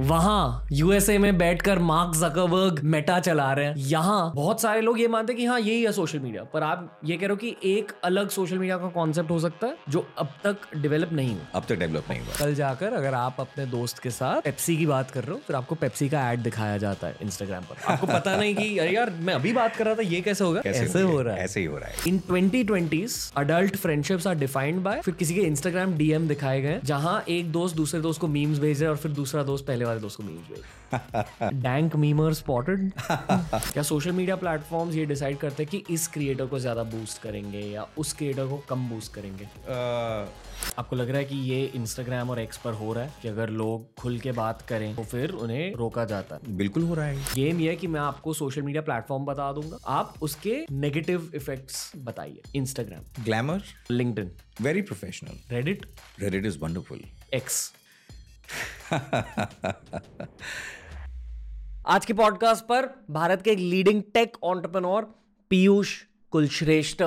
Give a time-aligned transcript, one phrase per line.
[0.00, 5.08] वहाँ यूएसए में बैठकर मार्क जकरबर्ग मेटा चला रहे हैं। यहाँ बहुत सारे लोग ये
[5.08, 7.56] मानते हैं कि हाँ यही है सोशल मीडिया पर आप ये कह रहे हो कि
[7.64, 11.44] एक अलग सोशल मीडिया का कॉन्सेप्ट हो सकता है जो अब तक डेवलप नहीं हुआ।
[11.54, 14.86] अब तक डेवलप नहीं हुआ। कल जाकर अगर आप अपने दोस्त के साथ पेप्सी की
[14.86, 18.06] बात कर रहे हो फिर आपको पेप्सी का एड दिखाया जाता है इंस्टाग्राम पर। आपको
[18.06, 20.60] पता नहीं की अरे यार मैं अभी बात कर रहा था ये कैसे होगा?
[20.60, 24.34] कैसे ऐसे हो रहा है। ऐसे ही हो रहा है। In 2020s adult friendships are
[24.34, 28.28] defined by फिर किसी के इंस्टाग्राम डीएम दिखाए गए जहाँ एक दोस्त दूसरे दोस्त को
[28.28, 32.90] मीम्स भेज रहा और फिर दूसरा दोस्त पहले वाले दोस्त को मीम्स डैंक मीमर स्पॉटेड
[33.00, 37.60] क्या सोशल मीडिया प्लेटफॉर्म्स ये डिसाइड करते हैं कि इस क्रिएटर को ज़्यादा बूस्ट करेंगे
[37.60, 39.44] या उस क्रिएटर को कम बूस्ट करेंगे?
[39.44, 40.28] Uh...
[40.78, 43.50] आपको लग रहा है कि ये इंस्टाग्राम और एक्स पर हो रहा है कि अगर
[43.50, 47.24] लोग खुल के बात करें तो फिर उन्हें रोका जाता है। बिल्कुल हो रहा है।
[47.34, 51.92] गेम ये है कि मैं आपको सोशल मीडिया प्लेटफॉर्म बता दूँगा। आप उसके नेगेटिव इफेक्ट्स
[51.96, 55.86] बताइए Instagram glamour LinkedIn very professional Reddit
[56.20, 57.00] Reddit is wonderful
[57.34, 57.72] X
[61.86, 65.02] आज के पॉडकास्ट पर भारत के एक leading tech entrepreneur
[65.50, 67.04] Piyush Kulshreshtha,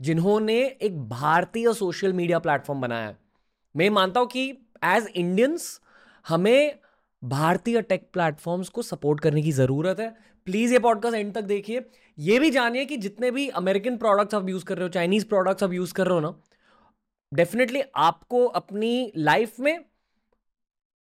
[0.00, 3.18] जिन्होंने एक भारतीय सोशल मीडिया प्लेटफॉर्म बनाया है।
[3.76, 5.80] मैं मानता हूँ कि एज इंडियंस
[6.28, 6.78] हमें
[7.24, 11.90] भारतीय टेक प्लेटफॉर्म्स को सपोर्ट करने की ज़रूरत है। प्लीज़ ये पॉडकास्ट एंड तक देखिए।
[12.18, 15.62] ये भी जानिए कि जितने भी अमेरिकन प्रोडक्ट्स आप यूज़ कर रहे हो चाइनीज़ प्रोडक्ट्स
[15.62, 16.40] आप यूज़ कर रहे हो ना
[17.34, 19.84] डेफिनेटली आपको अपनी लाइफ में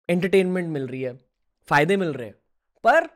[0.10, 1.20] एंटरटेनमेंट मिल रही है,
[1.68, 2.36] फ़ायदे मिल रहे हैं,
[2.84, 3.10] पर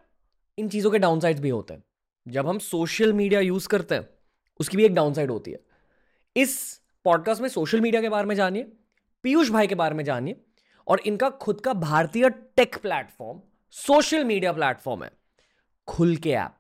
[0.58, 1.84] इन चीज़ों के डाउन भी होते हैं।
[2.28, 4.10] जब हम सोशल मीडिया यूज़ करते हैं,
[4.60, 5.60] उसकी भी एक डाउनसाइड होती है।
[6.38, 8.64] इस पॉडकास्ट में सोशल मीडिया के बारे में जानिए,
[9.24, 10.42] पीयूष भाई के बारे में जानिए,
[10.88, 15.12] और इनका खुद का भारतीय tech platform social media platform है,
[15.88, 16.56] खुल के ऐप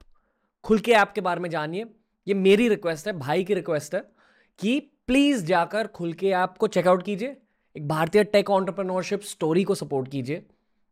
[0.63, 1.85] खुल के ऐप के बारे में जानिए,
[2.27, 4.11] ये मेरी रिक्वेस्ट है, भाई की रिक्वेस्ट है,
[4.59, 7.37] कि प्लीज़ जाकर खुल के ऐप को चेकआउट कीजिए
[7.77, 10.45] एक भारतीय टेक ऑन्टरप्रनोरशिप स्टोरी को सपोर्ट कीजिए।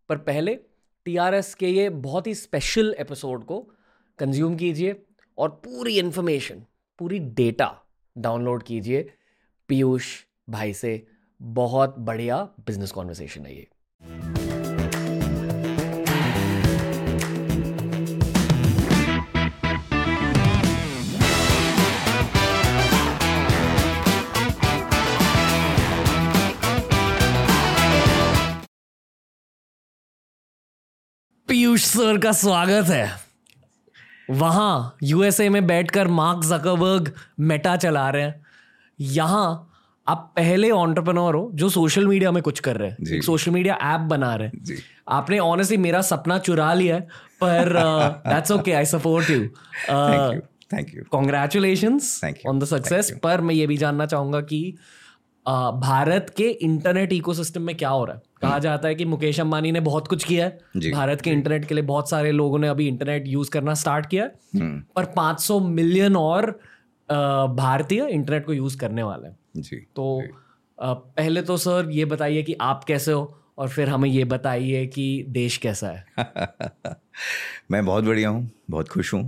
[0.09, 0.55] पर पहले
[1.05, 3.59] टीआरएस के ये बहुत ही स्पेशल एपिसोड को
[4.19, 5.01] कंज्यूम कीजिए
[5.37, 6.65] और पूरी इन्फॉर्मेशन
[6.99, 7.81] पूरी डेटा
[8.17, 9.13] डाउनलोड कीजिए।
[9.67, 11.07] पीयूष भाई से
[11.41, 13.67] बहुत बढ़िया बिज़नेस कॉन्वर्सेशन है ये।
[31.51, 33.19] पीयूष सर का स्वागत है।
[34.31, 38.45] वहाँ यूएसए में बैठकर मार्क जकरबर्ग मेटा चला रहे हैं।
[38.99, 39.73] यहाँ
[40.07, 43.75] आप पहले ऑन्टरप्रनोर हो जो सोशल मीडिया में कुछ कर रहे हैं। एक सोशल मीडिया
[43.75, 44.77] ऐप बना रहे हैं।
[45.09, 47.01] आपने ऑनेस्टली मेरा सपना चुरा लिया है
[47.43, 47.73] पर
[48.27, 49.39] that's okay I support you
[50.73, 51.99] thank you congratulation
[52.47, 54.77] on the success पर मैं ये भी जानना चाहूँगा कि
[55.49, 58.30] uh, भारत के इंटरनेट इकोसिस्टम में क्या हो रहा है?
[58.41, 60.59] कहा। जाता है कि मुकेश अंबानी ने बहुत कुछ किया है।
[60.91, 64.23] भारत के इंटरनेट के लिए बहुत सारे लोगों ने अभी इंटरनेट यूज़ करना स्टार्ट किया
[64.23, 66.59] है। हम्म। पर 500 मिलियन और
[67.55, 70.23] भारतीय इंटरनेट को यूज़ करने वाले हैं। जी। तो
[70.83, 75.25] पहले तो सर ये बताइए कि आप कैसे हो और फिर हमें ये बताइए कि
[75.29, 76.05] देश कैसा है।
[77.71, 79.25] मैं बहुत बढ़िया हूँ बहुत खुश हूँ।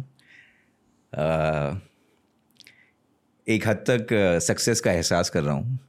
[3.47, 4.07] एक हद तक
[4.44, 5.79] सक्सेस का एहसास कर रहा हूँ।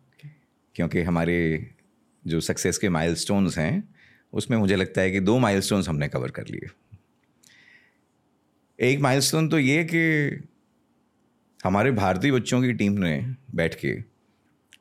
[0.74, 1.66] क्योंकि हमारे
[2.26, 3.94] जो सक्सेस के माइलस्टोन्स हैं
[4.32, 6.68] उसमें मुझे लगता है कि दो माइलस्टोन्स हमने कवर कर लिए।
[8.78, 10.02] एक माइलस्टोन तो ये कि
[11.64, 13.96] हमारे भारतीय बच्चों की टीम ने बैठ के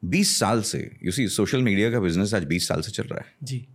[0.05, 3.19] 20 साल से यू सी सोशल मीडिया का बिज़नेस आज 20 साल से चल रहा
[3.19, 3.67] है। जी।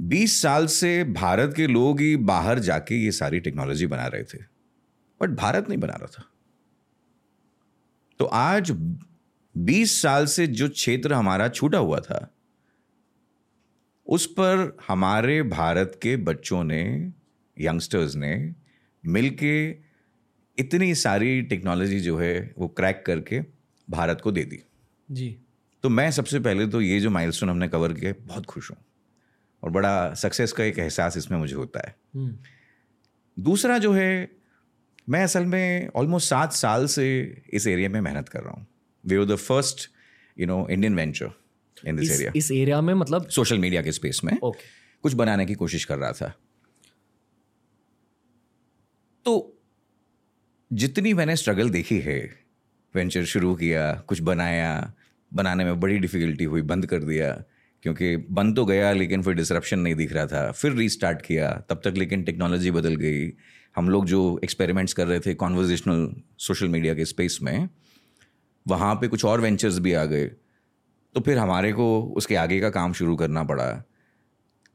[0.00, 4.38] 20 साल से भारत के लोग ही बाहर जाके ये सारी टेक्नोलॉजी बना रहे थे
[5.20, 6.24] बट भारत नहीं बना रहा था।
[8.18, 8.72] तो आज
[9.56, 12.34] 20 साल से जो क्षेत्र हमारा छूटा हुआ था
[14.06, 17.12] उस पर हमारे भारत के बच्चों ने
[17.60, 18.54] यंगस्टर्स ने
[19.06, 19.70] मिलके
[20.58, 23.40] इतनी सारी टेक्नोलॉजी जो है वो क्रैक करके
[23.90, 24.62] भारत को दे दी।
[25.10, 25.36] जी।
[25.82, 28.78] तो मैं सबसे पहले तो ये जो माइलस्टोन हमने कवर किया बहुत खुश हूँ
[29.62, 34.30] और बड़ा सक्सेस का एक एहसास इसमें मुझे होता है। हम्म। दूसरा जो है
[35.08, 37.06] मैं असल में ऑलमोस्ट सात साल से
[37.52, 38.66] इस एरिया में मेहनत कर रहा हूँ।
[39.06, 39.90] We are the first
[40.38, 41.30] you know Indian venture
[41.86, 44.62] in this area इस एरिया में मतलब सोशल मीडिया के स्पेस में okay.
[45.04, 46.34] कुछ बनाने की कोशिश कर रहा था।
[49.26, 49.58] तो
[50.70, 52.18] जितनी मैंने स्ट्रगल देखी है
[52.94, 54.92] वेंचर शुरू किया कुछ बनाया
[55.32, 57.32] बनाने में बड़ी डिफ़िकल्टी हुई बंद कर दिया
[57.82, 61.80] क्योंकि बंद तो गया लेकिन फिर डिसरप्शन नहीं दिख रहा था। फिर रीस्टार्ट किया तब
[61.84, 63.32] तक लेकिन टेक्नोलॉजी बदल गई।
[63.76, 67.68] हम लोग जो एक्सपेरिमेंट्स कर रहे थे कॉन्वर्जेशनल सोशल मीडिया के स्पेस में
[68.66, 70.30] वहाँ पे कुछ और वेंचर्स भी आ गए।
[71.14, 73.72] तो फिर हमारे को उसके आगे का काम शुरू करना पड़ा।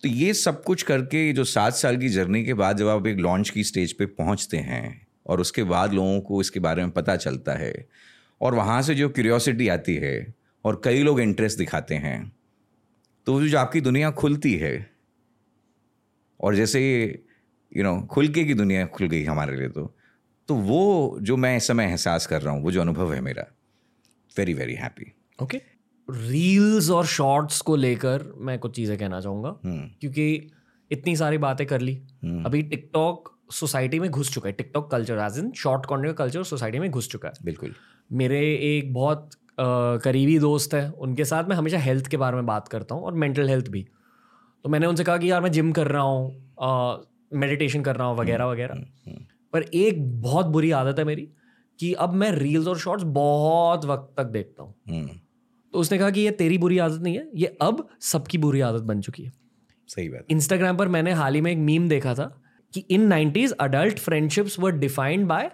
[0.04, 3.18] तो ये सब कुछ करके जो सात साल की जर्नी के बाद जब आप एक
[3.18, 7.16] लॉन्च की स्टेज पे पहुँचते हैं और उसके बाद लोगों को इसके बारे में पता
[7.16, 7.88] चलता है
[8.42, 10.34] और वहाँ से जो क्यूरियोसिटी आती है
[10.66, 12.32] और कई लोग इंटरेस्ट दिखाते हैं
[13.26, 14.92] तो जो आपकी दुनिया खुलती है
[16.42, 17.04] और जैसे
[17.78, 19.98] यू नो खुल के की दुनिया खुल गई हमारे लिए तो
[20.48, 23.46] तो वो जो मैं इस समय एहसास कर रहा हूँ, वो जो अनुभव है मेरा
[24.38, 25.14] very very happy
[25.44, 25.77] okay
[26.08, 30.52] reels और शॉर्ट्स को लेकर मैं कुछ चीज़ें कहना चाहूँगा। क्योंकि
[30.92, 31.96] इतनी सारी बातें कर ली।
[32.46, 36.80] अभी टिकटॉक सोसाइटी में घुस चुका है। TikTok culture as in short content culture society
[36.80, 37.74] में घुस चुका है। बिल्कुल।
[38.12, 39.30] मेरे एक बहुत
[40.04, 43.14] करीबी दोस्त है। उनके साथ मैं हमेशा हेल्थ के बारे में बात करता हूँ और
[43.14, 43.86] मेंटल हेल्थ भी।
[44.66, 48.18] तो मैंने उनसे कहा कि यार मैं जिम कर रहा हूँ मेडिटेशन कर रहा हूँ
[48.18, 48.84] वगैरह वगैरह।
[49.54, 51.28] पर एक बहुत बुरी आदत है मेरी
[51.80, 55.10] कि अब मैं रील्स और शॉर्ट्स बहुत वक्त तक देखता हूँ। हम्म,
[55.78, 58.82] तो उसने कहा कि ये तेरी बुरी आदत नहीं है ये अब सबकी बुरी आदत
[58.82, 59.32] बन चुकी है।
[59.90, 62.26] सही बात इंस्टाग्राम पर मैंने हाल ही में एक मीम देखा था
[62.74, 65.52] कि in nineties adult friendships were defined by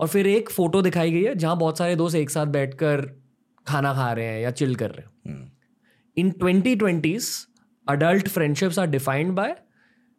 [0.00, 3.00] और फिर एक फ़ोटो दिखाई गई है जहाँ बहुत सारे दोस्त एक साथ बैठकर
[3.66, 5.52] खाना खा रहे हैं या चिल कर रहे हैं।
[6.16, 7.30] In twenty twenties
[7.86, 9.56] adult friendships are defined by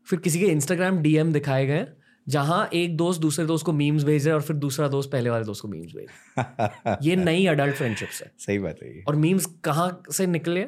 [0.07, 1.97] फिर किसी के इंस्टाग्राम डीएम दिखाए गए हैं,
[2.27, 5.45] जहाँ एक दोस्त दूसरे दोस्त को मीम्स भेज रहा और फिर दूसरा दोस्त पहले वाले
[5.45, 6.07] दोस्त को मीम्स भेज
[6.37, 10.65] रहा ये नई अडल्ट फ्रेंडशिप्स है। सही बात है और मीम्स कहाँ से निकले?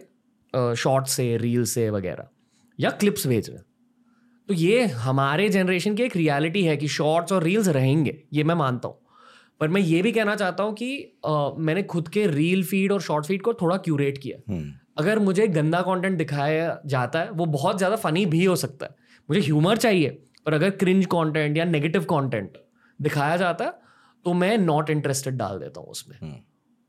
[0.78, 2.28] शॉर्ट से रील से वगैरह।
[2.80, 3.60] या क्लिप्स भेज रहे
[4.50, 8.56] तो ये हमारे जनरेशन की एक रियलिटी है कि शॉर्ट्स और रील्स रहेंगे। ये मैं
[8.56, 9.00] मानता हूँ।
[9.60, 10.96] पर मैं ये भी कहना चाहता हूँ कि
[11.26, 15.20] अ, मैंने खुद के रील फ़ीड और शॉर्ट फ़ीड को थोड़ा क्यूरेट किया हम्म, अगर
[15.20, 18.96] मुझे गंदा कंटेंट दिखाया जाता है वो बहुत ज़्यादा फनी भी हो सकता है।
[19.30, 20.18] मुझे ह्यूमर चाहिए।
[20.48, 22.58] पर अगर क्रिंज कंटेंट या नेगेटिव कंटेंट
[23.00, 23.66] दिखाया जाता
[24.26, 26.36] तो मैं नॉट इंटरेस्टेड डाल देता हूँ उसमें। हम्म,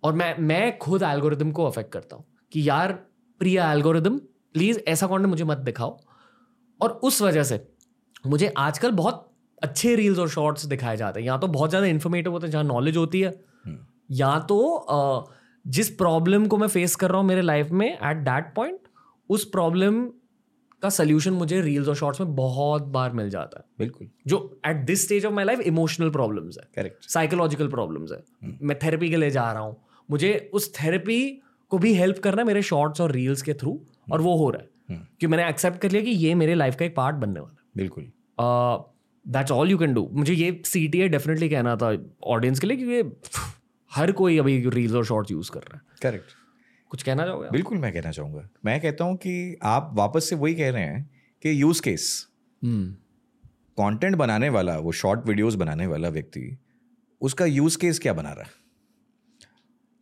[0.02, 2.92] और मैं मैं खुद एल्गोरिदम को अफेक्ट करता हूँ कि यार
[3.40, 4.18] प्रिय एल्गोरिदम
[4.54, 5.98] प्लीज़ ऐसा कंटेंट मुझे मत दिखाओ।
[6.80, 7.60] और उस वजह से
[8.26, 9.24] मुझे आजकल बहुत
[9.62, 12.64] अच्छे रील्स और शॉर्ट्स दिखाए जाते हैं। या तो बहुत ज़्यादा इन्फॉर्मेटिव होते हैं जहाँ
[12.64, 13.30] नॉलेज होती है।
[13.64, 13.78] हम्म,
[14.10, 15.34] या तो
[15.64, 18.78] जिस प्रॉब्लम को मैं फेस कर रहा हूँ मेरे लाइफ में एट दैट पॉइंट
[19.30, 20.04] उस प्रॉब्लम
[20.82, 24.76] का सोल्यूशन मुझे रील्स और शॉर्ट्स में बहुत बार मिल जाता है। बिल्कुल। जो at
[24.76, 28.22] this stage of my life emotional problems है। करेक्ट साइकोलॉजिकल प्रॉब्लम्स है।
[28.62, 29.76] मैं थेरेपी के लिए जा रहा हूँ।
[30.10, 31.20] मुझे उस थेरेपी
[31.70, 33.80] को भी हेल्प करना मेरे शॉर्ट्स और रील्स के थ्रू
[34.12, 36.76] और वो हो रहा है। हम्म। क्योंकि मैंने एक्सेप्ट कर लिया कि ये मेरे लाइफ
[36.76, 38.10] का एक पार्ट बनने वाला है। बिल्कुल।
[39.24, 41.96] That's all you can do मुझे ये सी टी ए डेफिनेटली कहना था
[42.26, 43.30] ऑडियंस के लिए क्योंकि
[43.90, 46.32] हर कोई अभी रील्स और शॉर्ट्स यूज़ कर रहा है। करेक्ट
[46.90, 50.54] कुछ कहना चाहोगे बिल्कुल मैं कहना चाहूँगा। मैं कहता हूँ कि आप वापस से वही
[50.54, 51.10] कह रहे हैं
[51.42, 52.28] कि यूज़ केस
[52.62, 52.92] हम्म।
[53.78, 56.58] कंटेंट बनाने वाला वो शॉर्ट वीडियोस बनाने वाला व्यक्ति
[57.20, 58.50] उसका यूज़ केस क्या बना रहा है?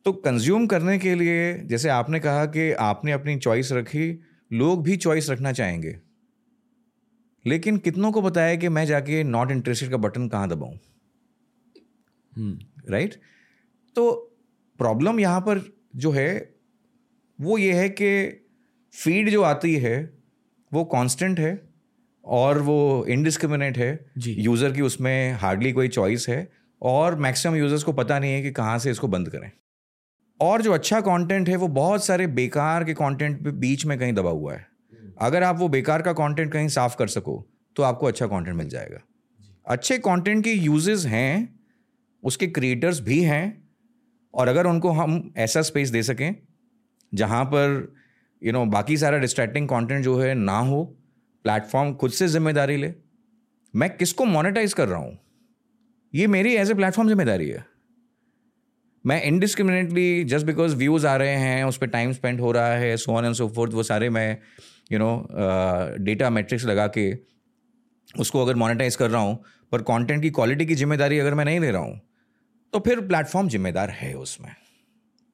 [0.05, 4.21] तो कंज्यूम करने के लिए जैसे आपने कहा कि आपने अपनी चॉइस रखी
[4.53, 5.99] लोग भी चॉइस रखना चाहेंगे।
[7.47, 10.77] लेकिन कितनों को है कि मैं जाके नॉट इंटरेस्टेड का बटन कहाँ दबाऊं?
[12.37, 13.15] हम्म। राइट
[13.97, 14.13] तो
[14.79, 16.56] प्रॉब्लम यहाँ पर जो है
[17.39, 18.11] वो ये है कि
[18.95, 19.99] फ़ीड जो आती है
[20.73, 21.61] वो कांस्टेंट है
[22.25, 23.89] और वो इनडिस्क्रिमिनेट है।
[24.19, 26.49] यूज़र की उसमें हार्डली कोई चॉइस है
[26.83, 29.51] और मैक्सिमम यूज़र्स को पता नहीं है कि कहाँ से इसको बंद करें।
[30.41, 34.13] और जो अच्छा कंटेंट है वो बहुत सारे बेकार के कंटेंट पे बीच में कहीं
[34.13, 34.67] दबा हुआ है।
[35.21, 37.45] अगर आप वो बेकार का कंटेंट कहीं साफ़ कर सको
[37.77, 38.99] तो आपको अच्छा कंटेंट मिल जाएगा।
[39.67, 41.59] अच्छे कंटेंट के यूजेस हैं
[42.23, 43.45] उसके क्रिएटर्स भी हैं
[44.35, 46.35] और अगर उनको हम ऐसा स्पेस दे सकें
[47.17, 47.95] जहाँ पर
[48.43, 50.85] यू नो बाकी सारा डिस्ट्रैक्टिंग कंटेंट जो है ना हो
[51.45, 52.93] प्लेटफॉर्म खुद से ज़िम्मेदारी ले।
[53.75, 55.19] मैं किसको मोनेटाइज कर रहा हूँ?
[56.13, 57.65] ये मेरी एज ए प्लेटफॉर्म ज़िम्मेदारी है।
[59.05, 62.97] मैं इनडिस्क्रिमिनेटली जस्ट बिकॉज़ व्यूज़ आ रहे हैं, उस पर टाइम स्पेंड हो रहा है
[62.97, 64.39] so on and so forth वो सारे मैं
[64.93, 65.11] यू नो
[66.01, 67.13] डेटा मैट्रिक्स लगा के
[68.15, 69.43] उसको अगर मोनेटाइज कर रहा हूँ,
[69.73, 72.01] पर कंटेंट की क्वालिटी की ज़िम्मेदारी अगर मैं नहीं ले रहा हूँ
[72.73, 74.55] तो फिर प्लेटफॉर्म जिम्मेदार है उसमें।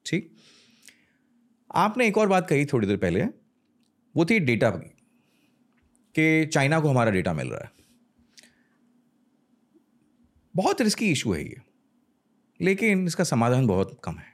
[0.05, 0.29] ठीक?
[1.73, 3.23] आपने एक और बात कही थोड़ी देर पहले,
[4.15, 4.89] वो थी डेटा की,
[6.15, 7.71] कि चाइना को हमारा डेटा मिल रहा है।
[10.55, 11.61] बहुत रिस्की इशू है ये,
[12.59, 14.31] लेकिन इसका समाधान बहुत कम है,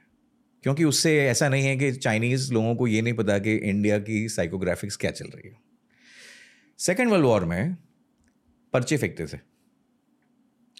[0.64, 4.28] क्योंकि उससे ऐसा नहीं है कि चाइनीज़ लोगों को ये नहीं पता कि इंडिया की
[4.28, 5.56] साइकोग्राफिक्स क्या चल रही है।
[6.78, 7.76] सेकेंड वर्ल्ड वॉर में
[8.72, 9.36] पर्चे फेंकते थे।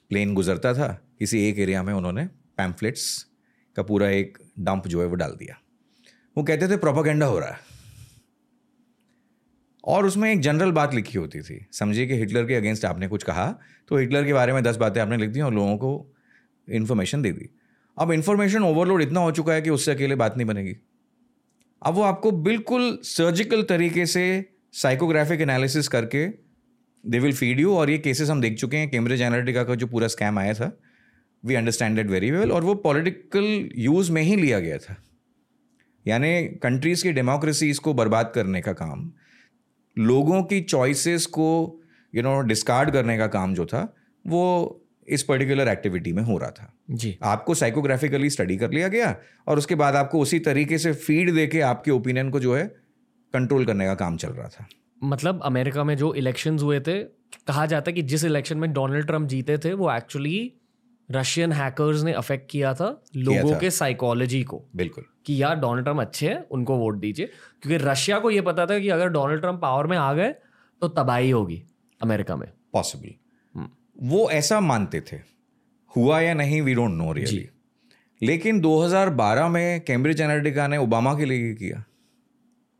[0.08, 0.88] प्लेन गुजरता था,
[1.18, 2.26] किसी एक एरिया में उन्होंने
[2.56, 3.26] पैम्फलेट्स
[3.76, 5.60] का पूरा एक डंप जो है वो डाल दिया।
[6.36, 7.58] वो कहते थे, प्रोपागेंडा हो रहा है.
[9.84, 13.22] और उसमें एक जनरल बात लिखी होती थी, समझिए कि हिटलर के अगेंस्ट आपने कुछ
[13.22, 13.46] कहा
[13.88, 16.14] तो हिटलर के बारे में दस बातें आपने लिख दी और लोगों को
[16.68, 17.48] इन्फॉर्मेशन दे दी।
[17.96, 20.76] अब इन्फॉर्मेशन ओवरलोड इतना हो चुका है कि उससे अकेले बात नहीं बनेगी।
[21.82, 24.22] अब वो आपको बिल्कुल सर्जिकल तरीके से
[24.74, 26.26] साइकोग्राफिक एनालिसिस करके
[27.04, 29.86] दे विल फ़ीड यू और ये केसेस हम देख चुके हैं कैम्ब्रिज एनालिटिका का जो
[29.86, 30.72] पूरा स्कैम आया था
[31.44, 34.96] we understand it very well और वो पॉलिटिकल यूज़ में ही लिया गया था।
[36.06, 39.12] यानी कंट्रीज़ की डेमोक्रेसीज को बर्बाद करने का काम
[39.98, 41.80] लोगों की चॉइसेस को
[42.14, 43.94] यू नो डिस्कार्ड करने का काम जो था
[44.26, 44.76] वो
[45.08, 49.16] इस पर्टिकुलर एक्टिविटी में हो रहा था। जी। आपको साइकोग्राफिकली स्टडी कर लिया गया
[49.48, 52.66] और उसके बाद आपको उसी तरीके से फ़ीड दे के आपके ओपिनियन को जो है
[53.34, 54.66] कंट्रोल करने का काम चल रहा था।
[55.04, 57.02] मतलब अमेरिका में जो इलेक्शन हुए थे
[57.46, 60.52] कहा जाता है कि जिस इलेक्शन में डोनाल्ड ट्रंप जीते थे वो एक्चुअली
[61.10, 65.56] रशियन हैकर्स ने अफेक्ट किया था लोगों किया था। के साइकोलॉजी को। बिल्कुल। कि यार
[65.56, 67.26] डोनाल्ड ट्रंप अच्छे हैं उनको वोट दीजिए।
[67.62, 70.32] क्योंकि रशिया को ये पता था कि अगर डोनाल्ड ट्रंप पावर में आ गए
[70.82, 71.62] तो तबाही होगी
[72.02, 73.14] अमेरिका में। पॉसिबल
[73.54, 75.16] हम्म। वो ऐसा मानते थे।
[75.96, 77.48] हुआ या नहीं वी डोंट नो रियली
[78.22, 81.84] लेकिन 2012 में कैम्ब्रिज एनालिटिका ने ओबामा के लिए किया।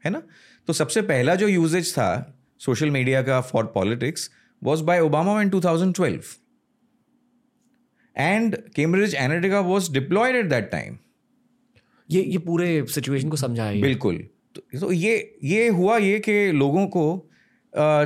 [0.05, 0.23] है ना?
[0.67, 4.31] तो सबसे पहला जो यूजेज था सोशल मीडिया का for politics
[4.63, 6.37] was by Obama in 2012
[8.19, 10.99] and Cambridge Analytica was deployed at that time
[12.11, 14.17] ये ये पूरे सिचुएशन को समझाया ये। बिल्कुल।
[14.55, 17.05] तो, तो ये ये हुआ ये कि लोगों को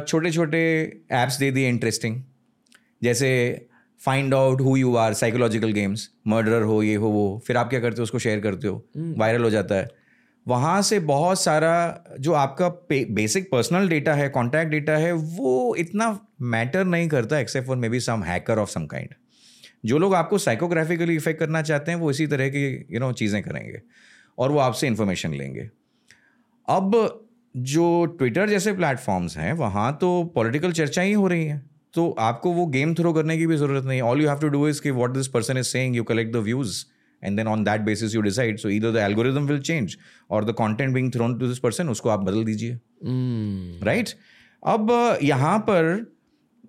[0.08, 0.60] छोटे छोटे
[1.12, 2.22] ऐप्स दे दिए इंटरेस्टिंग
[3.02, 3.30] जैसे
[4.00, 7.80] find out who you are psychological games murderer हो ये हो वो। फिर आप क्या
[7.80, 8.84] करते हो उसको शेयर करते हो।
[9.18, 9.88] वायरल हो जाता है।
[10.46, 16.18] वहाँ से बहुत सारा जो आपका बेसिक पर्सनल डेटा है कॉन्टैक्ट डेटा है वो इतना
[16.40, 19.14] मैटर नहीं करता except for maybe some hacker of some kind
[19.84, 23.42] जो लोग आपको साइकोग्राफिकली इफ़ेक्ट करना चाहते हैं वो इसी तरह की यू नो चीज़ें
[23.42, 23.80] करेंगे
[24.38, 25.68] और वो आपसे इन्फॉर्मेशन लेंगे।
[26.68, 26.96] अब
[27.54, 31.62] जो ट्विटर जैसे प्लेटफॉर्म्स हैं वहाँ तो पॉलिटिकल चर्चा ही हो रही है।
[31.94, 34.66] तो आपको वो गेम थ्रो करने की भी ज़रूरत नहीं all you have to do
[34.68, 36.84] is कि what this person is saying you collect the views
[37.22, 39.96] and then on that basis you decide so इधर द एल्गोरिदम विल चेंज
[40.30, 42.78] और the content being thrown to this person उसको आप बदल दीजिए।
[43.84, 44.08] Right
[44.62, 46.13] अब यहाँ पर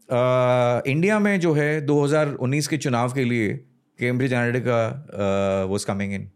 [0.09, 3.53] इंडिया में जो है 2019 के चुनाव के लिए
[3.99, 6.31] Cambridge Analytica was coming in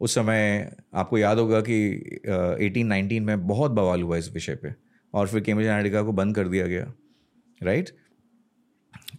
[0.00, 1.84] उस समय आपको याद होगा कि
[2.66, 4.74] एटीन नाइनटीन में बहुत बवाल हुआ इस विषय पे
[5.14, 6.92] और फिर कैम्ब्रिज एनालिटिका को बंद कर दिया गया
[7.62, 7.90] राइट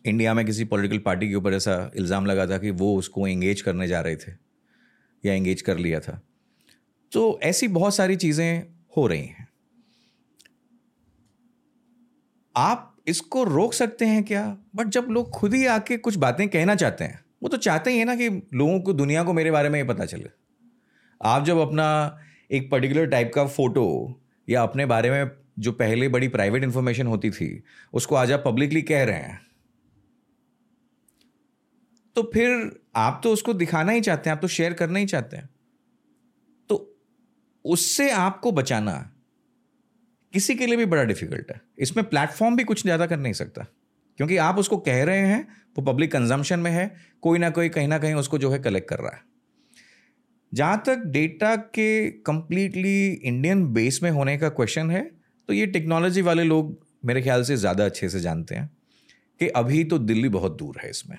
[0.05, 3.61] इंडिया में किसी पॉलिटिकल पार्टी के ऊपर ऐसा इल्ज़ाम लगा था कि वो उसको एंगेज
[3.61, 4.31] करने जा रहे थे
[5.25, 6.21] या एंगेज कर लिया था।
[7.11, 8.63] तो ऐसी बहुत सारी चीज़ें
[8.97, 9.47] हो रही हैं।
[12.55, 14.45] आप इसको रोक सकते हैं क्या?
[14.75, 17.99] बट जब लोग खुद ही आके कुछ बातें कहना चाहते हैं, वो तो चाहते ही
[17.99, 20.29] है ना कि लोगों को, दुनिया को मेरे बारे में ये पता चले।
[21.21, 22.17] आप जब अपना
[22.51, 23.85] एक पर्टिकुलर टाइप का फ़ोटो
[24.47, 27.63] या अपने बारे में जो पहले बड़ी प्राइवेट इंफॉर्मेशन होती थी,
[27.93, 29.39] उसको आज आप पब्लिकली कह रहे हैं
[32.15, 35.37] तो फिर आप तो उसको दिखाना ही चाहते हैं, आप तो शेयर करना ही चाहते
[35.37, 35.49] हैं।
[36.69, 36.97] तो
[37.65, 38.93] उससे आपको बचाना
[40.33, 43.65] किसी के लिए भी बड़ा डिफ़िकल्ट है। इसमें प्लेटफॉर्म भी कुछ ज़्यादा कर नहीं सकता।
[44.19, 47.87] क्योंकि आप उसको कह रहे हैं, वो पब्लिक कंजम्पशन में है, कोई ना कोई, कहीं
[47.87, 49.21] ना कहीं उसको जो है कलेक्ट कर रहा है।
[50.51, 55.01] जहाँ तक डेटा के कंप्लीटली इंडियन बेस में होने का क्वेश्चन है
[55.49, 58.69] तो ये टेक्नोलॉजी वाले लोग मेरे ख्याल से ज़्यादा अच्छे से जानते हैं
[59.39, 61.17] कि अभी तो दिल्ली बहुत दूर है इसमें।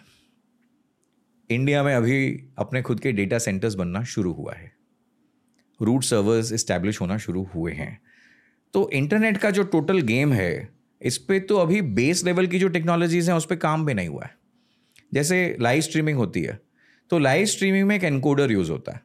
[1.50, 4.72] इंडिया में अभी अपने खुद के डेटा सेंटर्स बनना शुरू हुआ है।
[5.80, 7.98] रूट सर्वर्स इस्टेब्लिश होना शुरू हुए हैं।
[8.74, 10.68] तो इंटरनेट का जो टोटल गेम है,
[11.02, 14.08] इस पर तो अभी बेस लेवल की जो टेक्नोलॉजीज़ हैं, उस पर काम भी नहीं
[14.08, 14.34] हुआ है।
[15.14, 16.58] जैसे लाइव स्ट्रीमिंग होती है
[17.10, 19.00] तो लाइव स्ट्रीमिंग में एक एनकोडर यूज़ होता है।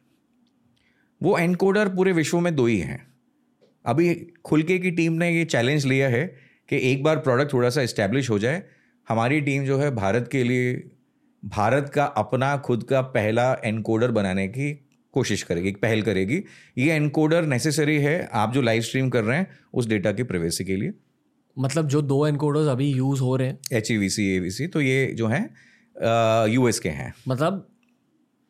[1.20, 3.06] वो एनकोडर पूरे विश्व में दो ही हैं।
[3.84, 6.26] अभी खुलके की टीम ने ये चैलेंज लिया है
[6.68, 8.62] कि एक बार प्रोडक्ट थोड़ा सा इस्टेब्लिश हो जाए,
[9.08, 10.74] हमारी टीम जो है भारत के लिए,
[11.42, 14.85] भारत का अपना, खुद का पहला एनकोडर बनाने की
[15.16, 16.42] कोशिश करेगी पहल करेगी।
[16.78, 20.64] ये एनकोडर नेसेसरी है आप जो लाइव स्ट्रीम कर रहे हैं उस डेटा की प्राइवेसी
[20.64, 20.92] के लिए।
[21.56, 24.50] मतलब जो दो एनकोडर्स अभी यूज़ हो रहे हैं। H E V C A V
[24.50, 25.40] C तो ये जो है
[26.50, 27.66] यूएस के हैं। मतलब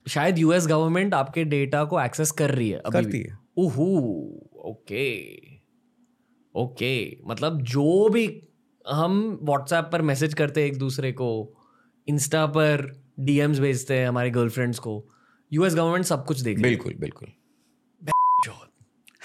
[0.07, 3.87] शायद यूएस गवर्नमेंट आपके डेटा को एक्सेस कर रही है अभी करती है। ओहो
[4.67, 5.07] ओके
[6.55, 6.97] ओके।
[7.27, 8.27] मतलब जो भी
[8.87, 11.29] हम व्हाट्सएप पर मैसेज करते हैं एक दूसरे को
[12.09, 14.95] इंस्टा पर डीएम्स भेजते हैं हमारे गर्लफ्रेंड्स को
[15.53, 17.29] यूएस गवर्नमेंट सब कुछ देख बिल्कुल बिल्कुल।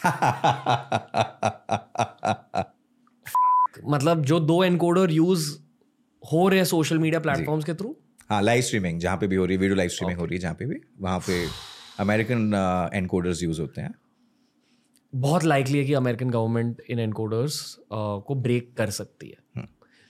[3.85, 5.49] मतलब जो दो एनकोडर यूज़
[6.23, 7.95] हो रहे हैं सोशल मीडिया प्लेटफॉर्म्स के थ्रू
[8.29, 10.41] हाँ लाइव स्ट्रीमिंग जहाँ पे भी हो रही है वीडियो लाइव स्ट्रीमिंग हो रही है
[10.41, 11.45] जहाँ पे भी। वहाँ पे
[11.99, 12.53] अमेरिकन
[12.93, 13.93] एनकोडर्स यूज़ होते हैं।
[15.13, 19.65] बहुत लाइकली है कि अमेरिकन गवर्नमेंट इन एनकोडर्स को ब्रेक कर सकती है।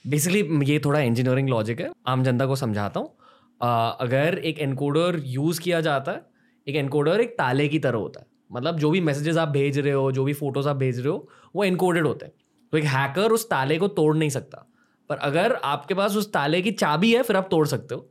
[0.06, 3.16] बेसिकली ये थोड़ा इंजीनियरिंग लॉजिक है। आम जनता को समझाता हूँ।
[3.62, 6.22] अगर एक एनकोडर यूज़ किया जाता है
[6.68, 9.94] एक एनकोडर एक ताले की तरह होता है। मतलब जो भी मैसेजेस आप भेज रहे
[9.94, 12.34] हो जो भी फ़ोटोज़ आप भेज रहे हो वो एनकोडेड होते हैं।
[12.74, 14.68] तो एक हैकर उस ताले को तोड़ नहीं सकता।
[15.10, 18.10] पर अगर आपके पास उस ताले की चाबी है फिर आप तोड़ सकते हो।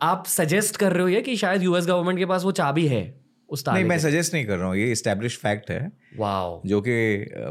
[0.00, 3.02] आप सजेस्ट कर रहे हो ये कि शायद यूएस गवर्नमेंट के पास वो चाबी है
[3.48, 6.80] उस ताले नहीं मैं सजेस्ट नहीं कर रहा हूँ। ये इस्टेब्लिश फैक्ट है। वाओ जो
[6.80, 6.92] कि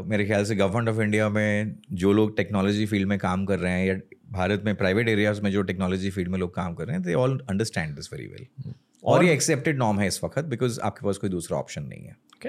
[0.06, 3.72] मेरे ख्याल से गवर्नमेंट ऑफ़ इंडिया में जो लोग टेक्नोलॉजी फ़ील्ड में काम कर रहे
[3.72, 3.94] हैं या
[4.34, 7.14] भारत में प्राइवेट एरियाज़ में जो टेक्नोलॉजी फ़ील्ड में लोग काम कर रहे हैं they
[7.14, 8.72] all understand this very well
[9.04, 12.16] और ये एक्सेप्टेड नॉर्म है इस वक्त बिकॉज़ आपके पास कोई दूसरा ऑप्शन नहीं है।
[12.36, 12.48] ओके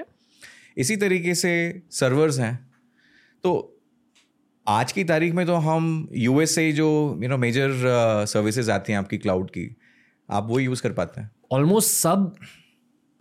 [0.76, 1.52] इसी तरीके से
[1.92, 2.54] सर्वर्स हैं।
[3.44, 3.72] तो
[4.66, 6.88] आज की तारीख में तो हम यूएस से जो
[7.22, 7.72] यू नो मेजर
[8.28, 9.68] सर्विसेज़ आती हैं आपकी क्लाउड की
[10.28, 12.34] आप वो यूज़ कर पाते हैं। ऑलमोस्ट सब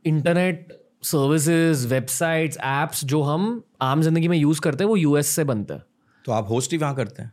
[0.05, 5.43] इंटरनेट सर्विसेज़ वेबसाइट्स एप्स जो हम आम ज़िंदगी में यूज़ करते हैं वो यूएस से
[5.43, 5.83] बनते हैं।
[6.25, 7.31] तो आप होस्ट ही वहाँ करते हैं।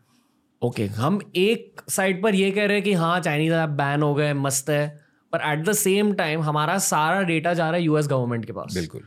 [0.63, 4.03] ओके okay, हम एक साइड पर ये कह रहे हैं कि हाँ चाइनीज़ ऐप बैन
[4.03, 4.87] हो गए मस्त है
[5.33, 8.75] पर एट द सेम टाइम हमारा सारा डेटा जा रहा है यूएस गवर्नमेंट के पास।
[8.75, 9.03] बिल्कुल।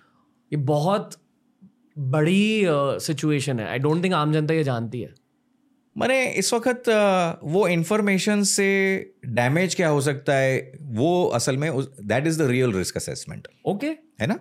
[0.51, 1.15] ये बहुत
[1.97, 2.65] बड़ी
[3.01, 5.13] सिचुएशन uh, है। आई डोंट थिंक आम जनता ये जानती है।
[5.95, 6.89] मैंने इस वक्त
[7.43, 8.67] वो इन्फॉर्मेशन से
[9.25, 13.87] डैमेज क्या हो सकता है वो असल में that is the real risk assessment okay
[14.21, 14.39] है ना?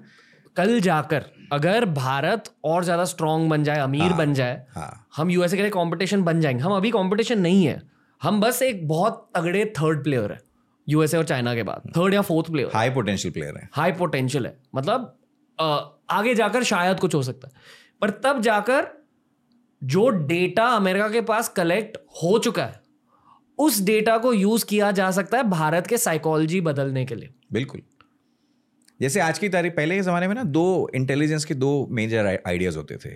[0.57, 5.31] कल जाकर अगर भारत और ज़्यादा स्ट्रांग बन जाए अमीर हाँ, बन जाए हाँ। हम
[5.31, 7.81] यूएसए के लिए कंपटीशन बन जाएँगे। हम अभी कंपटीशन नहीं है।
[8.21, 10.39] हम बस एक बहुत तगड़े थर्ड प्लेयर है
[10.89, 14.47] यूएसए और चाइना के बाद। थर्ड या fourth player high potential player है। हाई पोटेंशियल
[14.47, 15.17] है। मतलब
[16.11, 17.55] आगे जाकर शायद कुछ हो सकता है।
[18.01, 18.87] पर तब जाकर
[19.83, 22.83] जो डेटा अमेरिका के पास कलेक्ट हो चुका है
[23.59, 27.81] उस डेटा को यूज़ किया जा सकता है भारत के साइकोलॉजी बदलने के लिए। बिल्कुल।
[29.01, 32.77] जैसे आज की तारीख पहले के ज़माने में ना दो इंटेलिजेंस के दो मेजर आइडियाज़
[32.77, 33.09] होते थे।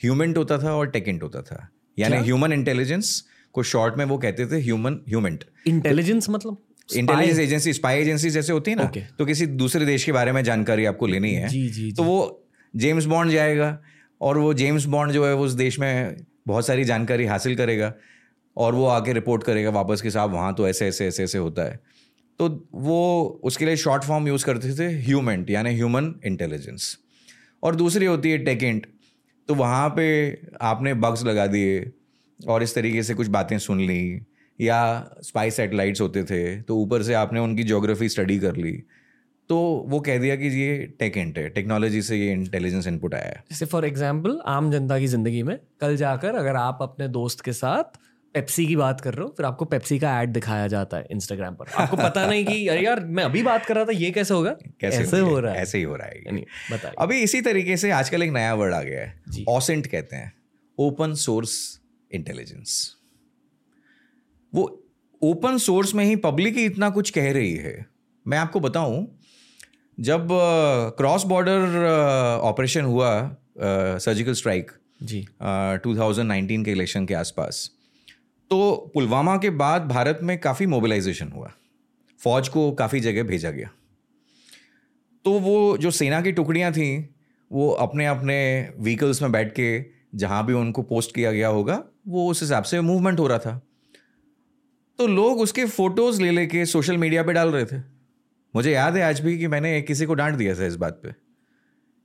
[0.00, 1.68] ह्यूमेंट होता था और टेकेंट होता था।
[1.98, 6.56] यानी ह्यूमन इंटेलिजेंस को शॉर्ट में वो कहते थे ह्यूमन ह्यूमेंट इंटेलिजेंस मतलब?
[6.96, 9.02] इंटेलिजेंस एजेंसी स्पाई एजेंसी जैसे होती है ना Okay.
[9.18, 12.46] तो किसी दूसरे देश के बारे में जानकारी आपको लेनी है। जी जी तो वो
[12.76, 13.78] जेम्स बॉन्ड जाएगा
[14.20, 17.94] और वो जेम्स बॉन्ड जो है वो उस देश में बहुत सारी जानकारी हासिल करेगा
[18.56, 21.62] और वो आके रिपोर्ट करेगा वापस कि साहब वहाँ तो ऐसे ऐसे ऐसे ऐसे होता
[21.62, 21.80] है।
[22.38, 26.96] तो वो उसके लिए शॉर्ट फॉर्म यूज़ करते थे ह्यूमेंट यानी ह्यूमन इंटेलिजेंस
[27.62, 28.86] और दूसरी होती है टेकेंट
[29.48, 30.06] तो वहाँ पे
[30.62, 31.90] आपने बग्स लगा दिए
[32.40, 34.20] और इस तरीके से कुछ बातें सुन ली,
[34.58, 38.72] या स्पाई सैटेलाइट्स होते थे तो ऊपर से आपने उनकी ज्योग्राफी स्टडी कर ली
[39.50, 39.56] तो
[39.88, 43.66] वो कह दिया कि ये टेकेंट है टेक्नोलॉजी से ये इंटेलिजेंस इनपुट आया है। जैसे
[43.66, 47.98] फॉर एग्ज़ाम्पल आम जनता की ज़िंदगी में कल जाकर अगर आप अपने दोस्त के साथ
[48.34, 51.54] पेप्सी की बात कर रहे हो फिर आपको पेप्सी का ऐड दिखाया जाता है इंस्टाग्राम
[51.54, 54.34] पर। आपको पता नहीं कि अरे यार मैं अभी बात कर रहा था ये कैसे
[54.34, 54.50] होगा?
[54.80, 55.18] कैसे ऐसे?
[55.18, 56.34] हो रहा है। ऐसे ही हो रहा है।
[56.72, 60.32] बताइए। अभी इसी तरीके से आजकल एक नया वर्ड आ गया है। ऑसेंट कहते हैं।
[60.78, 62.94] ओपन सोर्स इंटेलिजेंस
[64.52, 64.64] वो
[65.22, 67.86] ओपन सोर्स में ही पब्लिक ही इतना कुछ कह रही है।
[68.26, 69.06] मैं आपको बताऊँ
[69.98, 70.28] जब
[70.98, 71.86] क्रॉस बॉर्डर
[72.42, 73.10] ऑपरेशन हुआ
[73.58, 74.70] सर्जिकल स्ट्राइक
[75.02, 75.20] जी।
[75.84, 77.70] 2019 के इलेक्शन के आसपास
[78.50, 81.52] तो पुलवामा के बाद भारत में काफ़ी मोबिलाइजेशन हुआ।
[82.18, 83.70] फौज को काफ़ी जगह भेजा गया।
[85.24, 87.14] तो वो जो सेना की टुकड़ियाँ थी,
[87.52, 92.30] वो अपने अपने व्हीकल्स में बैठ के जहाँ भी उनको पोस्ट किया गया होगा, वो
[92.30, 93.66] उस हिसाब से मूवमेंट हो रहा था।
[94.98, 97.82] तो लोग उसके फ़ोटोज़ ले लेके सोशल मीडिया पे डाल रहे थे।
[98.56, 101.12] मुझे याद है आज भी कि मैंने किसी को डांट दिया था इस बात पे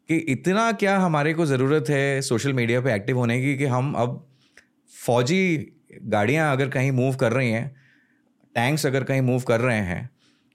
[0.09, 3.93] कि इतना क्या हमारे को ज़रूरत है सोशल मीडिया पे एक्टिव होने की कि हम
[3.93, 4.27] अब
[5.05, 7.75] फौजी गाड़ियाँ अगर कहीं मूव कर रही हैं
[8.55, 10.09] टैंक्स अगर कहीं मूव कर रहे हैं,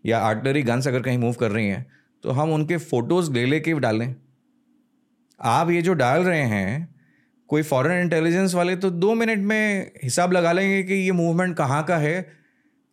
[0.05, 1.87] या आर्टलरी गन्स अगर कहीं मूव कर रही हैं
[2.25, 4.15] तो हम उनके फ़ोटोज़ ले लेके डालें
[5.41, 6.95] आप ये जो डाल रहे हैं,
[7.51, 11.83] कोई फॉरेन इंटेलिजेंस वाले तो दो मिनट में हिसाब लगा लेंगे कि ये मूवमेंट कहाँ
[11.85, 12.21] का है,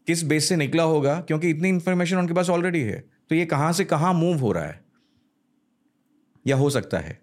[0.08, 3.72] किस बेस से निकला होगा, क्योंकि इतनी इन्फॉर्मेशन उनके पास ऑलरेडी है तो ये कहाँ
[3.74, 4.80] से कहाँ मूव हो रहा है,
[6.46, 7.21] या हो सकता है।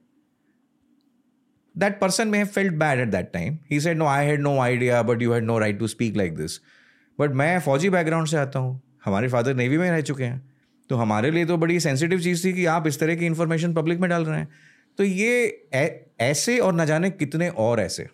[1.79, 3.59] That person may have felt bad at that time.
[3.71, 6.37] He said, No, I had no idea, but you had no right to speak like
[6.37, 6.59] this.
[7.21, 10.53] But मैं फौजी बैकग्राउंड से आता हूँ। हमारे फादर नेवी में रह चुके हैं।
[10.91, 14.01] तो हमारे लिए तो बड़ी सेंसिटिव चीज़ थी कि आप इस तरह की इन्फॉर्मेशन पब्लिक
[14.01, 14.49] में डाल रहे हैं।
[14.99, 15.67] तो ये
[16.21, 18.09] ऐसे और न जाने कितने और ऐसे।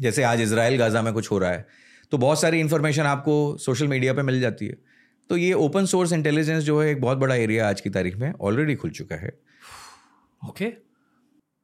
[0.00, 1.66] जैसे आज इसराइल गाज़ा में कुछ हो रहा है।
[2.10, 4.76] तो बहुत सारी इन्फॉर्मेशन आपको सोशल मीडिया पे मिल जाती है।
[5.30, 8.32] तो ये ओपन सोर्स इंटेलिजेंस जो है एक बहुत बड़ा एरिया आज की तारीख में
[8.40, 9.32] ऑलरेडी खुल चुका है।
[10.48, 10.87] ओके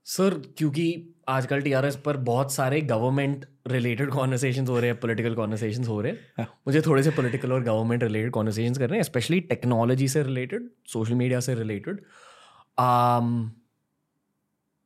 [0.07, 0.87] सर क्योंकि
[1.29, 6.13] आजकल टीआरएस पर बहुत सारे गवर्नमेंट रिलेटेड कॉन्वर्सेशन हो रहे हैं पॉलिटिकल कॉन्वर्सेशन हो रहे
[6.39, 10.23] हैं। मुझे थोड़े से पॉलिटिकल और गवर्नमेंट रिलेटेड कॉन्वर्सेशन कर रहे हैं स्पेशली टेक्नोलॉजी से
[10.23, 12.01] रिलेटेड सोशल मीडिया से रिलेटेड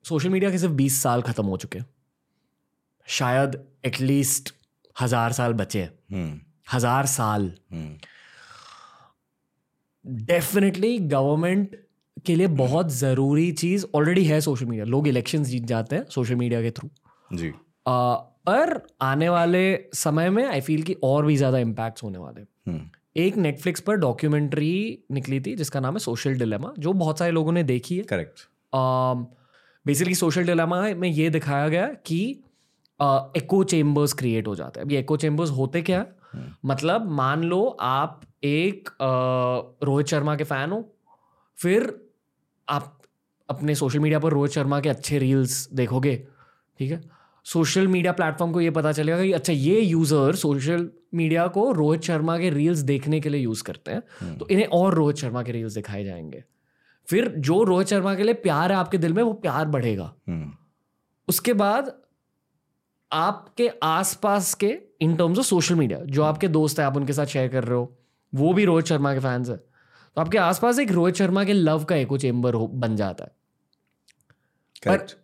[0.05, 1.87] सोशल मीडिया के सिर्फ़ बीस साल खत्म हो चुके हैं।
[3.07, 4.55] शायद एटलीस्ट
[4.97, 6.41] हज़ार साल बचे हैं। हम्म।
[6.73, 7.99] हज़ार साल। हम्म।
[10.25, 11.77] डेफिनेटली गवर्नमेंट
[12.27, 16.35] के लिए बहुत ज़रूरी चीज़ ऑलरेडी है सोशल मीडिया लोग इलेक्शन जीत जाते हैं सोशल
[16.35, 16.89] मीडिया के थ्रू
[17.31, 17.53] जी।
[17.89, 19.63] पर आने वाले
[19.95, 22.81] समय में आई फील कि और भी ज़्यादा इम्पैक्ट्स होने वाले हम्म।
[23.17, 27.53] एक नेटफ्लिक्स पर डॉक्यूमेंट्री निकली थी जिसका नाम है सोशल डिलेमा जो बहुत सारे लोगों
[27.53, 28.47] ने देखी है। करेक्ट
[29.87, 32.21] बेसिकली सोशल डिलेमा में ये दिखाया गया कि
[33.37, 36.17] एको चेम्बर्स क्रिएट हो जाते हैं। अब ये एको चेम्बर्स होते क्या है?
[36.33, 40.85] हम्म। मतलब मान लो आप एक रोहित शर्मा के फ़ैन हो
[41.59, 41.93] फिर
[42.69, 42.95] आप
[43.49, 46.17] अपने सोशल मीडिया पर रोहित शर्मा के अच्छे रील्स देखोगे
[46.81, 47.01] ठीक है?
[47.47, 52.03] सोशल मीडिया प्लेटफॉर्म को ये पता चलेगा कि अच्छा ये यूज़र सोशल मीडिया को रोहित
[52.03, 55.43] शर्मा के रील्स देखने के लिए यूज़ करते हैं हम्म। तो इन्हें और रोहित शर्मा
[55.43, 56.43] के रील्स दिखाए जाएँगे।
[57.09, 60.53] फिर जो रोहित शर्मा के लिए प्यार है आपके दिल में वो प्यार बढ़ेगा। हम्म।
[61.29, 61.93] उसके बाद
[63.13, 67.27] आपके आसपास के in terms of social media जो आपके दोस्त है आप उनके साथ
[67.27, 67.97] शेयर कर रहे हो
[68.33, 69.61] वो भी रोहित शर्मा के फैंस है।
[70.19, 73.31] तो आपके आसपास एक रोहित शर्मा के लव का एको चेम्बर हो बन जाता है।
[74.83, 75.15] करेक्ट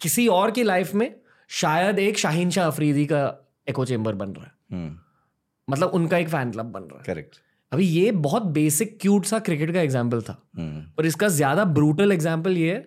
[0.00, 1.14] किसी और की लाइफ में
[1.50, 3.20] शायद एक शाहीन शाह अफरीदी का
[3.68, 4.96] एको चेम्बर बन रहा है। हम्म
[5.68, 7.36] मतलब उनका एक फ़ैन क्लब बन रहा है। करेक्ट
[7.72, 12.12] अभी ये बहुत बेसिक क्यूट सा क्रिकेट का एग्ज़ाम्पल था। हम्म पर इसका ज़्यादा ब्रूटल
[12.12, 12.80] एग्ज़ाम्पल ये है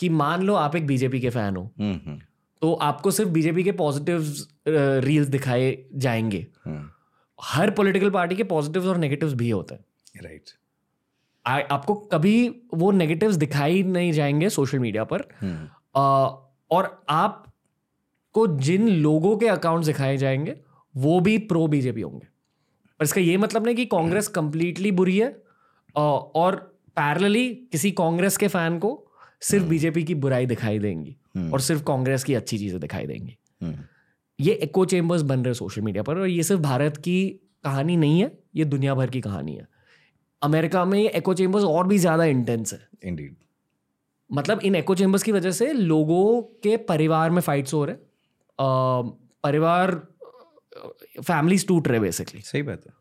[0.00, 2.18] कि मान लो आप एक बीजेपी के फ़ैन हो। हम्म हम्म
[2.62, 4.34] तो आपको सिर्फ़ बीजेपी के पॉजिटिव
[5.06, 6.88] रील्स दिखाए जाएँगे। हम्म
[7.38, 10.50] हर पॉलिटिकल पार्टी के पॉजिटिव्स और नेगेटिव्स भी होते हैं। राइट
[11.46, 16.26] आ- आपको कभी वो नेगेटिव्स दिखाई नहीं जाएँगे सोशल मीडिया पर। हम्म। आ,
[16.70, 20.60] और आपको जिन लोगों के अकाउंट्स दिखाए जाएँगे
[20.96, 22.26] वो भी प्रो बीजेपी होंगे।
[22.98, 25.42] पर इसका ये मतलब नहीं कि कांग्रेस कंप्लीटली बुरी है
[25.96, 26.56] आ, और
[26.88, 29.06] पैरेलली किसी कांग्रेस के फ़ैन को
[29.40, 33.36] सिर्फ़ बीजेपी की बुराई दिखाई देंगी हम्म। और सिर्फ़ कांग्रेस की अच्छी चीज़ें दिखाई देंगी।
[33.62, 33.76] हम्म।
[34.40, 37.28] ये एको चेम्बर्स बन रहे सोशल मीडिया पर और ये सिर्फ़ भारत की
[37.64, 39.75] कहानी नहीं है ये दुनिया भर की कहानी है।
[40.42, 43.36] अमेरिका में ये एको चेम्बर्स और भी ज़्यादा इंटेंस है। इंडीड
[44.30, 48.04] मतलब इन एको चेम्बर्स की वजह से लोगों के परिवार में फाइट्स हो रहे हैं।
[49.44, 49.94] परिवार
[51.20, 52.92] फैमिलीज़ टूट रहे बेसिकली सही बात है।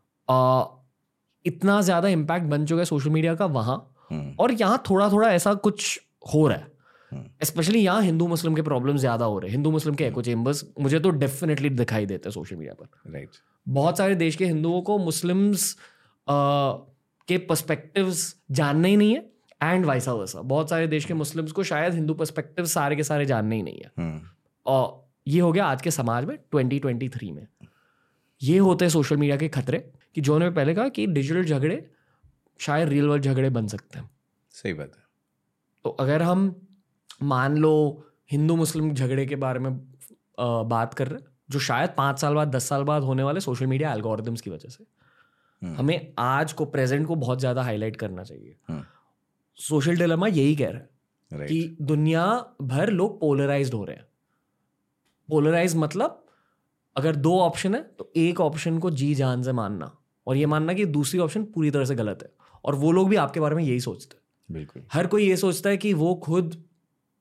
[1.46, 3.78] इतना ज़्यादा इम्पैक्ट बन चुका है सोशल मीडिया का वहाँ।
[4.12, 6.00] हम्म। और यहाँ थोड़ा थोड़ा ऐसा कुछ
[6.34, 6.68] हो रहा है।
[7.12, 10.22] हम्म। स्पेशली यहाँ हिंदू मुस्लिम के प्रॉब्लम ज़्यादा हो रहे हैं। हिंदू मुस्लिम के एको
[10.22, 13.42] चेम्बर्स मुझे तो डेफिनेटली दिखाई देते हैं सोशल मीडिया पर। Right right.
[13.68, 15.76] बहुत सारे देश के हिंदुओं को मुस्लिम्स
[17.28, 19.30] के पर्सपेक्टिव्स जानने ही नहीं है
[19.64, 23.26] एंड वाइसा वर्सा बहुत सारे देश के मुस्लिम्स को शायद हिंदू पर्सपेक्टिव सारे के सारे
[23.26, 24.22] जानने ही नहीं है। हम्म।
[24.66, 27.48] और ये हो गया आज के समाज में 2023 में।
[28.42, 31.92] ये होते हैं सोशल मीडिया के खतरे कि जो ने पहले कहा कि डिजिटल झगड़े
[32.60, 34.10] शायद रियल वर्ल्ड झगड़े बन सकते हैं।
[34.52, 35.04] सही बात है।
[35.84, 36.68] तो अगर हम
[37.24, 39.72] मान लो हिंदू मुस्लिम झगड़े के बारे में
[40.40, 43.40] अ, बात कर रहे हैं जो शायद पाँच साल बाद दस साल बाद होने वाले
[43.40, 44.84] सोशल मीडिया एल्गोरिदम्स की वजह से।
[45.66, 48.84] हमें आज को प्रेजेंट को बहुत ज़्यादा हाईलाइट करना चाहिए। हम्म।
[49.58, 52.26] सोशल डिलेमा यही कह रहा है कि दुनिया
[52.62, 54.06] भर लोग पोलराइज्ड हो रहे हैं।
[55.30, 56.22] पोलराइज मतलब
[56.96, 59.92] अगर दो ऑप्शन है तो एक ऑप्शन को जी जान से मानना
[60.28, 62.30] और ये मानना कि दूसरी ऑप्शन पूरी तरह से गलत है।
[62.66, 65.70] और वो लोग भी आपके बारे में यही सोचते हैं। बिल्कुल। हर कोई ये सोचता
[65.70, 66.64] है कि वो खुद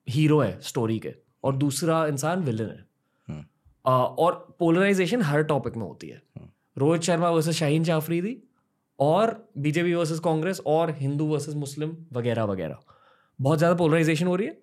[0.08, 2.86] हीरो है स्टोरी के और दूसरा इंसान विलन है।
[3.28, 3.44] हम्म।
[3.84, 6.22] आ, और पोलराइजेशन हर टॉपिक में होती है।
[6.76, 8.36] रोहित शर्मा वर्सेस शाहीन शाह अफरीदी
[8.98, 12.78] और बीजेपी वर्सेस कांग्रेस और हिंदू वर्सेस मुस्लिम वगैरह वगैरह।
[13.38, 14.58] बहुत ज़्यादा पोलराइजेशन हो रही है।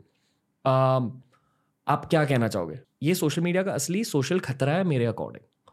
[0.65, 1.00] आ,
[1.88, 2.80] आप क्या कहना चाहोगे?
[3.04, 5.71] ये सोशल मीडिया का असली सोशल खतरा है मेरे अकॉर्डिंग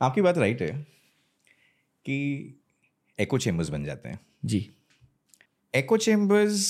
[0.00, 0.68] आपकी बात राइट है
[2.06, 2.16] कि
[3.18, 4.68] एको चेम्बर्स बन जाते हैं। जी।
[5.74, 6.62] एको चेम्बर्स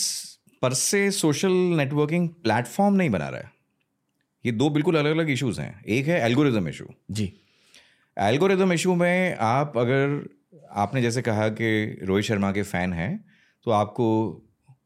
[0.62, 3.52] पर से सोशल नेटवर्किंग प्लेटफॉर्म नहीं बना रहा है।
[4.44, 7.32] ये दो बिल्कुल अलग अलग इश्यूज़ हैं। एक है एल्गोरिज्म इशू जी।
[8.16, 10.28] एल्गोरिदम इशू में आप अगर
[10.72, 13.24] आपने जैसे कहा कि रोहित शर्मा के फ़ैन हैं
[13.66, 14.06] तो आपको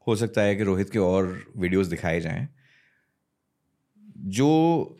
[0.07, 2.47] हो सकता है कि रोहित के और वीडियोस दिखाए जाएँ।
[4.17, 4.97] जो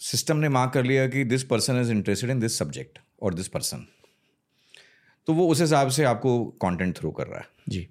[0.00, 3.48] सिस्टम ने मार्क कर लिया कि this person is interested in this subject और दिस
[3.48, 3.86] पर्सन
[5.26, 7.88] तो वो उस हिसाब से आपको कंटेंट थ्रू कर रहा है। जी।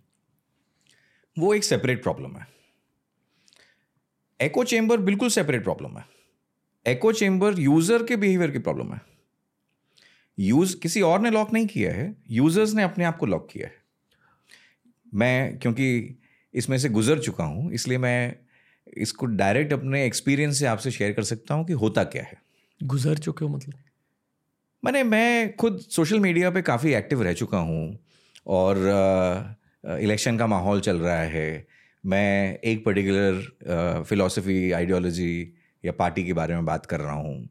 [1.40, 2.48] वो एक सेपरेट प्रॉब्लम है।
[4.40, 6.15] एको चेम्बर बिल्कुल सेपरेट प्रॉब्लम है।
[6.86, 9.02] एको चेम्बर यूज़र के बिहेवियर की प्रॉब्लम है।
[10.38, 13.68] यूज़ किसी और ने लॉक नहीं किया है यूज़र्स ने अपने आप को लॉक किया
[13.68, 13.74] है।
[15.14, 16.18] मैं क्योंकि
[16.54, 18.36] इसमें से गुजर चुका हूँ इसलिए मैं
[18.98, 22.38] इसको डायरेक्ट अपने एक्सपीरियंस से आपसे शेयर कर सकता हूँ कि होता क्या है।
[22.82, 23.74] गुजर चुके हो मतलब?
[24.84, 28.00] मैंने मैं खुद सोशल मीडिया पे काफ़ी एक्टिव रह चुका हूँ
[28.48, 28.78] और
[29.84, 31.68] इलेक्शन का माहौल चल रहा है।
[32.04, 35.54] मैं एक पर्टिकुलर फिलॉसफी आइडियोलॉजी
[35.86, 37.48] या पार्टी के बारे में बात कर रहा हूँ।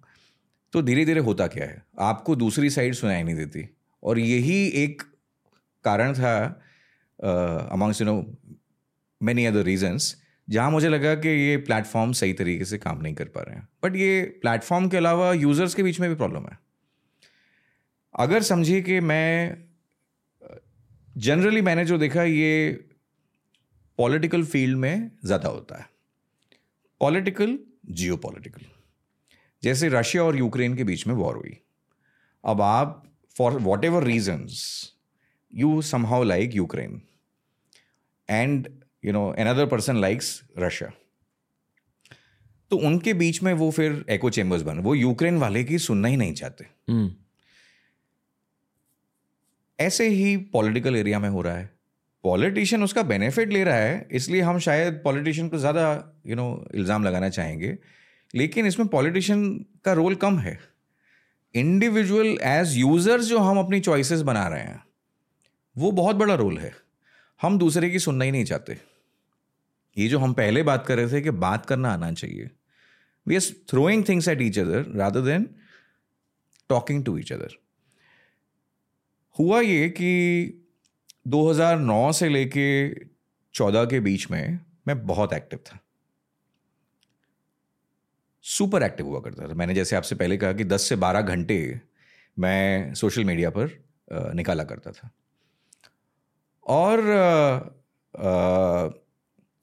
[0.72, 1.82] तो धीरे धीरे होता क्या है?
[2.00, 3.68] आपको दूसरी साइड सुनाई नहीं देती।
[4.02, 5.02] और यही एक
[5.84, 6.36] कारण था
[7.72, 8.14] amongst you know
[9.20, 10.14] many other reasons
[10.48, 13.68] जहाँ मुझे लगा कि ये प्लेटफॉर्म सही तरीके से काम नहीं कर पा रहे हैं।
[13.84, 16.58] बट ये प्लेटफॉर्म के अलावा यूज़र्स के बीच में भी प्रॉब्लम है।
[18.14, 19.64] अगर समझिए कि मैं
[21.16, 22.70] जनरली मैंने जो देखा, ये
[23.98, 25.86] पॉलिटिकल फ़ील्ड में ज़्यादा होता है।
[27.00, 27.58] पॉलिटिकल
[27.90, 28.20] जियो
[29.62, 31.58] जैसे रशिया और यूक्रेन के बीच में वॉर हुई।
[32.44, 33.52] अब आप for
[33.84, 34.90] whatever reasons
[35.54, 37.02] you somehow like Ukraine
[38.30, 38.68] and
[39.04, 40.92] you know another person likes Russia
[42.70, 46.16] तो उनके बीच में वो फिर एको चेम्बर्स बन। वो यूक्रेन वाले की सुनना ही
[46.16, 47.14] नहीं चाहते। हम्म।
[49.80, 51.73] ऐसे ही पॉलिटिकल एरिया में हो रहा है।
[52.24, 55.82] पॉलिटिशियन उसका बेनिफिट ले रहा है, इसलिए हम शायद पॉलिटिशियन को ज़्यादा
[56.26, 57.76] यू नो इल्ज़ाम लगाना चाहेंगे।
[58.34, 59.44] लेकिन इसमें पॉलिटिशियन
[59.84, 60.58] का रोल कम है।
[61.54, 64.82] इंडिविजुअल एज यूज़र्स जो हम अपनी चॉइसेस बना रहे हैं,
[65.76, 66.72] वो बहुत बड़ा रोल है।
[67.40, 68.78] हम दूसरे की सुनना ही नहीं चाहते।
[69.96, 72.50] ये जो हम पहले बात कर रहे थे कि बात करना आना चाहिए।
[73.26, 75.48] We are throwing things at each other rather than
[76.70, 77.56] talking to each other
[79.37, 80.10] हुआ ये कि
[81.26, 82.88] 2009 से लेके
[83.54, 85.78] 14 के बीच में मैं बहुत एक्टिव था।
[88.44, 91.80] सुपर एक्टिव हुआ करता था। मैंने जैसे आपसे पहले कहा कि 10 से 12 घंटे
[92.37, 93.70] मैं सोशल मीडिया पर
[94.34, 95.10] निकाला करता था।
[96.66, 97.02] और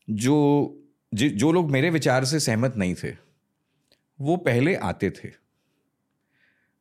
[0.08, 0.78] जो
[1.13, 3.12] जो लोग मेरे विचार से सहमत नहीं थे,
[4.19, 5.30] वो पहले आते थे।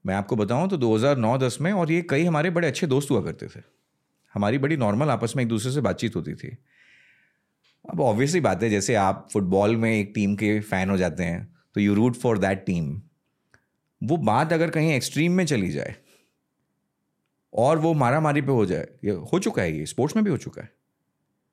[0.04, 3.46] मैं आपको बताऊँ तो 2009-10 में और ये कई हमारे बड़े अच्छे दोस्त हुआ करते
[3.46, 3.60] थे।
[4.34, 6.56] हमारी बड़ी नॉर्मल आपस में एक दूसरे से बातचीत होती थी।
[7.84, 11.46] अब ऑब्वियसली बात है, जैसे आप फुटबॉल में एक टीम के फ़ैन हो जाते हैं
[11.74, 13.00] तो you root for that team
[14.00, 15.94] वो बात अगर कहीं एक्सट्रीम में चली जाए,
[17.52, 20.30] और वो मारा मारी पे हो जाए, ये हो चुका है, ये स्पोर्ट्स में भी
[20.30, 20.70] हो चुका है।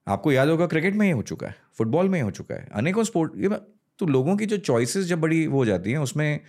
[0.08, 2.68] आपको याद होगा क्रिकेट में ये हो चुका है फुटबॉल में ये हो चुका है।
[2.74, 3.50] अनेकों स्पोर्ट ये
[4.00, 6.40] तो लोगों की जो चॉइसेस जब बड़ी वो हो जाती हैं, उसमें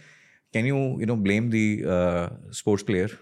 [0.55, 1.79] can you you know blame the
[2.55, 3.19] sports player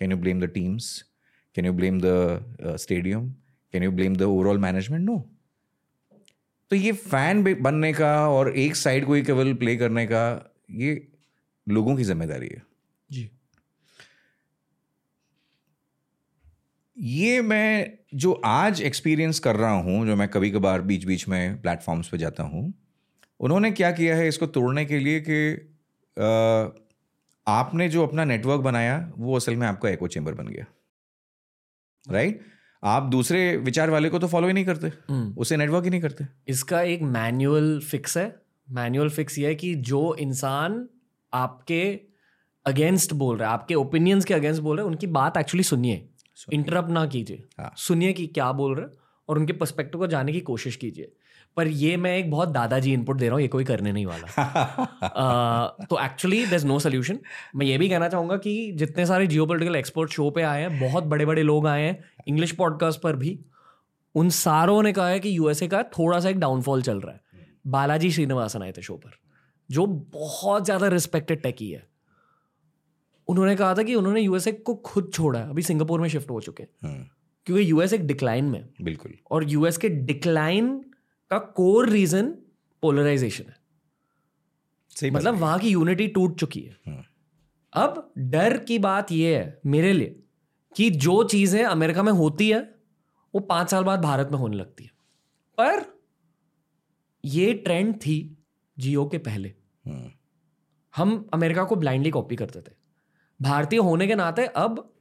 [0.00, 0.92] can you blame the teams
[1.60, 3.28] can you blame the stadium
[3.74, 5.16] can you blame the overall management no
[6.70, 10.22] तो ये फ़ैन बनने का और एक साइड को ही केवल प्ले करने का
[10.76, 10.94] ये
[11.66, 12.62] लोगों की ज़िम्मेदारी है।
[13.10, 13.28] जी।
[16.96, 21.60] ये मैं जो आज एक्सपीरियंस कर रहा हूँ जो मैं कभी कभार बीच बीच में
[21.62, 22.72] प्लेटफॉर्म्स पे जाता हूँ
[23.40, 25.38] उन्होंने क्या किया है इसको तोड़ने के लिए कि
[27.46, 30.64] आपने जो अपना नेटवर्क बनाया वो असल में आपका एको चेम्बर बन गया।
[32.10, 32.40] राइट
[32.84, 36.00] आप दूसरे विचार वाले को तो फॉलो ही नहीं करते। हम्म। उसे नेटवर्क ही नहीं
[36.00, 40.88] करते। इसका एक मैनुअल फिक्स है। मैनुअल फिक्स ये है कि जो इंसान
[41.34, 42.00] आपके
[42.66, 46.08] अगेंस्ट बोल रहा है आपके ओपिनियंस के अगेंस्ट बोल रहे हैं उनकी बात एक्चुअली सुनिए।
[46.52, 48.92] इंटरप्ट ना कीजिए। हाँ। सुनिए कि क्या बोल रहे हैं
[49.28, 51.12] और उनके पर्सपेक्टिव को जाने की कोशिश कीजिए।
[51.56, 54.26] पर ये मैं एक बहुत दादाजी इनपुट दे रहा हूँ ये कोई करने नहीं वाला।
[55.02, 57.18] अह, तो actually there is no solution
[57.56, 60.80] मैं ये भी कहना चाहूँगा कि जितने सारे जियो पोलिटिकल एक्सपर्ट शो पे आए हैं
[60.80, 63.38] बहुत बड़े बड़े लोग आए हैं इंग्लिश पॉडकास्ट पर भी
[64.14, 67.20] उन सारों ने कहा है कि यूएसए का थोड़ा सा एक डाउनफॉल चल रहा है।
[67.66, 69.10] बालाजी श्रीनिवासन आए थे शो पर
[69.70, 71.88] जो बहुत ज़्यादा रिस्पेक्टेड टेकी है।
[73.28, 76.40] उन्होंने कहा था कि उन्होंने यूएसए को खुद छोड़ा है। अभी सिंगापुर में शिफ्ट हो
[76.40, 77.04] चुके हैं। हम्म,
[77.46, 80.84] क्योंकि यूएस एक डिक्लाइन में बिल्कुल। और यूएस के डिक्लाइन
[81.30, 82.28] का कोर रीजन
[82.82, 83.56] पोलराइजेशन है।
[84.90, 87.02] सही मतलब वहाँ की यूनिटी टूट चुकी है। हम्म।
[87.72, 90.22] अब डर की बात यह है मेरे लिए
[90.76, 92.60] कि जो चीज़ें अमेरिका में होती है
[93.34, 94.90] वो पाँच साल बाद भारत में होने लगती है।
[95.58, 95.84] पर
[97.24, 98.38] ये ट्रेंड थी
[98.78, 99.54] जियो के पहले।
[99.86, 100.10] हम्म,
[100.96, 102.74] हम अमेरिका को ब्लाइंडली कॉपी करते थे।
[103.42, 104.92] भारतीय होने के नाते अब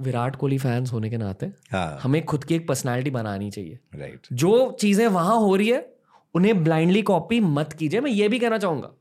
[0.00, 4.26] विराट कोहली फैंस होने के नाते हाँ। हमें खुद की एक पर्सनालिटी बनानी चाहिए। राइट
[4.32, 5.84] जो चीज़ें वहाँ हो रही है
[6.34, 8.92] उन्हें ब्लाइंडली कॉपी मत कीजिए। मैं ये भी कहना चाहूँगा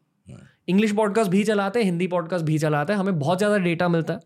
[0.68, 4.14] इंग्लिश पॉडकास्ट भी चलाते हैं हिंदी पॉडकास्ट भी चलाते हैं हमें बहुत ज़्यादा डेटा मिलता
[4.14, 4.20] है।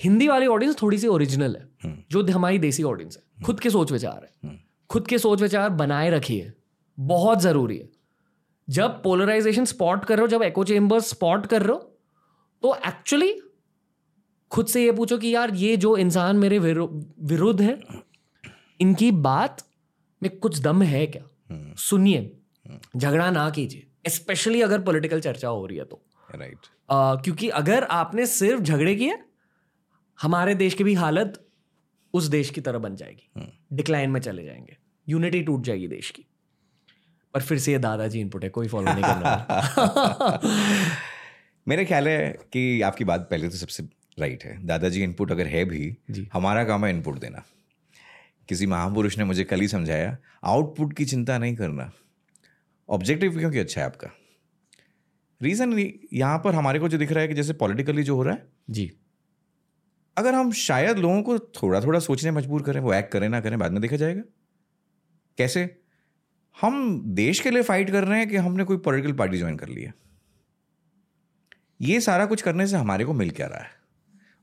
[0.00, 3.70] हिंदी वाली ऑडियंस थोड़ी सी ओरिजिनल है हम्म। जो हमारी देसी ऑडियंस है। खुद के
[3.70, 4.58] सोच विचार है। हम्म।
[4.90, 6.52] खुद के सोच विचार बनाए रखिए
[6.98, 7.88] बहुत ज़रूरी है।
[8.68, 11.78] जब पोलराइजेशन स्पॉट कर रहे हो जब एको चेम्बर स्पॉट कर रहे हो
[12.62, 13.32] तो एक्चुअली
[14.50, 17.80] खुद से ये पूछो कि यार ये जो इंसान मेरे विरुद्ध है
[18.80, 19.62] इनकी बात
[20.22, 21.22] में कुछ दम है क्या?
[21.50, 22.36] हम्म, सुनिए
[22.96, 26.02] झगड़ा ना कीजिए स्पेशली अगर पॉलिटिकल चर्चा हो रही है तो।
[26.34, 26.58] राइट
[26.90, 29.18] आ, क्योंकि अगर आपने सिर्फ़ झगड़े किए
[30.22, 31.46] हमारे देश की भी हालत
[32.14, 34.14] उस देश की तरह बन जाएगी। Decline hmm.
[34.14, 34.76] में चले जाएँगे।
[35.08, 36.26] यूनिटी टूट जाएगी देश की।
[37.34, 40.40] पर फिर से ये दादाजी इनपुट है कोई फॉलो नहीं करना
[41.68, 45.64] मेरे ख्याल है कि आपकी बात पहले तो सबसे राइट है। दादाजी इनपुट अगर है
[45.64, 45.96] भी
[46.32, 47.42] हमारा काम है इनपुट देना।
[48.48, 51.90] किसी महापुरुष ने मुझे कल ही समझाया आउटपुट की चिंता नहीं करना।
[52.88, 54.08] ऑब्जेक्टिव क्योंकि अच्छा है आपका?
[55.42, 55.78] रीज़न
[56.12, 58.48] यहाँ पर हमारे को जो दिख रहा है कि जैसे पॉलिटिकली जो हो रहा है।
[58.70, 58.90] जी।
[60.16, 63.58] अगर हम शायद लोगों को थोड़ा थोड़ा सोचने मजबूर करें वो एक्ट करें ना करें
[63.58, 64.22] बाद में देखा जाएगा।
[65.38, 65.78] कैसे?
[66.60, 69.68] हम देश के लिए फाइट कर रहे हैं कि हमने कोई पॉलिटिकल पार्टी ज्वाइन कर
[69.68, 69.92] लिया
[71.82, 73.79] ये सारा कुछ करने से हमारे को मिल क्या रहा है?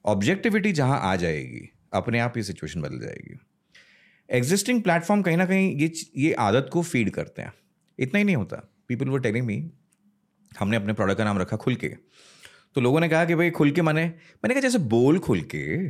[0.08, 3.38] ऑब्जेक्टिविटी जहाँ आ जाएगी, अपने आप ये सिचुएशन बदल जाएगी।
[4.30, 7.54] एग्जिस्टिंग प्लेटफॉर्म कहीं ना कहीं ये ये आदत को फ़ीड करते हैं।
[8.00, 9.72] इतना ही नहीं होता। पीपल वो टेलिंग मी
[10.60, 11.88] हमने अपने प्रोडक्ट का नाम रखा खुल के।
[12.76, 15.90] तो लोगों ने कहा कि भाई खुल के माने, मैंने कहा जैसे बोल खुल के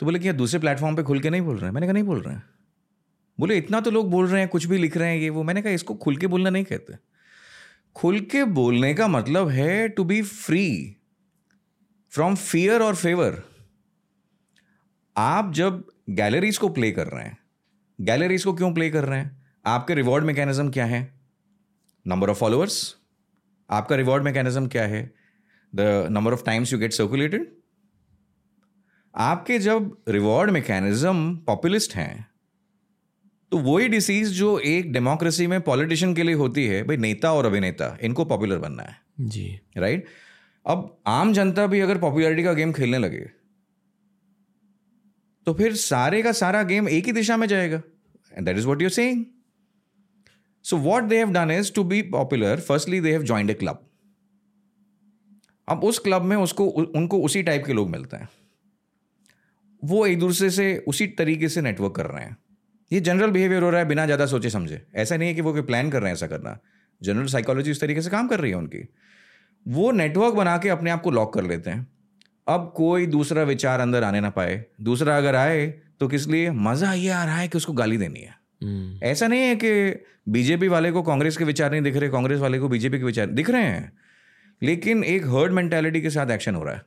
[0.00, 1.92] तो बोले कि यार दूसरे प्लेटफॉर्म पे खुल के नहीं बोल रहे हैं। मैंने कहा
[1.92, 2.42] नहीं बोल रहे हैं।
[3.40, 5.62] बोले, इतना तो लोग बोल रहे हैं, कुछ भी लिख रहे हैं, ये वो। मैंने
[5.62, 6.94] कहा इसको खुल के बोलना नहीं कहते।
[7.96, 10.96] खुल के बोलने का मतलब है to be free
[12.10, 13.42] from fear और फेवर
[15.16, 17.38] आप जब गैलरीज को प्ले कर रहे हैं
[18.00, 19.46] गैलरीज को क्यों प्ले कर रहे हैं?
[19.66, 21.14] आपके रिवॉर्ड मैकेनिज्म क्या है?
[22.06, 22.96] नंबर ऑफ़ फॉलोअर्स
[23.70, 25.14] आपका रिवॉर्ड मैकेनिज्म क्या है?
[25.74, 27.54] The number of times you get circulated
[29.14, 32.26] आपके जब रिवॉर्ड मैकेनिज्म पॉपुलिस्ट हैं
[33.50, 37.46] तो वही डिसीज जो एक डेमोक्रेसी में पॉलिटिशियन के लिए होती है भाई नेता और
[37.46, 40.70] अभिनेता इनको पॉपुलर बनना है। जी। Right right?
[40.70, 43.30] अब आम जनता भी अगर पॉपुलैरिटी का गेम खेलने लगे
[45.46, 47.80] तो फिर सारे का सारा गेम एक ही दिशा में जाएगा।
[48.32, 49.24] And that is what you're saying
[50.64, 53.86] so what they have done is to be popular firstly they have joined a club
[55.68, 58.28] अब उस क्लब में उसको, उनको उसी टाइप के लोग मिलते हैं।
[59.82, 62.36] वो एक दूसरे से उसी तरीके से नेटवर्क कर रहे हैं।
[62.90, 65.62] ये जनरल बिहेवियर हो रहा है, बिना ज़्यादा सोचे समझे। ऐसा नहीं है कि वो
[65.62, 66.58] प्लान कर रहे हैं ऐसा करना।
[67.02, 68.86] जनरल साइकोलॉजी उस तरीके से काम कर रही है उनकी।
[69.66, 71.86] वो नेटवर्क बना के अपने आप को लॉक कर लेते हैं।
[72.48, 75.66] अब कोई दूसरा विचार अंदर आने ना पाए। दूसरा अगर आए
[76.00, 76.50] तो किस लिए?
[76.50, 80.04] मज़ा ये आ रहा है कि उसको गाली देनी है। हम्म। ऐसा नहीं है कि
[80.28, 83.26] बीजेपी वाले को कांग्रेस के विचार नहीं दिख रहे कांग्रेस वाले को बीजेपी के विचार
[83.26, 83.92] दिख रहे हैं।
[84.62, 86.82] लेकिन एक हर्ड मेंटेलिटी के साथ एक्शन हो रहा है।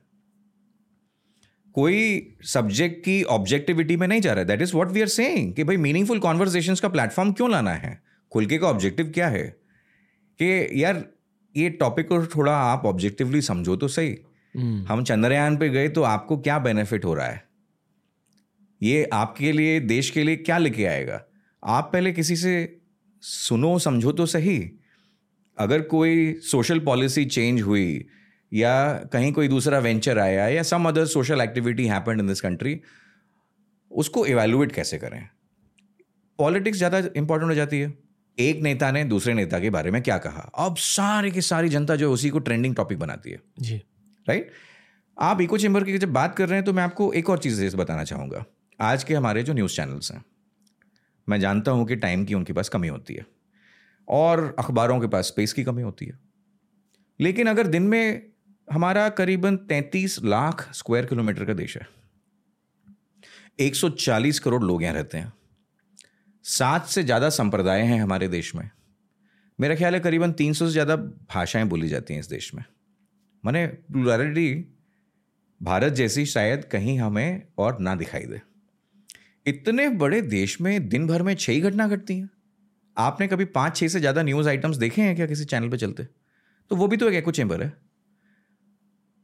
[1.72, 5.54] कोई सब्जेक्ट की ऑब्जेक्टिविटी में नहीं जा रहा है। That is what we are saying
[5.54, 8.02] कि भाई मीनिंगफुल कॉन्वर्जेशन का प्लेटफॉर्म क्यों लाना है?
[8.32, 9.56] खुल के ऑब्जेक्टिव क्या है?
[10.42, 11.04] कि यार
[11.56, 14.18] ये टॉपिक को थोड़ा आप ऑब्जेक्टिवली समझो तो सही।
[14.84, 17.42] हम चंद्रयान पे गए तो आपको क्या बेनिफिट हो रहा है?
[18.80, 21.20] ये आपके लिए देश के लिए क्या लेके आएगा?
[21.62, 22.80] आप पहले किसी से
[23.22, 24.58] सुनो समझो तो सही।
[25.58, 28.04] अगर कोई सोशल पॉलिसी चेंज हुई
[28.52, 32.80] या कहीं कोई दूसरा वेंचर आया या some other social activity happened in this country
[33.90, 35.28] उसको इवेलुएट कैसे करें?
[36.38, 37.92] पॉलिटिक्स ज़्यादा इंपॉर्टेंट हो जाती है।
[38.38, 40.50] एक नेता ने दूसरे नेता के बारे में क्या कहा?
[40.58, 43.80] अब सारे की सारी जनता जो है उसी को ट्रेंडिंग टॉपिक बनाती है। जी।
[44.28, 44.50] राइट?
[45.16, 47.76] आप इको चेंबर की जब बात कर रहे हैं तो मैं आपको एक और चीज़
[47.76, 48.44] बताना चाहूँगा।
[48.78, 50.24] आज के हमारे जो न्यूज़ चैनल्स हैं,
[51.28, 53.26] मैं जानता हूँ कि टाइम की उनके पास कमी होती है
[54.08, 56.18] और अखबारों के पास स्पेस की कमी होती है।
[57.20, 58.22] लेकिन अगर दिन में
[58.68, 61.86] हमारा करीबन 33 लाख स्क्वायर किलोमीटर का देश है
[63.60, 65.32] 140 करोड़ लोग यहाँ रहते हैं,
[66.44, 68.68] सात से ज़्यादा संप्रदाय हैं हमारे देश में।
[69.58, 72.64] मेरा ख्याल है करीबन 300 से ज़्यादा भाषाएँ बोली जाती हैं इस देश में।
[73.44, 74.74] माने प्लुरलिटी
[75.60, 78.40] भारत जैसी शायद कहीं हमें और ना दिखाई दे।
[79.46, 82.28] इतने बड़े देश में दिन भर में छह ही घटना घटती हैं।
[82.96, 86.04] आपने कभी पाँच, छह से ज़्यादा न्यूज़ आइटम्स देखे हैं क्या किसी चैनल पे चलते?
[86.70, 87.72] तो वो भी तो एक एको चेंबर है।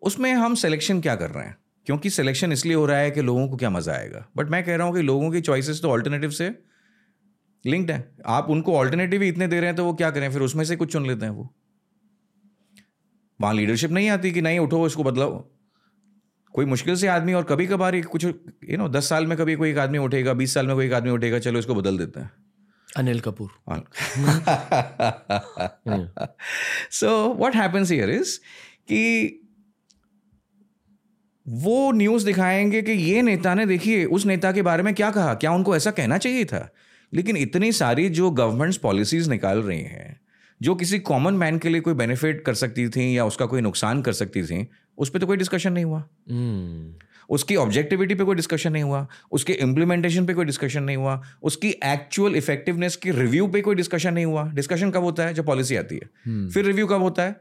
[0.02, 1.56] उसमें हम सिलेक्शन क्या कर रहे हैं?
[1.86, 4.76] क्योंकि सिलेक्शन इसलिए हो रहा है कि लोगों को क्या मज़ा आएगा। बट मैं कह
[4.76, 6.48] रहा हूँ कि लोगों की चॉइसेस तो ऑल्टरनेटिव से
[7.64, 10.30] लिंक्ड है। आप उनको ऑल्टरनेटिव ही इतने दे रहे हैं तो वो क्या करें?
[10.32, 11.54] फिर उसमें से कुछ चुन लेते हैं वो।
[13.44, 15.44] वहाँ लीडरशिप नहीं आती कि नहीं उठो इसको बदलाओ।
[16.52, 19.70] कोई मुश्किल से आदमी और कभी कभार कुछ यू नो दस साल में कभी कोई
[19.70, 22.30] एक आदमी उठेगा बीस साल में कोई एक आदमी उठेगा चलो इसको बदल देते हैं।
[22.96, 23.50] Anil Kapoor.
[26.90, 28.38] So what happens here is
[28.88, 29.02] कि
[31.48, 35.34] वो न्यूज़ दिखाएँगे कि ये नेता ने देखिए उस नेता के बारे में क्या कहा?
[35.34, 36.68] क्या उनको ऐसा कहना चाहिए था?
[37.12, 40.20] लेकिन इतनी सारी जो गवर्नमेंट्स पॉलिसीज़ निकाल रही हैं
[40.64, 44.02] जो किसी कॉमन मैन के लिए कोई बेनिफिट कर सकती थी या उसका कोई नुकसान
[44.02, 44.66] कर सकती थी
[44.98, 46.92] उस पर तो कोई डिस्कशन नहीं हुआ। हम्म।
[47.28, 51.68] उसकी ऑब्जेक्टिविटी पे कोई डिस्कशन नहीं हुआ उसके इम्प्लीमेंटेशन पे कोई डिस्कशन नहीं हुआ उसकी
[51.84, 55.34] एक्चुअल इफेक्टिवनेस की रिव्यू पे कोई डिस्कशन नहीं हुआ। डिस्कशन कब होता है?
[55.34, 57.36] जब पॉलिसी आती है। फिर रिव्यू कब होता है?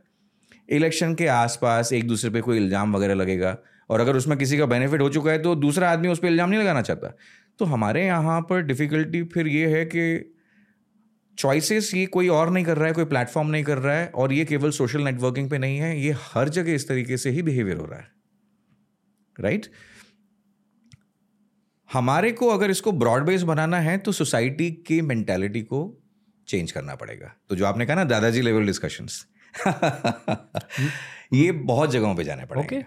[0.71, 3.57] इलेक्शन के आसपास एक दूसरे पे कोई इल्ज़ाम वगैरह लगेगा
[3.89, 6.49] और अगर उसमें किसी का बेनिफिट हो चुका है तो दूसरा आदमी उस पर इल्ज़ाम
[6.49, 7.13] नहीं लगाना चाहता।
[7.59, 10.05] तो हमारे यहाँ पर डिफ़िकल्टी फिर ये है कि
[11.37, 14.33] चॉइसेस ये कोई और नहीं कर रहा है कोई प्लेटफॉर्म नहीं कर रहा है और
[14.33, 17.77] ये केवल सोशल नेटवर्किंग पे नहीं है ये हर जगह इस तरीके से ही बिहेवियर
[17.77, 18.07] हो रहा है
[19.39, 19.77] राइट right?
[21.93, 26.01] हमारे को अगर इसको ब्रॉड बेस बनाना है तो सोसाइटी की मेंटेलिटी को
[26.47, 29.25] चेंज करना पड़ेगा। तो जो आपने कहा ना दादाजी लेवल डिस्कशंस
[31.33, 32.85] ये बहुत जगहों पे जाने पड़ेंगे। ओके।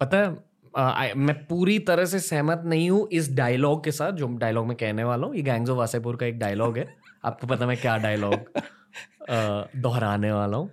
[0.00, 4.26] पता है आ, मैं पूरी तरह से सहमत नहीं हूँ इस डायलॉग के साथ जो
[4.26, 7.66] डायलॉग में कहने वाला हूँ ये गैंग्स ऑफ़ वासेपुर का एक डायलॉग है। आपको पता
[7.66, 8.34] मैं क्या डायलॉग
[9.76, 10.70] दोहराने वाला हूँ।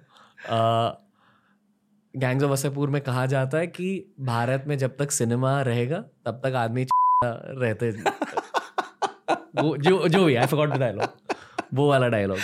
[2.16, 6.42] गैंग्स ऑफ़ वासेपुर में कहा जाता है कि भारत में जब तक सिनेमा रहेगा तब
[6.46, 6.86] तक आदमी
[7.26, 7.92] रहते
[9.62, 11.08] वो जो जो भी आई फॉरगॉट द डायलॉग
[11.74, 12.38] वो वाला डायलॉग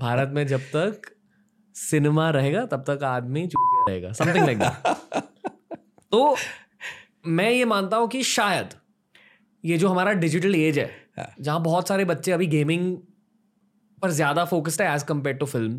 [0.00, 1.00] भारत में जब तक
[1.74, 3.46] सिनेमा रहेगा तब तक आदमी
[3.88, 5.22] रहेगा। समथिंग लाइक दैट
[6.12, 6.36] तो
[7.26, 8.68] मैं ये मानता हूँ कि शायद
[9.64, 10.86] ये जो हमारा डिजिटल एज हाँ।
[11.16, 12.96] जहाँ बहुत सारे बच्चे अभी गेमिंग
[14.02, 15.78] पर ज़्यादा फोकस्ड है एज कंपेयर टू फ़िल्म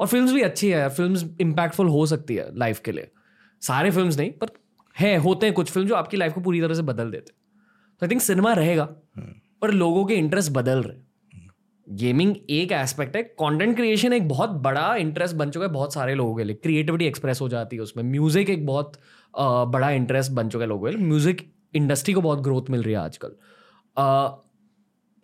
[0.00, 3.10] और फ़िल्म भी अच्छी है फ़िल्म इम्पैक्टफुल हो सकती है लाइफ के लिए।
[3.62, 4.50] सारे फ़िल्म नहीं, पर
[4.96, 8.06] है, होते हैं कुछ फ़िल्म जो आपकी लाइफ को पूरी तरह से बदल देते तो
[8.06, 9.32] आई थिंक सिनेमा रहेगा हाँ।
[9.62, 11.00] पर लोगों के इंटरेस्ट बदल रहे
[11.86, 16.14] गेमिंग एक एस्पेक्ट है कंटेंट क्रिएशन एक बहुत बड़ा इंटरेस्ट बन चुका है बहुत सारे
[16.14, 18.92] लोगों के लिए। क्रिएटिविटी एक्सप्रेस हो जाती है उसमें। म्यूज़िक एक बहुत
[19.34, 21.42] बड़ा इंटरेस्ट बन चुका है लोगों के लिए। म्यूज़िक
[21.74, 23.34] इंडस्ट्री को बहुत ग्रोथ मिल रही है आजकल।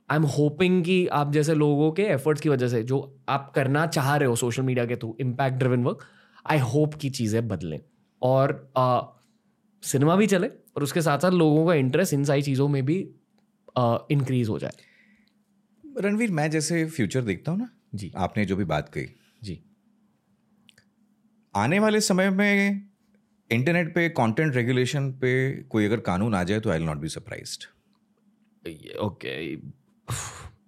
[0.09, 3.87] आई एम होपिंग कि आप जैसे लोगों के एफर्ट्स की वजह से जो आप करना
[3.87, 6.05] चाह रहे हो सोशल मीडिया के through impact driven work
[6.47, 7.81] I hope की चीज़ें बदलें।
[8.23, 8.73] और
[9.83, 12.99] सिनेमा भी चले और उसके साथ साथ लोगों का इंटरेस्ट इन सारी चीज़ों में भी
[14.13, 14.73] इंक्रीज हो जाए।
[16.01, 19.07] रणवीर मैं जैसे फ्यूचर देखता हूँ ना जी। आपने जो भी बात कही।
[19.43, 19.61] जी।
[21.55, 22.89] आने वाले समय में
[23.51, 25.31] इंटरनेट पे कंटेंट रेगुलेशन पे
[25.65, 27.65] कोई अगर कानून आ जाए तो I will not be surprised
[29.01, 29.55] okay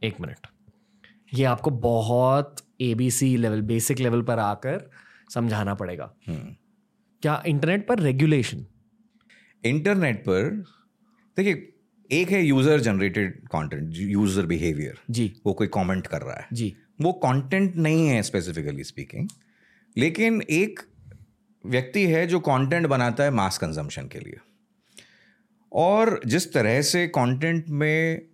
[0.04, 0.46] एक मिनट।
[1.32, 4.90] ये आपको बहुत A B C level basic level पर आकर
[5.30, 6.54] समझाना पड़ेगा। हम्म।
[7.22, 8.64] क्या इंटरनेट पर रेगुलेशन
[9.64, 10.50] इंटरनेट पर
[11.36, 11.66] देखिए
[12.10, 16.74] एक है user generated content user behaviour जी। वो कोई कमेंट कर रहा है। जी।
[17.00, 19.28] वो कंटेंट नहीं है स्पेसिफिकली स्पीकिंग
[19.96, 20.80] लेकिन एक
[21.64, 24.38] व्यक्ति है जो कंटेंट बनाता है मास कंजम्पशन के लिए।
[25.72, 28.29] और जिस तरह से कंटेंट में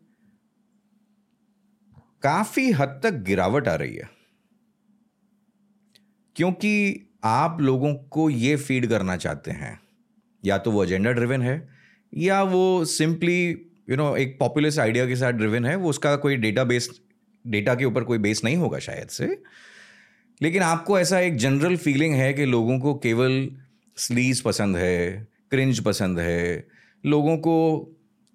[2.23, 4.11] काफ़ी हद तक गिरावट आ रही है।
[6.37, 9.81] क्योंकि आप लोगों को ये फ़ीड करना चाहते हैं।
[10.45, 11.69] या तो वो एजेंडा ड्रिवन है,
[12.15, 13.51] या वो सिंपली
[13.91, 17.01] यू नो एक पॉपुलर आइडिया के साथ ड्रिवन है, वो उसका कोई डेटा बेस
[17.47, 19.43] डेटा के ऊपर कोई बेस नहीं होगा शायद से।
[20.43, 23.51] लेकिन आपको ऐसा एक जनरल फीलिंग है कि लोगों को केवल
[23.97, 26.69] स्लीज पसंद है क्रिंज पसंद है,
[27.07, 27.79] लोगों को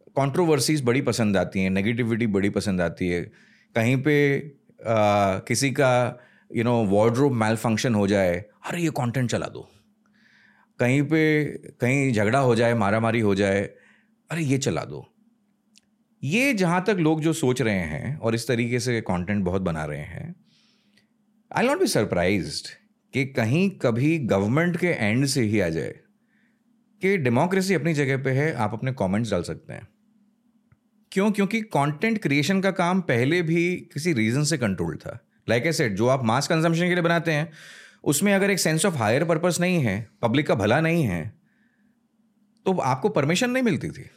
[0.09, 6.19] कंट्रोवर्सीज बड़ी पसंद आती हैं नेगेटिविटी बड़ी पसंद आती है कहीं पे आ, किसी का
[6.51, 8.33] you know wardrobe malfunction हो जाए
[8.65, 9.67] अरे ये कंटेंट चला दो।
[10.79, 11.21] कहीं पे
[11.81, 13.61] कहीं झगड़ा हो जाए मारा मारी हो जाए
[14.29, 15.05] अरे ये चला दो।
[16.23, 19.85] ये जहाँ तक लोग जो सोच रहे हैं और इस तरीके से कंटेंट बहुत बना
[19.85, 20.35] रहे हैं
[21.51, 22.61] आई नॉट बी सरप्राइज़
[23.13, 25.95] कि कहीं कभी गवर्नमेंट के एंड से ही आ जाए
[27.01, 29.87] कि डेमोक्रेसी अपनी जगह पे है आप अपने कमेंट्स डाल सकते हैं।
[31.11, 31.31] क्यों?
[31.31, 35.93] क्योंकि कंटेंट क्रिएशन का काम पहले भी किसी रीजन से कंट्रोल था। लाइक ए सेट
[35.93, 37.51] जो आप मास कंजम्पशन के लिए बनाते हैं
[38.03, 41.21] उसमें अगर एक सेंस ऑफ़ हायर पर्पस नहीं है पब्लिक का भला नहीं है
[42.65, 44.09] तो आपको परमिशन नहीं मिलती थी।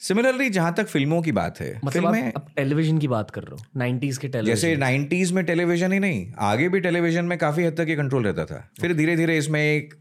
[0.00, 3.50] सिमिलरली जहाँ तक फ़िल्मों की बात है मतलब आप, आप टेलीविज़न की बात कर रहे
[3.52, 7.64] हो नाइनटीज के टेलीविज़न जैसे नाइनटीज में टेलीविज़न ही नहीं आगे भी टेलीविज़न में काफ़ी
[7.64, 9.94] हद तक ये कंट्रोल रहता था। फिर धीरे धीरे इसमें एक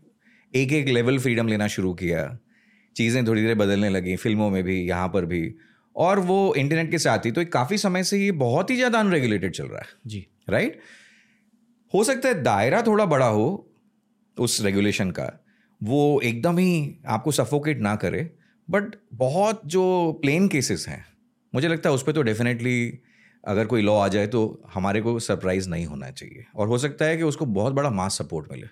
[0.54, 2.24] एक एक लेवल फ्रीडम लेना शुरू किया।
[2.96, 5.54] चीज़ें थोड़ी धीरे बदलने लगी फ़िल्मों में भी यहाँ पर भी।
[5.96, 9.54] और वो इंटरनेट के साथ ही तो काफ़ी समय से ये बहुत ही ज़्यादा अनरेगुलेटेड
[9.54, 10.80] चल रहा है। जी। राइट
[11.94, 13.48] हो सकता है दायरा थोड़ा बड़ा हो
[14.38, 15.32] उस रेगुलेशन का।
[15.82, 18.30] वो एकदम ही आपको सफोकेट ना करे
[18.70, 21.04] बट बहुत जो प्लेन केसेस हैं
[21.54, 23.00] मुझे लगता है उस पर तो डेफिनेटली
[23.44, 24.42] अगर कोई लॉ आ जाए तो
[24.74, 28.18] हमारे को सरप्राइज़ नहीं होना चाहिए। और हो सकता है कि उसको बहुत बड़ा मास
[28.18, 28.68] सपोर्ट मिले।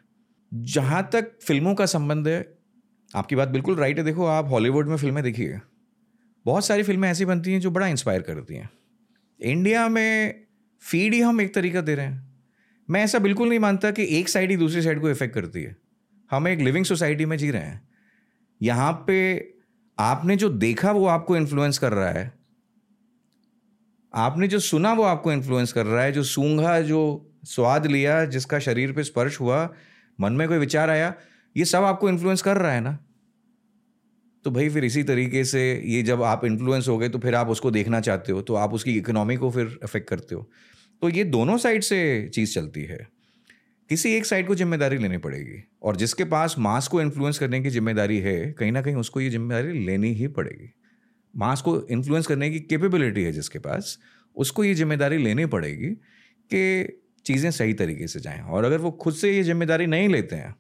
[0.51, 2.39] जहाँ तक फ़िल्मों का संबंध है
[3.15, 5.59] आपकी बात बिल्कुल राइट है। देखो, आप हॉलीवुड में फ़िल्में देखिए।
[6.45, 8.69] बहुत सारी फ़िल्में ऐसी बनती हैं जो बड़ा इंस्पायर करती हैं।
[9.41, 10.43] इंडिया में
[10.81, 12.29] फ़ीड ही हम एक तरीका दे रहे हैं।
[12.89, 15.77] मैं ऐसा बिल्कुल नहीं मानता कि एक साइड ही दूसरी साइड को इफ़ेक्ट करती है।
[16.31, 17.89] हम एक लिविंग सोसाइटी में जी रहे हैं।
[18.61, 19.49] यहाँ पे
[19.99, 22.33] आपने जो देखा वो आपको इन्फ्लुएंस कर रहा है।
[24.13, 28.59] आपने जो सुना वो आपको इन्फ्लुएंस कर रहा है। जो सूंघा, जो स्वाद लिया, जिसका
[28.59, 29.73] शरीर पे स्पर्श हुआ,
[30.21, 31.13] मन में कोई विचार आया
[31.59, 32.97] ये सब आपको इन्फ्लुएंस कर रहा है ना?
[34.45, 37.49] तो भाई फिर इसी तरीके से ये जब आप इन्फ्लुएंस हो गए तो फिर आप
[37.49, 40.49] उसको देखना चाहते हो तो आप उसकी इकोनॉमी को फिर अफेक्ट करते हो।
[41.01, 42.97] तो ये दोनों साइड से चीज़ चलती है।
[43.89, 47.69] किसी एक साइड को ज़िम्मेदारी लेनी पड़ेगी, और जिसके पास मास को इन्फ्लुएंस करने की
[47.69, 50.69] ज़िम्मेदारी है, कहीं ना कहीं उसको ये ज़िम्मेदारी लेनी ही पड़ेगी।
[51.33, 53.97] मास को इन्फ्लुएंस करने की कैपेबिलिटी है जिसके पास,
[54.35, 55.89] उसको ये ज़िम्मेदारी लेनी पड़ेगी
[56.51, 60.35] कि चीज़ें सही तरीके से जाएँ। और अगर वो खुद से ये ज़िम्मेदारी नहीं लेते
[60.35, 60.55] हैं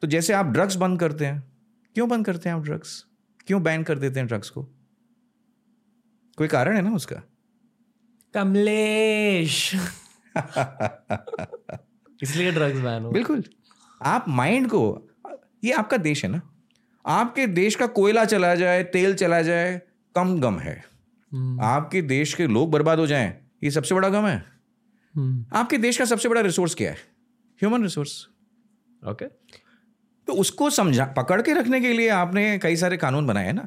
[0.00, 1.52] तो जैसे आप ड्रग्स बंद करते हैं
[1.94, 3.06] क्यों बंद करते हैं आप ड्रग्स
[3.46, 4.62] क्यों बैन कर देते हैं ड्रग्स को?
[6.36, 7.16] कोई कारण है ना उसका?
[8.34, 9.74] कमलेश।
[12.22, 13.44] इसलिए ड्रग्स बैन हो। बिल्कुल।
[14.02, 15.08] आप माइंड को
[15.64, 16.42] ये आपका देश है ना।
[17.06, 19.82] आपके देश का कोयला चला जाए तेल चला जाए
[20.14, 20.84] कम गम है।
[21.32, 24.44] हम्म, आपके देश के लोग बर्बाद हो जाएँ ये सबसे बड़ा गम है।
[25.16, 26.96] हम्म, आपके देश का सबसे बड़ा रिसोर्स क्या है?
[27.60, 28.28] ह्यूमन रिसोर्स
[29.06, 29.24] ओके
[30.28, 33.66] तो उसको समझा, पकड़ के रखने के लिए आपने कई सारे कानून बनाए हैं ना।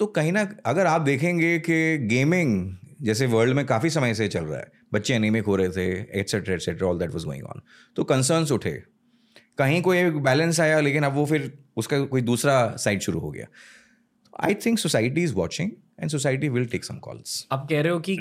[0.00, 4.44] तो कहीं ना, अगर आप देखेंगे कि गेमिंग जैसे वर्ल्ड में काफ़ी समय से चल
[4.44, 5.86] रहा है, बच्चे एनीमिक हो रहे थे
[6.20, 7.60] etcetera etcetera all that was going on
[7.96, 8.70] तो कंसर्न्स उठे।
[9.58, 13.30] कहीं कोई एक बैलेंस आया, लेकिन अब वो फिर उसका कोई दूसरा साइड शुरू हो
[13.30, 13.46] गया।
[14.42, 15.70] I think society is watching
[16.00, 18.16] and society will take some calls आप कह रहे हो कि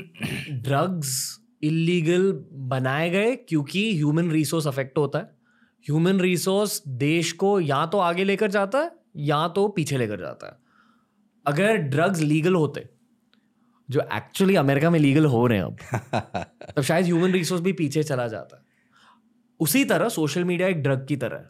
[0.51, 2.32] ड्रग्स इलीगल
[2.72, 5.42] बनाए गए क्योंकि ह्यूमन रिसोर्स अफेक्ट होता है?
[5.86, 10.47] ह्यूमन रिसोर्स देश को या तो आगे लेकर जाता है या तो पीछे लेकर जाता
[10.47, 10.57] है।
[11.45, 12.89] अगर ड्रग्स लीगल होते
[13.89, 15.77] जो एक्चुअली अमेरिका में लीगल हो रहे हैं अब
[16.75, 18.63] तब शायद ह्यूमन रिसोर्स भी पीछे चला जाता है।
[19.59, 21.49] उसी तरह सोशल मीडिया एक ड्रग की तरह है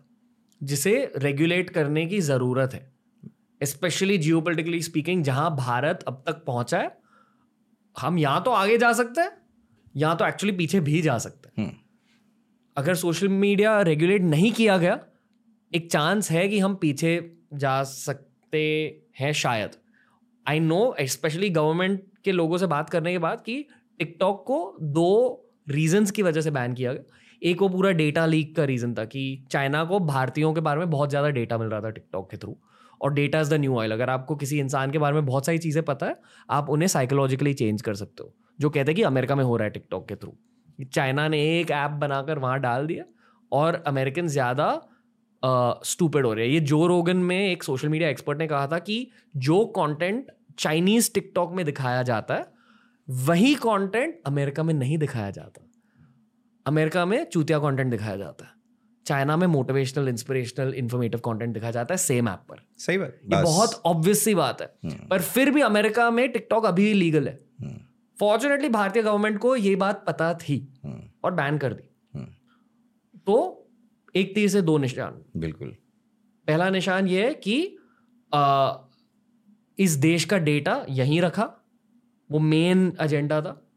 [0.62, 2.92] जिसे रेगुलेट करने की ज़रूरत है।
[3.62, 6.98] स्पेशली जियो पोलिटिकली स्पीकिंग जहाँ भारत अब तक पहुँचा है
[7.96, 9.32] हम या तो आगे जा सकते हैं
[9.96, 11.78] या तो एक्चुअली पीछे भी जा सकते हैं। हम्म।
[12.78, 15.00] अगर सोशल मीडिया रेगुलेट नहीं किया गया,
[15.72, 17.20] एक चांस है कि हम पीछे
[17.56, 18.62] जा सकते
[19.20, 19.76] हैं शायद।
[20.46, 23.66] आई नो स्पेशली गवर्नमेंट के लोगों से बात करने के बाद कि
[24.00, 25.10] टिकटॉक को दो
[25.70, 29.06] रीजंस की वजह से बैन किया गया। एक वो पूरा डेटा लीक का रीजन था
[29.06, 32.38] कि चाइना को भारतीयों के बारे में बहुत ज़्यादा डेटा मिल रहा था टिकटॉक के
[32.38, 32.56] थ्रू
[33.02, 35.58] और data is the new oil अगर आपको किसी इंसान के बारे में बहुत सारी
[35.58, 36.16] चीज़ें पता है,
[36.50, 39.66] आप उन्हें साइकोलॉजिकली चेंज कर सकते हो, जो कहते हैं कि अमेरिका में हो रहा
[39.66, 40.36] है टिकटॉक के थ्रू
[40.80, 43.04] चाइना ने एक ऐप बनाकर वहाँ डाल दिया
[43.52, 44.70] और अमेरिकन ज़्यादा
[45.86, 48.80] स्टूपिड हो रहे हैं। ये जो रोगन में एक सोशल मीडिया एक्सपर्ट ने कहा था
[48.80, 49.08] कि
[49.38, 52.52] जो कंटेंट चाइनीज़ टिकटॉक में दिखाया जाता है
[53.08, 55.70] वही कंटेंट अमेरिका में नहीं दिखाया जाता।
[56.66, 58.52] अमेरिका में चूतिया कंटेंट दिखाया जाता है।
[59.06, 63.42] चाइना में मोटिवेशनल इंस्पिरेशनल इन्फॉर्मेटिव कंटेंट दिखाया जाता है सेम ऐप पर। सही बात। ये
[63.44, 64.68] बहुत ऑब्वियस सी बात है।
[65.08, 67.78] पर फिर भी अमेरिका में टिकटॉक अभी लीगल है। हम्म,
[68.20, 72.28] फॉर्चुनेटली भारतीय गवर्नमेंट को ये बात पता थी हम्म, और बैन कर दी। हम्म,
[73.20, 73.68] तो
[74.16, 75.76] एक तीर से दो निशान। बिल्कुल।
[76.48, 77.78] पहला निशान ये है कि
[78.34, 78.76] आ,
[79.80, 81.54] इस देश का डेटा यहीं रखा
[82.32, 83.68] वो मेन एजेंडा था।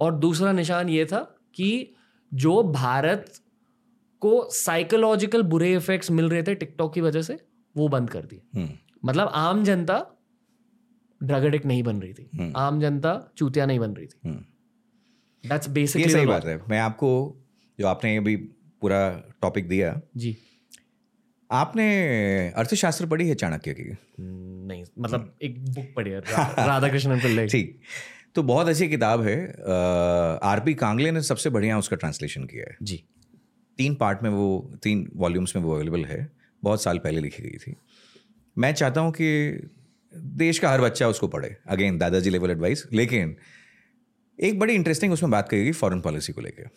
[0.00, 1.94] और दूसरा निशान ये था कि
[2.34, 3.32] जो भारत
[4.20, 7.46] को साइकोलॉजिकल बुरे इफेक्ट्स मिल रहे थे टिकटॉक की वजह से
[7.76, 8.70] वो बंद कर दिए। हम्म,
[9.04, 10.06] मतलब आम जनता
[11.22, 14.44] ड्रग एडिक्ट नहीं बन रही थी। हम्म। आम जनता चूतिया नहीं बन रही थी। हम्म।
[15.48, 17.36] दैट्स बेसिकली सही बात है। मैं आपको
[17.80, 18.36] जो आपने अभी
[18.80, 20.36] पूरा टॉपिक दिया जी।
[21.50, 22.08] आपने
[22.50, 23.96] अर्थशास्त्र पढ़ी है चाणक्य की?
[24.20, 27.80] नहीं मतलब एक बुक पढ़ी है रा- राधाकृष्णन पिल्ले की। ठीक।
[28.34, 29.46] तो बहुत अच्छी किताब है।
[30.42, 33.04] आर पी कांगले ने सबसे बढ़िया उसका ट्रांसलेशन किया है। जी।
[33.78, 37.58] तीन पार्ट में वो तीन वॉल्यूम्स में वो अवेलेबल है। बहुत साल पहले लिखी गई
[37.58, 37.76] थी।
[38.58, 39.50] मैं चाहता हूँ कि
[40.16, 43.36] देश का हर बच्चा उसको पढ़े। अगेन दादाजी लेवल एडवाइस लेकिन,
[44.40, 46.70] एक बड़ी इंटरेस्टिंग उसमें बात करेगी फॉरेन पॉलिसी को लेकर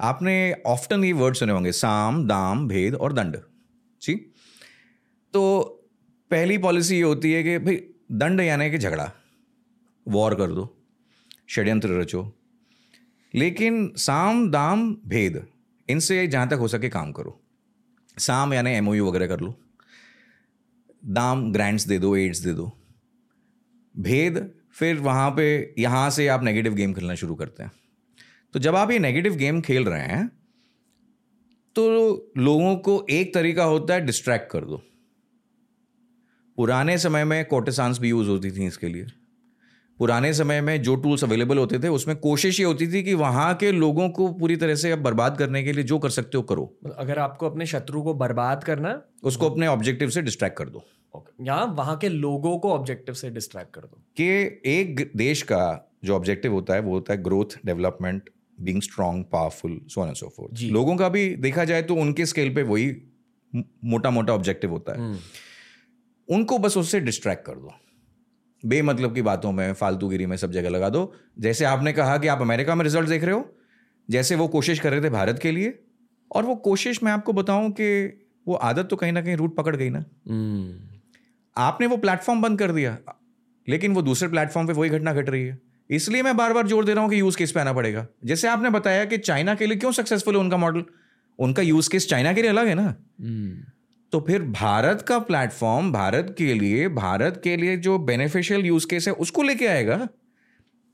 [0.00, 3.36] आपने ऑफ्टन ये वर्ड सुने होंगे, साम, दाम, भेद और दंड।
[4.02, 4.14] जी?
[5.32, 5.60] तो
[6.30, 9.12] पहली पॉलिसी ये होती है कि, भाई, दंड यानी कि झगड़ा।
[10.08, 10.82] वॉर कर दो।
[11.50, 12.38] षड्यंत्र रचो।
[13.34, 15.46] लेकिन साम, दाम, भेद,
[15.88, 17.42] इनसे जहाँ तक हो सके काम करो।
[18.18, 19.60] साम यानी एमओयू वगैरह कर लो।
[21.02, 22.70] दाम ग्रांट्स दे दो एड्स दे दो।
[23.94, 27.70] भेद, फिर वहाँ पे, यहाँ से आप नेगेटिव गेम खेलना शुरू करते हैं।
[28.54, 30.28] तो जब आप ये नेगेटिव गेम खेल रहे हैं
[31.76, 31.82] तो
[32.36, 34.82] लोगों को एक तरीका होता है डिस्ट्रैक्ट कर दो।
[36.58, 39.06] पुराने समय में कोटेसांस भी यूज़ होती थी इसके लिए।
[40.00, 43.54] पुराने समय में जो टूल्स अवेलेबल होते थे उसमें कोशिश ये होती थी कि वहाँ
[43.54, 46.42] के लोगों को पूरी तरह से अब बर्बाद करने के लिए जो कर सकते हो
[46.42, 46.64] करो।
[46.96, 50.84] अगर आपको अपने शत्रु को बर्बाद करना उसको अपने ऑब्जेक्टिव से डिस्ट्रैक्ट कर दो।
[51.40, 54.28] या वहाँ के लोगों को ऑब्जेक्टिव से डिस्ट्रैक्ट कर दो। कि
[54.70, 58.30] एक देश का जो ऑब्जेक्टिव होता है वो होता है growth development
[58.60, 62.54] being strong powerful so and so forth लोगों का भी देखा जाए तो उनके स्केल
[62.54, 62.90] पे वही
[63.84, 65.18] मोटा मोटा ऑब्जेक्टिव होता है।
[66.28, 67.72] उनको बस उससे डिस्ट्रैक्ट कर दो।
[68.62, 72.40] बेमतलब की बातों में फालतूगिरी में सब जगह लगा दो। जैसे आपने कहा कि आप
[72.42, 73.44] अमेरिका में रिज़ल्ट देख रहे हो
[74.08, 75.78] जैसे वो कोशिश कर रहे थे भारत के लिए
[76.30, 77.88] और वो कोशिश मैं आपको बताऊँ कि
[78.46, 80.74] वो आदत तो कहीं ना कहीं रूट पकड़ गई ना। हम्म,
[81.56, 82.96] आपने वो प्लेटफॉर्म बंद कर दिया
[83.66, 85.58] लेकिन वो दूसरे प्लेटफॉर्म पे वही घटना घट रही है।
[85.90, 88.48] इसलिए मैं बार बार ज़ोर दे रहा हूँ कि यूज़ केस पे आना पड़ेगा। जैसे
[88.48, 90.84] आपने बताया कि चाइना के लिए क्यों सक्सेसफुल है उनका मॉडल
[91.38, 92.94] उनका यूज़ केस चाइना के लिए अलग है ना।
[94.12, 99.06] तो फिर भारत का प्लेटफॉर्म भारत के लिए भारत के लिए जो बेनिफिशियल यूज़ केस
[99.08, 99.96] है उसको लेके आएगा?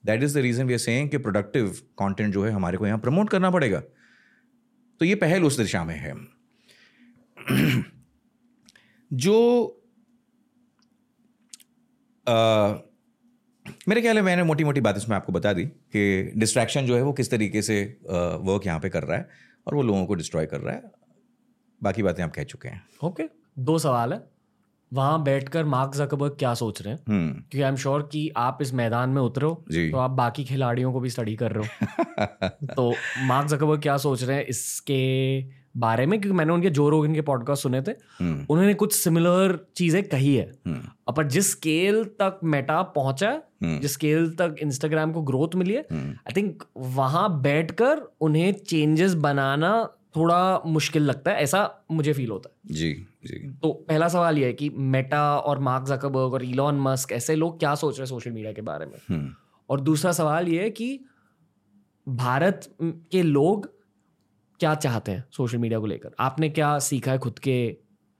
[0.04, 3.30] That is the reason we saying कि प्रोडक्टिव कंटेंट जो है हमारे को यहाँ प्रमोट
[3.30, 3.80] करना पड़ेगा।
[5.00, 6.14] तो ये पहल उस दिशा में है।
[9.10, 9.36] जो
[12.26, 12.74] आ,
[13.88, 17.02] मेरे ख्याल है मैंने मोटी मोटी बात इसमें आपको बता दी कि डिस्ट्रैक्शन जो है
[17.02, 19.28] वो किस तरीके से वर्क यहाँ पे कर रहा है
[19.66, 20.82] और वो लोगों को डिस्ट्रॉय कर रहा है।
[21.82, 23.36] बाकी बातें आप कह चुके हैं। Okay okay.
[23.58, 24.36] दो सवाल है।
[24.92, 27.00] वहाँ बैठकर मार्क जकबर्ग क्या सोच रहे हैं?
[27.08, 30.92] हम्म। क्योंकि आई एम श्योर कि आप इस मैदान में उतरो तो आप बाकी खिलाड़ियों
[30.92, 32.94] को भी स्टडी कर रहे हो। तो
[33.26, 35.44] मार्क जकबर्ग क्या सोच रहे हैं इसके
[35.76, 36.20] बारे में?
[36.20, 40.36] क्योंकि मैंने उनके जो रोगन के पॉडकास्ट सुने थे। हम्म। उन्होंने कुछ सिमिलर चीज़ें कही
[40.36, 43.30] है। हम्म। अब पर जिस स्केल तक मेटा पहुँचा
[43.62, 48.52] हम्म। जिस स्केल तक इंस्टाग्राम को ग्रोथ मिली है हम्म। आई थिंक वहाँ बैठकर उन्हें
[48.52, 52.92] चेंजेस बनाना थोड़ा मुश्किल लगता है ऐसा मुझे फील होता है। जी
[53.24, 57.34] जी। तो पहला सवाल यह है कि मेटा और मार्क जकरबर्ग और इलॉन मस्क ऐसे
[57.34, 58.98] लोग क्या सोच रहे हैं सोशल मीडिया के बारे में?
[59.08, 59.34] हम्म।
[59.70, 61.04] और दूसरा सवाल ये है कि
[62.06, 63.70] भारत के लोग
[64.60, 66.14] क्या चाहते हैं सोशल मीडिया को लेकर?
[66.20, 67.58] आपने क्या सीखा है खुद के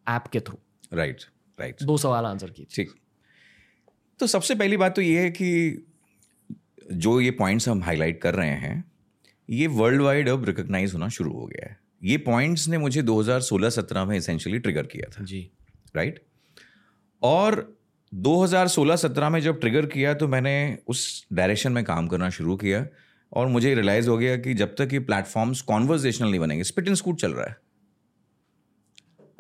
[0.07, 0.59] ऐप के थ्रू
[0.93, 1.23] राइट
[1.59, 2.95] राइट दो सवाल आंसर कीजिए। ठीक।
[4.21, 5.87] तो सबसे पहली बात तो ये है कि
[6.93, 8.85] जो ये पॉइंट्स हम हाईलाइट कर रहे हैं
[9.49, 14.05] ये वर्ल्ड वाइड अब रिकॉग्नाइज होना शुरू हो गया है। ये पॉइंट्स ने मुझे 2016-17
[14.05, 15.51] में इसेंशियली ट्रिगर किया था। जी।
[15.97, 16.23] राइट
[17.23, 17.77] और
[18.13, 22.87] 2016-17 में जब ट्रिगर किया तो मैंने उस डायरेक्शन में काम करना शुरू किया
[23.33, 26.97] और मुझे रियलाइज़ हो गया कि जब तक ये प्लेटफॉर्म्स कॉन्वर्जेशनल नहीं बनेंगे स्पिट एंड
[26.97, 27.57] स्कूट चल रहा है।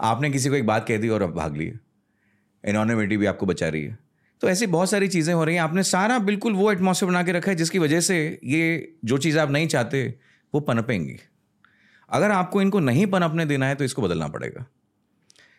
[0.00, 1.78] आपने किसी को एक बात कह दी और अब भाग लिए।
[2.64, 3.98] एनॉनिमिटी भी आपको बचा रही है।
[4.40, 7.32] तो ऐसी बहुत सारी चीज़ें हो रही हैं। आपने सारा बिल्कुल वो एटमॉस्फेयर बना के
[7.32, 10.14] रखा है जिसकी वजह से ये जो चीज़ आप नहीं चाहते
[10.54, 11.16] वो पनपेंगी।
[12.10, 14.66] अगर आपको इनको नहीं पनपने देना है तो इसको बदलना पड़ेगा।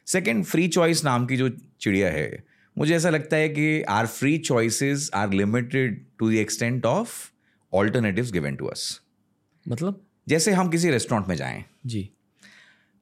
[0.08, 1.50] सेकेंड फ्री चॉइस नाम की जो
[1.82, 2.44] चिड़िया है
[2.78, 7.10] मुझे ऐसा लगता है कि are free choices are limited to the extent of
[7.74, 9.02] alternative given to us
[9.66, 10.02] मतलब?
[10.28, 12.10] जैसे हम किसी रेस्टोरेंट में जाएँ। जी।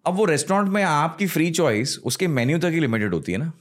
[0.05, 3.51] अब वो रेस्टोरेंट में आपकी फ्री चॉइस उसके मेन्यू तक ही लिमिटेड होती है ना।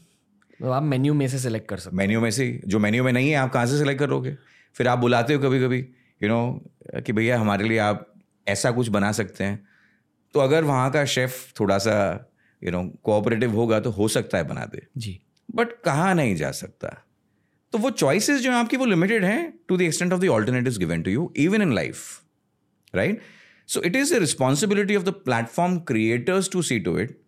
[0.61, 3.31] तो आप मेन्यू में से सेलेक्ट कर सकते मेन्यू में से जो मेन्यू में नहीं
[3.31, 4.37] है आप कहाँ से सेलेक्ट करोगे?
[4.75, 8.13] फिर आप बुलाते हो कभी कभी यू you नो know, कि भैया हमारे लिए आप
[8.49, 9.67] ऐसा कुछ बना सकते हैं।
[10.35, 12.31] तो अगर वहाँ का शेफ थोड़ा सा
[12.63, 15.21] यू नो कोऑपरेटिव होगा तो हो सकता है बना दे। जी।
[15.55, 16.89] बट कहाँ नहीं जा सकता?
[17.73, 20.79] तो वो चॉइसेस जो हैं आपकी वो लिमिटेड हैं to the extent of the alternatives
[20.79, 22.21] given to you even in life
[22.95, 23.21] right
[23.67, 27.19] so it is the responsibility of the platform creators to see to it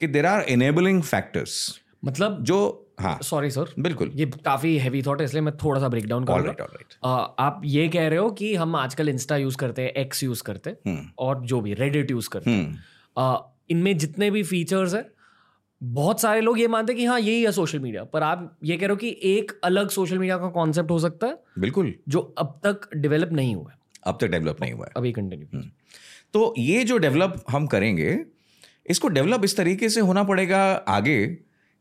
[0.00, 5.20] कि देर आर एनेबलिंग फैक्टर्स मतलब जो हाँ। Sorry sir बिल्कुल। ये काफ़ी heavy thought
[5.20, 8.30] है इसलिए मैं थोड़ा सा ब्रेक डाउन करूँगा राइट ऑल आप ये कह रहे हो
[8.30, 11.74] कि हम आजकल इंस्टा यूज़ करते हैं एक्स यूज़ करते हैं हम्म। और जो भी
[11.74, 13.38] रेडिट यूज़ करते हैं। हम्म। आ,
[13.70, 15.04] इनमें जितने भी फीचर्स है
[15.82, 18.76] बहुत सारे लोग ये मानते हैं कि हाँ यही है सोशल मीडिया पर आप ये
[18.76, 22.20] कह रहे हो कि एक अलग सोशल मीडिया का कॉन्सेप्ट हो सकता है बिल्कुल। जो
[22.38, 25.62] अब तक डेवलप नहीं हुआ है। अब तक डेवलप नहीं हुआ है। अभी कंटिन्यू
[26.34, 28.18] तो ये जो डेवलप हम करेंगे
[28.90, 31.26] इसको डेवलप इस तरीके से होना पड़ेगा आगे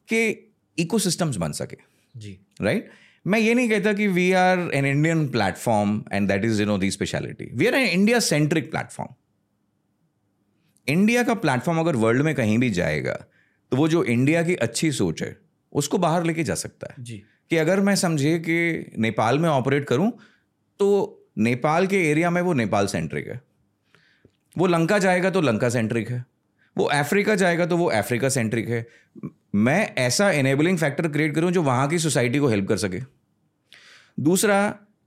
[0.08, 1.78] कि इकोसिस्टम्स बन सके।
[2.16, 2.90] जी। राइट
[3.26, 6.78] मैं ये नहीं कहता कि we are an Indian platform and that is you know
[6.78, 9.14] the speciality we are an India centric platform
[10.88, 13.14] India का प्लेटफॉर्म अगर वर्ल्ड में कहीं भी जाएगा
[13.72, 15.36] तो वो जो इंडिया की अच्छी सोच है
[15.74, 19.86] उसको बाहर लेके जा सकता है। जी। कि अगर मैं समझे कि नेपाल में ऑपरेट
[19.86, 20.12] करूँ
[20.80, 20.88] तो
[21.38, 23.42] नेपाल के एरिया में वो नेपाल सेंट्रिक है।
[24.56, 26.24] वो लंका जाएगा तो लंका सेंट्रिक है।
[26.78, 28.86] वो अफ्रीका जाएगा तो वो अफ्रीका सेंट्रिक है।
[29.56, 33.00] मैं ऐसा एनेबलिंग फैक्टर क्रिएट करूँ जो वहाँ की सोसाइटी को हेल्प कर सके।
[34.20, 34.58] दूसरा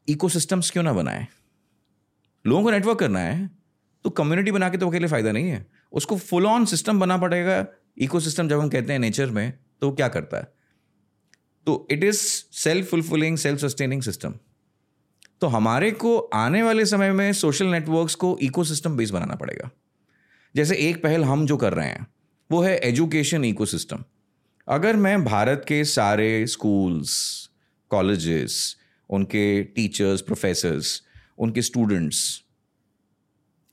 [0.08, 1.26] इकोसिस्टम्स क्यों ना बनाए?
[2.44, 3.50] लोगों को नेटवर्क करना है
[4.04, 7.66] तो कम्युनिटी बना के तो अकेले फ़ायदा नहीं है। उसको फुल ऑन सिस्टम बना पड़ेगा
[7.98, 10.52] इकोसिस्टम जब हम कहते हैं नेचर में तो क्या करता है?
[11.66, 12.20] तो it is
[12.54, 14.34] self fulfilling self sustaining system
[15.40, 19.70] तो हमारे को आने वाले समय में सोशल नेटवर्क्स को इकोसिस्टम बेस बनाना पड़ेगा।
[20.54, 22.06] जैसे एक पहल हम जो कर रहे हैं,
[22.50, 24.04] वो है एजुकेशन इकोसिस्टम
[24.68, 27.50] अगर मैं भारत के सारे स्कूल्स
[27.90, 28.76] कॉलेज
[29.10, 31.02] उनके टीचर्स प्रोफेसर्स
[31.38, 32.44] उनके स्टूडेंट्स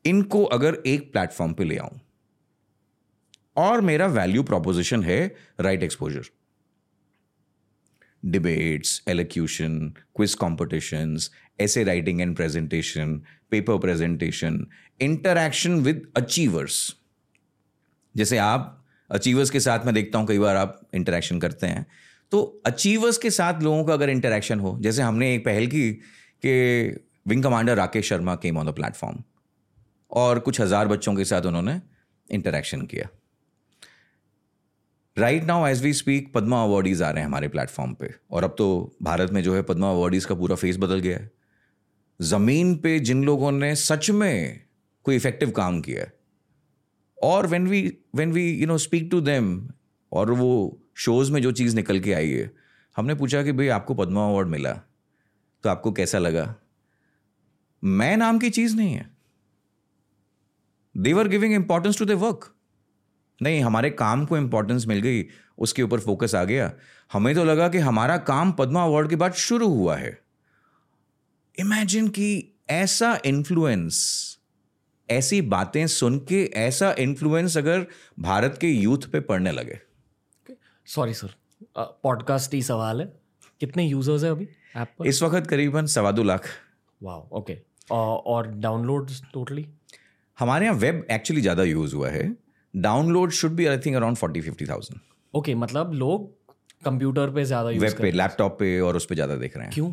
[0.06, 2.00] इनको अगर एक प्लेटफॉर्म पे ले आऊँ,
[3.58, 6.24] और मेरा वैल्यू प्रोपोजिशन है right exposure
[8.26, 11.18] debates elocution quiz competition
[11.60, 13.22] ऐसे writing and presentation
[13.52, 14.68] paper presentation
[15.02, 16.96] interaction with achievers
[18.18, 21.86] जैसे आप अचीवर्स के साथ मैं देखता हूँ, कई बार आप इंटरेक्शन करते हैं।
[22.32, 25.92] तो अचीवर्स के साथ लोगों का अगर इंटरेक्शन हो, जैसे हमने एक पहल की
[26.44, 29.24] कि wing commander Rakesh Sharma came on the platform
[30.12, 31.80] और कुछ हज़ार बच्चों के साथ उन्होंने
[32.30, 33.08] इंटरेक्शन किया।
[35.18, 38.56] Right now as we speak Padma awardees आ रहे हैं हमारे प्लेटफॉर्म पे और अब
[38.58, 41.32] तो भारत में जो है पद्मा अवार्डीज का पूरा फेस बदल गया है।
[42.20, 44.62] ज़मीन पे जिन लोगों ने सच में
[45.06, 46.14] कोई इफ़ेक्टिव काम किया है
[47.24, 49.70] और when we when we you know speak to them
[50.12, 52.52] और वो शोज़ में जो चीज़ निकल के आई है,
[52.98, 54.74] हमने पूछा कि भाई, आपको पद्मा अवार्ड मिला
[55.64, 56.56] तो आपको कैसा लगा?
[57.84, 59.10] मैं नाम की चीज़ नहीं है।
[60.98, 62.52] They're giving importance to the work
[63.42, 65.26] नहीं, हमारे काम को इंपॉर्टेंस मिल गई,
[65.58, 66.74] उसके ऊपर फोकस आ गया।
[67.14, 70.22] हमें तो लगा कि हमारा काम पद्मा अवार्ड के बाद शुरू हुआ है।
[71.60, 74.35] इमेजिन कि ऐसा इन्फ्लुएंस
[75.10, 77.86] ऐसी बातें सुन के ऐसा इन्फ्लुएंस अगर
[78.20, 79.80] भारत के यूथ पे पड़ने लगे।
[80.88, 81.36] सॉरी सर
[81.78, 83.12] पॉडकास्ट ही सवाल है।
[83.62, 85.08] कितने यूज़र्स है अभी ऐप पर?
[85.08, 86.48] इस वक्त करीबन सवा दो लाख।
[87.02, 87.58] वाह ओके
[87.92, 89.66] और डाउनलोड टोटली
[90.38, 92.36] हमारे यहाँ वेब एक्चुअली ज़्यादा यूज़ हुआ है।
[92.74, 95.00] Download should be I think around forty fifty thousand
[95.34, 96.34] okay मतलब लोग
[96.86, 99.74] कंप्यूटर पे ज़्यादा यूज़ वेब पे लैपटॉप पे और उस पर ज़्यादा देख रहे हैं।
[99.74, 99.92] क्यों?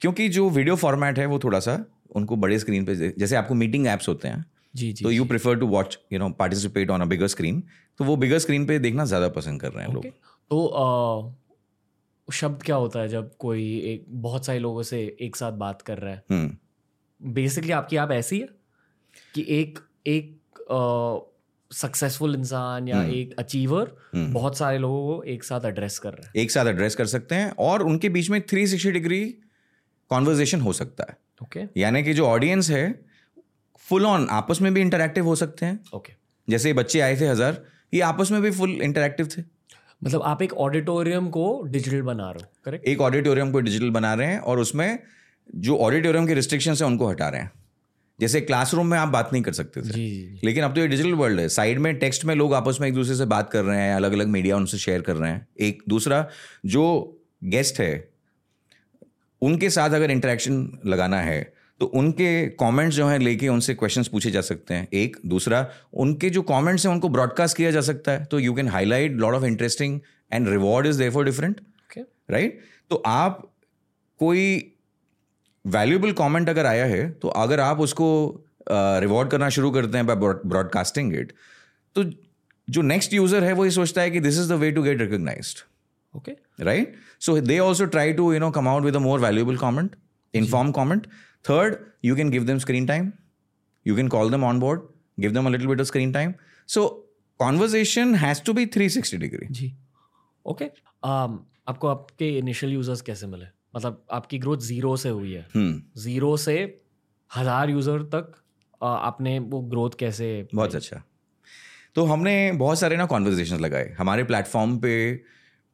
[0.00, 3.86] क्योंकि जो वीडियो फॉर्मेट है वो थोड़ा सा उनको बड़े स्क्रीन पे जैसे आपको मीटिंग
[3.86, 4.44] एप्स होते हैं
[4.76, 7.62] जी जी तो you prefer to watch you know participate on a bigger screen
[7.98, 10.04] तो वो बिगर स्क्रीन पे देखना ज़्यादा पसंद कर रहे हैं okay.
[10.04, 10.14] लोग
[10.50, 15.52] तो अ, शब्द क्या होता है जब कोई एक बहुत सारे लोगों से एक साथ
[15.52, 16.22] बात कर रहा है?
[16.30, 18.48] हम्म। बेसिकली आपकी आप ऐसी है
[19.34, 20.36] कि एक एक
[21.72, 26.42] सक्सेसफुल इंसान या एक अचीवर बहुत सारे लोगों को एक साथ एड्रेस कर रहा है।
[26.42, 29.24] एक साथ एड्रेस कर सकते हैं और उनके बीच में थ्री सिक्सटी डिग्री
[30.08, 31.78] कॉन्वर्जेशन हो सकता है। Okay okay.
[31.78, 32.84] यानी कि जो ऑडियंस है
[33.86, 36.20] फुल ऑन आपस में भी इंटरेक्टिव हो सकते हैं। Okay okay.
[36.48, 37.62] जैसे बच्चे आए थे हज़ार
[37.94, 39.42] ये आपस में भी फुल इंटरेक्टिव थे।
[40.02, 44.12] मतलब आप एक ऑडिटोरियम को डिजिटल बना रहे हो करेक्ट एक ऑडिटोरियम को डिजिटल बना
[44.14, 44.98] रहे हैं और उसमें
[45.56, 47.50] जो ऑडिटोरियम के रिस्ट्रिक्शंस हैं उनको हटा रहे हैं।
[48.18, 50.80] जैसे क्लासरूम में आप बात नहीं कर सकते थे। जी जी जी। लेकिन अब तो
[50.80, 53.50] ये डिजिटल वर्ल्ड है। साइड में टेक्स्ट में लोग आपस में एक दूसरे से बात
[53.50, 56.26] कर रहे हैं अलग अलग मीडिया उनसे शेयर कर रहे हैं। एक दूसरा
[56.66, 56.84] जो
[57.44, 58.08] गेस्ट है
[59.42, 64.30] उनके साथ अगर इंटरेक्शन लगाना है तो उनके कमेंट्स जो हैं लेके उनसे क्वेश्चंस पूछे
[64.30, 68.24] जा सकते हैं। एक। दूसरा उनके जो कमेंट्स हैं उनको ब्रॉडकास्ट किया जा सकता है।
[68.24, 70.00] तो you can highlight lot of interesting
[70.32, 71.60] and reward is there for different
[72.30, 72.60] right
[72.90, 73.52] तो आप
[74.18, 74.74] कोई
[75.66, 80.06] वैल्यूएबल कमेंट अगर आया है तो अगर आप उसको रिवॉर्ड uh, करना शुरू करते हैं
[80.06, 81.32] बाय ब्रॉडकास्टिंग इट
[81.94, 82.04] तो
[82.70, 85.00] जो नेक्स्ट यूज़र है वो ये सोचता है कि this is the way to get
[85.00, 85.58] recognised
[86.16, 86.86] okay right?
[87.20, 89.96] So they also try to you know come out with a more valuable comment
[90.34, 91.06] inform comment
[91.50, 93.12] third you can give them screen time
[93.86, 94.80] you can call them on board
[95.20, 96.34] give them a bit of screen time
[96.68, 96.88] so
[97.40, 99.72] conversation has to be three sixty degree ji.
[100.46, 101.38] Okay um,
[101.68, 103.46] आपको आपके initial users कैसे मिले?
[103.76, 105.46] मतलब आपकी growth zero से हुई है।
[106.02, 106.54] Zero से
[107.30, 108.32] हज़ार यूज़र तक
[108.80, 111.02] आपने वो ग्रोथ कैसे बहुत अच्छा।
[111.94, 114.94] तो हमने बहुत सारे ना कॉन्वर्जेशन लगाए। हमारे प्लेटफॉर्म पे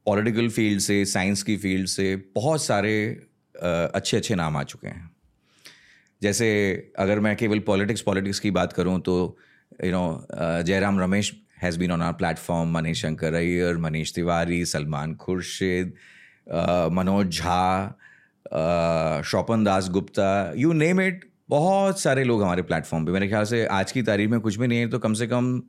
[0.07, 2.95] पॉलिटिकल फ़ील्ड से, साइंस की फ़ील्ड से बहुत सारे
[3.55, 5.11] अच्छे अच्छे नाम आ चुके हैं।
[6.23, 6.49] जैसे
[6.99, 9.15] अगर मैं केवल पॉलिटिक्स पॉलिटिक्स की बात करूँ तो
[9.85, 11.33] you know Jairam Ramesh
[11.63, 15.93] has been on our platform Manish Shankar Aiyar, Manish Tiwari, Salman Khurshid
[16.93, 23.29] Manoj Jha Swapan Das Gupta you name it बहुत सारे लोग हमारे प्लेटफॉर्म पे। मेरे
[23.29, 25.61] ख्याल से आज की तारीख में कुछ भी नहीं है तो कम से कम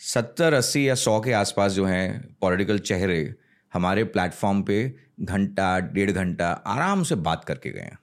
[0.00, 3.34] सत्तर अस्सी या सौ के आसपास जो हैं पॉलिटिकल चेहरे
[3.72, 4.76] हमारे प्लेटफॉर्म पे
[5.20, 7.98] घंटा डेढ़ घंटा आराम से बात करके गए हैं।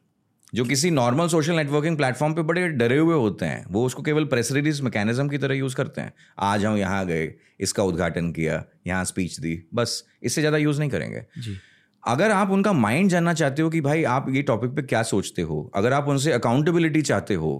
[0.53, 4.25] जो किसी नॉर्मल सोशल नेटवर्किंग प्लेटफॉर्म पे बड़े डरे हुए होते हैं वो उसको केवल
[4.25, 8.63] प्रेस रिलीज़ मैकेनिज्म की तरह यूज़ करते हैं। आज हम यहाँ गए इसका उद्घाटन किया
[8.87, 11.57] यहाँ स्पीच दी बस इससे ज़्यादा यूज़ नहीं करेंगे। जी।
[12.03, 15.41] अगर आप उनका माइंड जानना चाहते हो कि भाई आप ये टॉपिक पे क्या सोचते
[15.41, 17.57] हो अगर आप उनसे अकाउंटेबिलिटी चाहते हो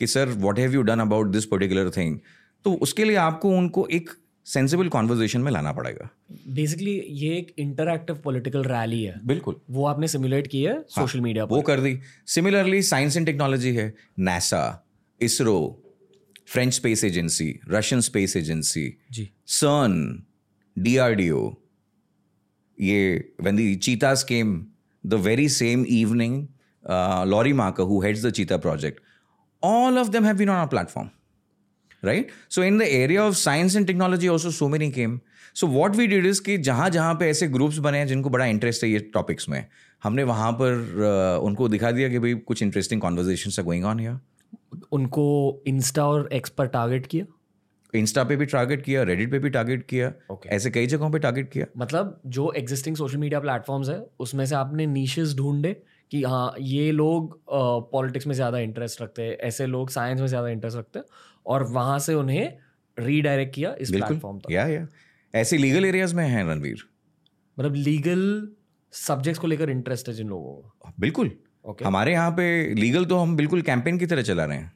[0.00, 2.18] कि sir what have you done about this particular thing
[2.64, 4.10] तो उसके लिए आपको उनको एक
[4.44, 6.10] सेंसिबल कॉन्वर्जेशन में लाना पड़ेगा।
[6.48, 11.24] बेसिकली ये एक इंटरैक्टिव पॉलिटिकल रैली है। बिल्कुल। वो आपने सिमुलेट की है सोशल हाँ,
[11.24, 14.86] मीडिया पर वो कर दी। सिमिलरली साइंस एंड टेक्नोलॉजी है। NASA
[15.20, 15.82] ISRO
[16.48, 19.92] French space agency Russian space agency जी। CERN,
[20.78, 21.50] DRDO,
[22.80, 24.60] ये when the cheetahs came
[25.06, 26.46] the very same evening,
[26.90, 29.00] uh, Laurie Marker, who the cheetah project
[29.64, 31.06] all of them have been on our platform.
[32.04, 32.34] Right?
[32.48, 35.20] So in the area of science and technology also so many came.
[35.54, 38.46] So what we did is कि जहाँ जहाँ पे ऐसे groups बने हैं जिनको बड़ा
[38.46, 39.64] interest है ये टॉपिक्स में
[40.02, 44.18] हमने वहाँ पर उनको दिखा दिया कि भाई कुछ interesting conversation are going on here
[44.92, 45.24] उनको
[45.66, 47.26] इंस्टा और एक्स पर टारगेट किया
[47.94, 50.50] इंस्टा पे भी टारगेट किया रेडिट पे भी टारगेट किया Okay.
[50.52, 54.54] ऐसे कई जगहों पे टारगेट किया मतलब जो एग्जिस्टिंग सोशल मीडिया प्लेटफॉर्म्स है उसमें से
[54.54, 55.72] आपने नीशेस ढूंढे
[56.10, 57.38] कि हाँ ये लोग
[57.92, 61.06] पॉलिटिक्स में ज़्यादा इंटरेस्ट रखते हैं ऐसे लोग साइंस में ज़्यादा इंटरेस्ट रखते हैं
[61.46, 62.52] और वहाँ से उन्हें
[62.98, 64.86] रीडायरेक्ट किया इस प्लेटफॉर्म तक। या या
[65.34, 66.78] ऐसे लीगल एरियाज़ में हैं रणवीर।
[67.58, 68.48] मतलब लीगल
[68.92, 71.30] सब्जेक्ट्स को लेकर इंटरेस्ट है जिन लोगों को। बिल्कुल।
[71.64, 74.72] ओके हमारे यहाँ पे लीगल तो हम बिल्कुल कैंपेन की तरह चला रहे हैं।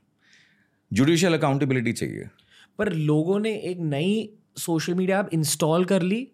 [0.92, 2.28] जुडिशियल अकाउंटेबिलिटी चाहिए।
[2.78, 6.32] पर लोगों ने एक नई सोशल मीडिया ऐप इंस्टॉल कर ली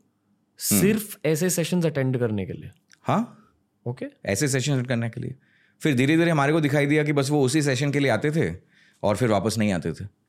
[0.59, 2.71] सिर्फ़ ऐसे सेशंस अटेंड करने के लिए।
[3.03, 3.51] हाँ।
[3.87, 4.19] Okay okay.
[4.27, 5.35] ऐसे सेशन करने के लिए।
[5.81, 8.31] फिर धीरे धीरे हमारे को दिखाई दिया कि बस वो उसी सेशन के लिए आते
[8.31, 8.57] थे
[9.03, 10.24] और फिर वापस नहीं आते थे।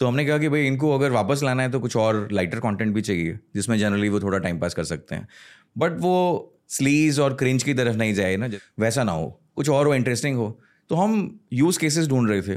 [0.00, 2.94] तो हमने कहा कि भाई, इनको अगर वापस लाना है तो कुछ और लाइटर कंटेंट
[2.94, 5.28] भी चाहिए, जिसमें जनरली वो थोड़ा टाइम पास कर सकते हैं।
[5.78, 9.88] बट वो स्लीज और क्रिंज की तरफ़ नहीं जाए ना, वैसा ना हो। कुछ और
[9.88, 12.56] वो इंटरेस्टिंग हो। तो हम यूज़ केसेस ढूंढ रहे थे।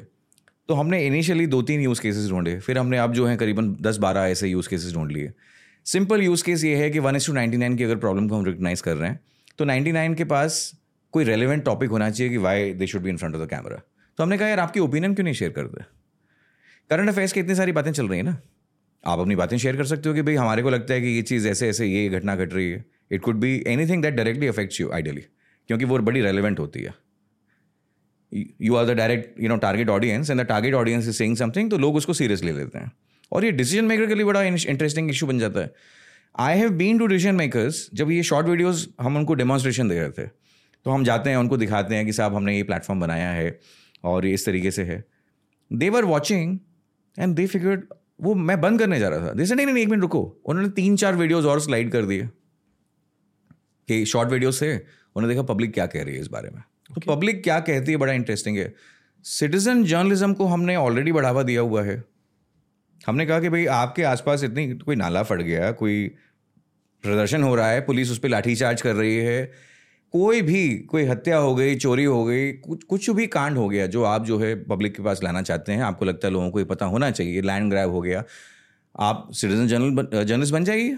[0.70, 3.98] तो हमने इनिशियली दो तीन यूज़ केसेस ढूंढे। फिर हमने अब जो है, करीबन दस
[3.98, 5.32] बारह ऐसे यूज़ केसेस ढूंढ लिए।
[5.86, 8.36] सिंपल यूज़ केस ये है कि one is to ninety nine की अगर प्रॉब्लम को
[8.36, 9.20] हम रिकग्नाइज कर रहे हैं
[9.60, 10.74] तो नाइन्टी नाइन के पास
[11.14, 13.82] कोई रेलिवेंट टॉपिक होना चाहिए कि why they should be in front of the camera
[14.18, 15.99] तो हमने कहा, यार, आपकी ओपिनियन क्यों नहीं शेयर करते
[16.90, 18.38] करंट अफेयर्स की इतनी सारी बातें चल रही हैं ना?
[19.04, 21.22] आप अपनी बातें शेयर कर सकते हो कि भाई हमारे को लगता है कि ये
[21.22, 24.82] चीज़ ऐसे ऐसे, ये घटना घट रही है। It could be anything that directly affects
[24.82, 25.22] you ideally
[25.70, 26.94] क्योंकि वो बड़ी रेलिवेंट होती है।
[28.62, 31.70] You are the direct you know target audience and the target audience is saying something
[31.72, 32.92] तो लोग उसको सीरियस ले लेते हैं।
[33.32, 35.74] और ये डिसीज़न मेकर के लिए बड़ा इंटरेस्टिंग इशू बन जाता है।
[36.40, 40.10] I have been to decision makers जब ये शॉर्ट वीडियोज़ हम उनको डेमोन्स्ट्रेशन दे रहे
[40.10, 40.28] थे।
[40.86, 43.60] तो हम जाते हैं, उनको दिखाते हैं कि साहब हमने ये प्लेटफॉर्म बनाया है
[44.04, 45.04] और ये इस तरीके से है।
[45.72, 46.58] They were watching
[47.20, 47.84] and they figured
[48.22, 50.96] वो मैं बंद करने जा रहा था। जैसे नहीं नहीं एक मिनट रुको। उन्होंने तीन
[50.96, 52.30] चार वीडियोज़ और स्लाइड कर दिए।
[53.88, 56.64] कि शॉर्ट वीडियो से उन्होंने देखा पब्लिक क्या कह रही है इस बारे में।
[56.96, 58.74] तो पब्लिक क्या कहती है बड़ा इंटरेस्टिंग है।
[59.24, 62.04] सिटीजन जर्नलिज्म को हमने ऑलरेडी बढ़ावा दिया हुआ है।
[63.08, 66.08] हमने कहा कि भाई आपके आसपास इतनी कोई नाला फट गया कोई
[67.04, 69.52] प्रदर्शन हो रहा है पुलिस उस पर लाठीचार्ज कर रही है
[70.14, 73.86] कोई भी कोई हत्या हो गई चोरी हो गई कुछ कुछ भी कांड हो गया
[73.88, 76.60] जो आप जो है पब्लिक के पास लाना चाहते हैं आपको लगता है लोगों को
[76.60, 78.24] ये पता होना चाहिए लैंड ग्रैब हो गया
[79.00, 80.98] आप सिटीजन जर्नल जर्नलिस्ट बन जाइए।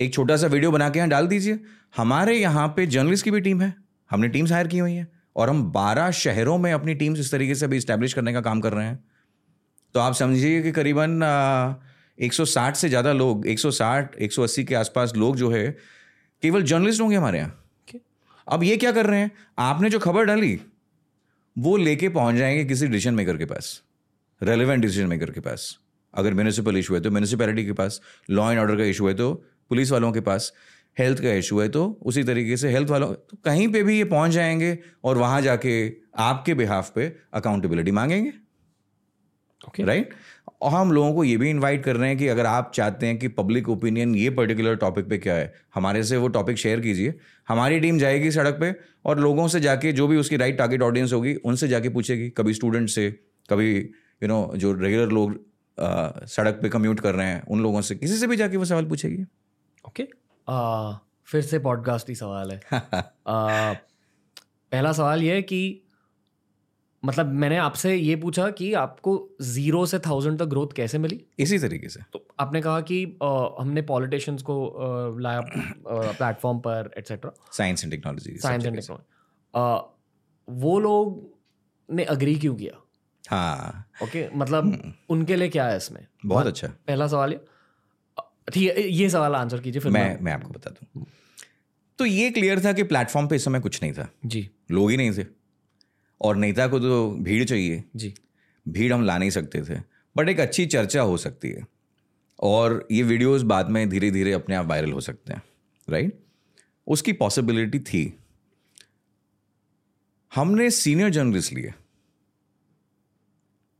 [0.00, 1.58] एक छोटा सा वीडियो बना के यहाँ डाल दीजिए।
[1.96, 3.74] हमारे यहाँ पे जर्नलिस्ट की भी टीम है।
[4.10, 7.54] हमने टीम्स हायर की हुई हैं। और हम बारह शहरों में अपनी टीम्स इस तरीके
[7.54, 9.04] से अभी इस्टेब्लिश करने का काम कर रहे हैं।
[9.94, 11.74] तो आप समझिए कि करीबन आ,
[12.18, 15.70] 160 से ज़्यादा लोग 160 180 के आसपास लोग जो है
[16.42, 17.59] केवल जर्नलिस्ट होंगे हमारे यहाँ.
[18.50, 19.30] अब ये क्या कर रहे हैं?
[19.58, 20.58] आपने जो खबर डाली
[21.56, 23.82] वो लेके पहुँच जाएँगे किसी डिसीज़न मेकर के पास
[24.40, 25.76] रेलिवेंट डिसीज़न मेकर के पास।
[26.14, 29.32] अगर म्यूनिसिपल इशू है तो म्यूनिसिपैलिटी के पास लॉ एंड ऑर्डर का इशू है तो
[29.70, 30.52] पुलिस वालों के पास
[30.98, 34.04] हेल्थ का इशू है तो उसी तरीके से हेल्थ वालों तो कहीं पे भी ये
[34.04, 38.32] पहुँच जाएँगे और वहाँ जाके आपके बिहाफ पे अकाउंटेबिलिटी मांगेंगे।
[39.68, 40.14] ओके राइट
[40.62, 43.18] और हम लोगों को ये भी इनवाइट कर रहे हैं कि अगर आप चाहते हैं
[43.18, 47.14] कि पब्लिक ओपिनियन ये पर्टिकुलर टॉपिक पे क्या है हमारे से वो टॉपिक शेयर कीजिए।
[47.48, 48.74] हमारी टीम जाएगी सड़क पे
[49.04, 52.54] और लोगों से जाके जो भी उसकी राइट टारगेट ऑडियंस होगी उनसे जाके पूछेगी कभी
[52.54, 53.10] स्टूडेंट से
[53.50, 53.76] कभी
[54.22, 55.32] यू नो जो रेगुलर लोग
[55.78, 58.64] अ, सड़क पे कम्यूट कर रहे हैं उन लोगों से किसी से भी जाके वो
[58.64, 59.24] सवाल पूछेगी।
[59.88, 60.08] ओके
[60.48, 60.92] आ,
[61.24, 62.60] फिर से पॉडकास्ट ही सवाल है।
[63.26, 63.72] आ,
[64.72, 65.82] पहला सवाल ये है कि
[67.02, 71.20] मतलब मैंने आपसे ये पूछा कि आपको ज़ीरो से थाउज़ेंड तक ग्रोथ कैसे मिली?
[71.38, 76.90] इसी तरीके से। तो आपने कहा कि आ, हमने पॉलिटिशियंस को आ, लाया प्लेटफॉर्म पर
[76.98, 81.18] etcetera science and technology science and technology वो लोग
[81.88, 82.80] ने अग्री क्यों किया?
[83.24, 86.06] हाँ। ओके okay, मतलब उनके लिए क्या है इसमें?
[86.26, 87.40] बहुत अच्छा। पहला सवाल ये।
[88.52, 91.04] ठीक है ये सवाल आंसर कीजिए फिर मैं मैं आपको बता दूँ।
[91.98, 94.96] तो ये क्लियर था कि प्लेटफॉर्म पे इस समय कुछ नहीं था। जी। लोग ही
[94.96, 95.24] नहीं थे।
[96.20, 98.14] और नेता को तो भीड़ चाहिए। जी।
[98.68, 99.80] भीड़ हम ला नहीं सकते थे
[100.16, 101.66] बट एक अच्छी चर्चा हो सकती है।
[102.40, 105.42] और ये वीडियोस बाद में धीरे धीरे अपने आप वायरल हो सकते हैं
[105.90, 106.20] राइट
[106.86, 108.18] उसकी पॉसिबिलिटी थी।
[110.34, 111.74] हमने सीनियर जर्नलिस्ट लिए।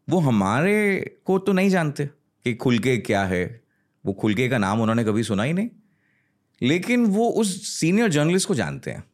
[0.08, 2.06] वो हमारे को तो नहीं जानते
[2.44, 3.60] कि खुल के क्या है।
[4.06, 5.68] वो खुल के का नाम उन्होंने कभी सुना ही नहीं।
[6.62, 9.04] लेकिन वो उस सीनियर जर्नलिस्ट को जानते हैं।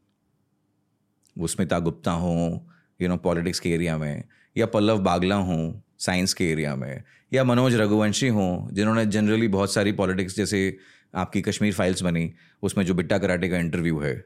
[1.38, 2.58] वो स्मिता गुप्ता हों
[3.00, 4.24] यू नो पॉलिटिक्स के एरिया में
[4.56, 9.72] या पल्लव बागला हूँ साइंस के एरिया में या मनोज रघुवंशी हों जिन्होंने जनरली बहुत
[9.72, 10.76] सारी पॉलिटिक्स जैसे
[11.14, 12.32] आपकी कश्मीर फाइल्स बनी
[12.62, 14.24] उसमें जो बिट्टा कराटे का इंटरव्यू है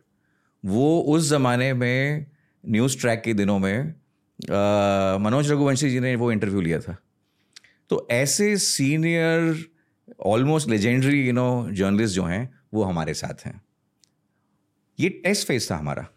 [0.64, 2.26] वो उस ज़माने में
[2.68, 3.94] न्यूज़ ट्रैक के दिनों में
[4.50, 6.96] अ, मनोज रघुवंशी जी ने वो इंटरव्यू लिया था।
[7.90, 9.66] तो ऐसे senior
[10.20, 13.62] almost legendary you know journalist जो हैं वो हमारे साथ हैं।
[15.00, 16.08] ये टेस्ट फ़ेज़ था हमारा।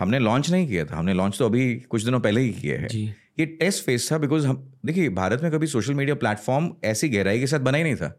[0.00, 2.88] हमने लॉन्च नहीं किया था हमने लॉन्च तो अभी कुछ दिनों पहले ही किया है।
[3.38, 7.40] ये टेस्ट फेस था बिकॉज़ हम देखिए भारत में कभी सोशल मीडिया प्लेटफॉर्म ऐसी गहराई
[7.40, 8.18] के साथ बना ही नहीं था।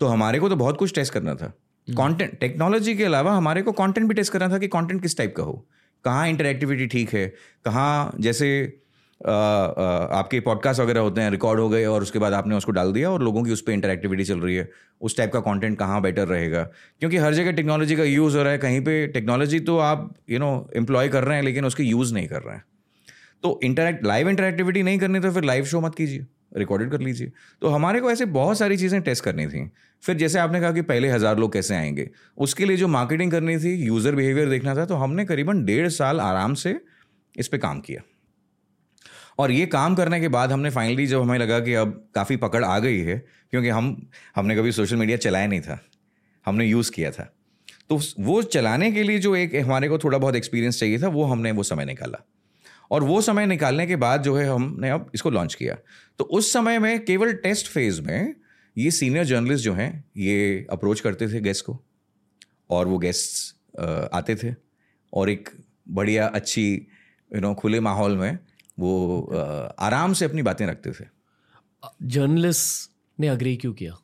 [0.00, 1.46] तो हमारे को तो बहुत कुछ टेस्ट करना था।
[1.88, 5.34] कंटेंट टेक्नोलॉजी के अलावा हमारे को कंटेंट भी टेस्ट करना था कि कंटेंट किस टाइप
[5.36, 5.66] का हो।
[6.04, 7.26] कहाँ इंटरेक्टिविटी ठीक है?
[7.64, 8.79] कहाँ जैसे
[9.22, 13.10] आपके पॉडकास्ट वगैरह होते हैं रिकॉर्ड हो गए और उसके बाद आपने उसको डाल दिया
[13.10, 14.68] और लोगों की उस पर इंटरेक्टिविटी चल रही है।
[15.00, 16.62] उस टाइप का कंटेंट कहाँ बेटर रहेगा?
[17.00, 20.38] क्योंकि हर जगह टेक्नोलॉजी का यूज़ हो रहा है, कहीं पे टेक्नोलॉजी तो आप यू
[20.38, 22.64] नो एम्प्लॉय कर रहे हैं, लेकिन उसके यूज़ नहीं कर रहे हैं।
[23.42, 27.32] तो इंटरेक्ट लाइव इंटरेक्टिविटी नहीं करनी तो फिर लाइव शो मत कीजिए रिकॉर्डेड कर लीजिए।
[27.62, 29.70] तो हमारे को ऐसे बहुत सारी चीज़ें टेस्ट करनी थी।
[30.02, 32.08] फिर जैसे आपने कहा कि पहले हज़ार लोग कैसे आएँगे,
[32.38, 36.20] उसके लिए जो मार्केटिंग करनी थी यूज़र बिहेवियर देखना था तो हमने करीबन डेढ़ साल
[36.20, 36.78] आराम से
[37.36, 38.02] इस पर काम किया।
[39.40, 42.64] और ये काम करने के बाद हमने फाइनली जब हमें लगा कि अब काफ़ी पकड़
[42.64, 43.16] आ गई है,
[43.50, 45.78] क्योंकि हम, हमने कभी सोशल मीडिया चलाया नहीं था,
[46.46, 47.32] हमने यूज़ किया था।
[47.90, 51.24] तो वो चलाने के लिए जो एक हमारे को थोड़ा बहुत एक्सपीरियंस चाहिए था, वो
[51.24, 52.24] हमने वो समय निकाला।
[52.90, 55.76] और वो समय निकालने के बाद जो है हमने अब इसको लॉन्च किया।
[56.18, 58.34] तो उस समय में केवल टेस्ट फ़ेज़ में
[58.76, 61.78] ये सीनियर जर्नलिस्ट जो हैं, ये अप्रोच करते थे गेस्ट को,
[62.70, 63.80] और वो गेस्ट
[64.14, 64.54] आते थे।
[65.12, 65.48] और एक
[65.88, 66.66] बढ़िया अच्छी
[67.30, 68.38] यू नो खुले माहौल में
[68.80, 69.22] वो
[69.78, 71.04] आराम से अपनी बातें रखते थे।
[72.02, 73.96] जर्नलिस्ट ने अग्री क्यों किया?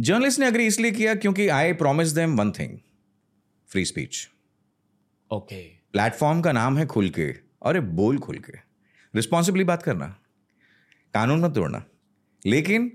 [0.00, 2.78] जर्नलिस्ट ने अग्री इसलिए किया क्योंकि I promise them one thing
[3.68, 4.28] free speech
[5.30, 5.62] okay
[5.92, 7.26] platform का नाम है खुल के
[7.62, 8.52] अरे बोल खुल के।
[9.14, 10.06] रिस्पॉन्सिबली बात करना
[11.14, 11.84] कानून मत तोड़ना।
[12.46, 12.92] लेकिन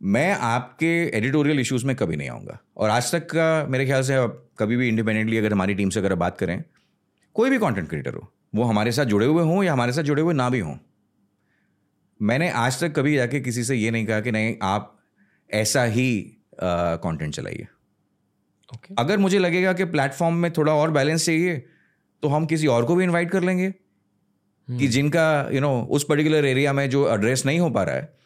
[0.00, 4.14] मैं आपके एडिटोरियल इश्यूज़ में कभी नहीं आऊँगा। और आज तक का मेरे ख्याल से
[4.58, 6.62] कभी भी इंडिपेंडेंटली अगर हमारी टीम से अगर बात करें
[7.36, 10.22] कोई भी कंटेंट क्रिएटर हो वो हमारे साथ जुड़े हुए हों या हमारे साथ जुड़े
[10.22, 10.76] हुए ना भी हों
[12.22, 14.98] मैंने आज तक कभी जाके किसी से ये नहीं कहा कि नहीं आप
[15.50, 17.66] ऐसा ही कंटेंट चलाइए
[18.76, 18.94] okay.
[18.98, 21.66] अगर मुझे लगेगा कि प्लेटफॉर्म में थोड़ा और बैलेंस चाहिए
[22.22, 23.74] तो हम किसी और को भी इनवाइट कर लेंगे
[24.70, 24.78] hmm.
[24.78, 27.82] कि। जिनका यू you नो know, उस पर्टिकुलर एरिया में जो एड्रेस नहीं हो पा
[27.82, 28.16] रहा है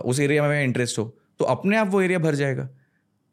[0.00, 2.68] उस एरिया में इंटरेस्ट हो तो अपने आप वो एरिया भर जाएगा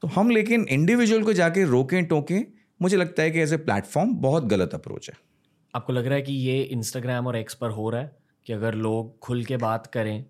[0.01, 2.43] तो हम लेकिन इंडिविजुअल को जाके रोकें टोकें
[2.81, 5.29] मुझे लगता है कि एज ए प्लेटफॉर्म बहुत गलत अप्रोच है
[5.73, 8.11] आपको लग रहा है कि ये इंस्टाग्राम और एक्स पर हो रहा है
[8.45, 10.23] कि अगर लोग खुल के बात करें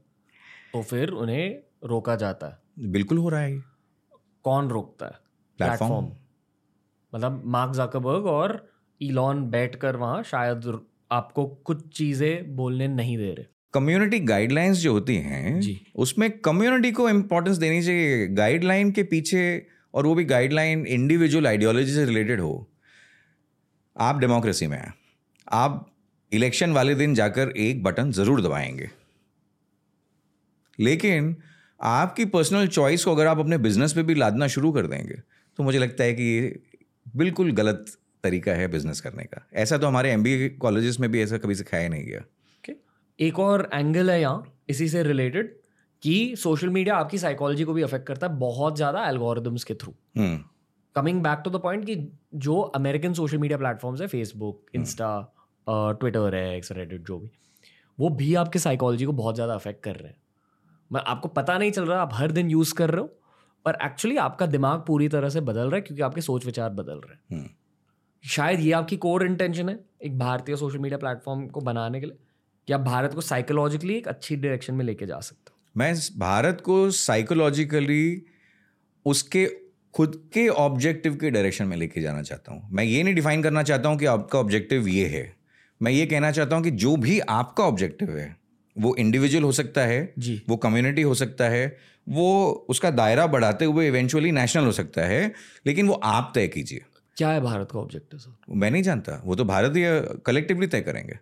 [0.73, 3.57] तो फिर उन्हें रोका जाता है। बिल्कुल हो रहा है
[4.45, 5.11] कौन रोकता है?
[5.59, 6.11] प्लेटफॉर्म
[7.13, 8.67] मतलब मार्क जाकरबर्ग और
[9.01, 10.71] इलॉन बैठ कर वहाँ शायद
[11.11, 15.61] आपको कुछ चीज़ें बोलने नहीं दे रहे। कम्युनिटी गाइडलाइंस जो होती हैं
[15.95, 19.41] उसमें कम्युनिटी को इम्पोर्टेंस देनी चाहिए। गाइडलाइन के पीछे
[19.93, 22.67] और वो भी गाइडलाइन इंडिविजुअल आइडियोलॉजी से रिलेटेड हो।
[23.95, 24.93] आप डेमोक्रेसी में हैं।
[25.49, 25.85] आप
[26.31, 28.89] इलेक्शन वाले दिन जाकर एक बटन ज़रूर दबाएँगे।
[30.79, 31.35] लेकिन
[31.79, 35.15] आपकी पर्सनल चॉइस को अगर आप अपने बिज़नेस पे भी लादना शुरू कर देंगे
[35.59, 36.59] तो मुझे लगता है कि ये
[37.15, 37.85] बिल्कुल गलत
[38.23, 40.23] तरीका है बिज़नेस करने का। ऐसा तो हमारे एम
[40.59, 42.75] कॉलेजेस में भी ऐसा कभी सिखाया नहीं गया। Okay.
[43.19, 45.57] एक और एंगल है यहाँ इसी से रिलेटेड
[46.03, 49.93] कि सोशल मीडिया आपकी साइकोलॉजी को भी अफेक्ट करता है बहुत ज़्यादा एल्गोरिदम्स के through
[50.95, 51.95] coming back to the point कि
[52.35, 55.09] जो अमेरिकन सोशल मीडिया प्लेटफॉर्म्स है फेसबुक इंस्टा
[55.69, 57.29] ट्विटर है एक्स रेडिट जो भी।
[57.97, 60.17] वो भी आपके साइकोलॉजी को बहुत ज़्यादा अफेक्ट कर रहे हैं।
[60.91, 63.07] मैं आपको पता नहीं चल रहा आप हर दिन यूज़ कर रहे हो
[63.65, 66.93] पर एक्चुअली आपका दिमाग पूरी तरह से बदल रहा है क्योंकि आपके सोच विचार बदल
[66.93, 67.49] रहे हैं। हम्म।
[68.23, 72.17] शायद ये आपकी कोर इंटेंशन है एक भारतीय सोशल मीडिया प्लेटफॉर्म को बनाने के लिए
[72.67, 76.61] कि आप भारत को साइकोलॉजिकली एक अच्छी डायरेक्शन में लेके जा सकते हो। मैं भारत
[76.61, 78.21] को साइकोलॉजिकली
[79.05, 79.45] उसके
[79.93, 83.63] खुद के ऑब्जेक्टिव के डायरेक्शन में लेके जाना चाहता हूँ। मैं ये नहीं डिफाइन करना
[83.63, 85.38] चाहता हूँ कि आपका ऑब्जेक्टिव ये है।
[85.81, 88.35] मैं ये कहना चाहता हूँ कि जो भी आपका ऑब्जेक्टिव है
[88.75, 91.77] वो इंडिविजुअल हो सकता है जी। वो कम्युनिटी हो सकता है
[92.07, 95.31] वो उसका दायरा बढ़ाते हुए इवेंचुअली नेशनल हो सकता है
[95.67, 96.81] लेकिन वो आप तय कीजिए।
[97.17, 98.35] क्या है भारत का ऑब्जेक्टिव सर?
[98.49, 99.89] मैं नहीं जानता वो तो भारतीय
[100.25, 101.17] कलेक्टिवली तय करेंगे।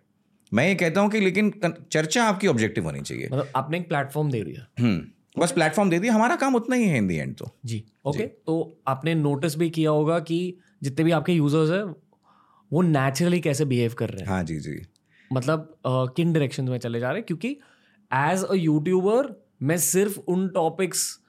[0.52, 1.52] मैं ये कहता हूँ कि लेकिन
[1.92, 5.98] चर्चा आपकी ऑब्जेक्टिव होनी चाहिए। मतलब आपने एक प्लेटफॉर्म दे दिया। हम्म बस प्लेटफॉर्म दे
[5.98, 9.56] दिया हमारा काम उतना ही है इन दी एंड तो। जी ओके तो आपने नोटिस
[9.56, 10.38] भी किया होगा कि
[10.82, 11.84] जितने भी आपके यूज़र्स हैं
[12.72, 14.28] वो नेचुरली कैसे बिहेव कर रहे हैं?
[14.28, 14.86] हाँ जी जी।
[15.32, 17.26] मतलब uh, किन डायरेक्शन में चले जा रहे हैं?
[17.26, 17.48] क्योंकि
[18.14, 21.20] एज अ यूट्यूबर मैं सिर्फ़ उन टॉपिक्स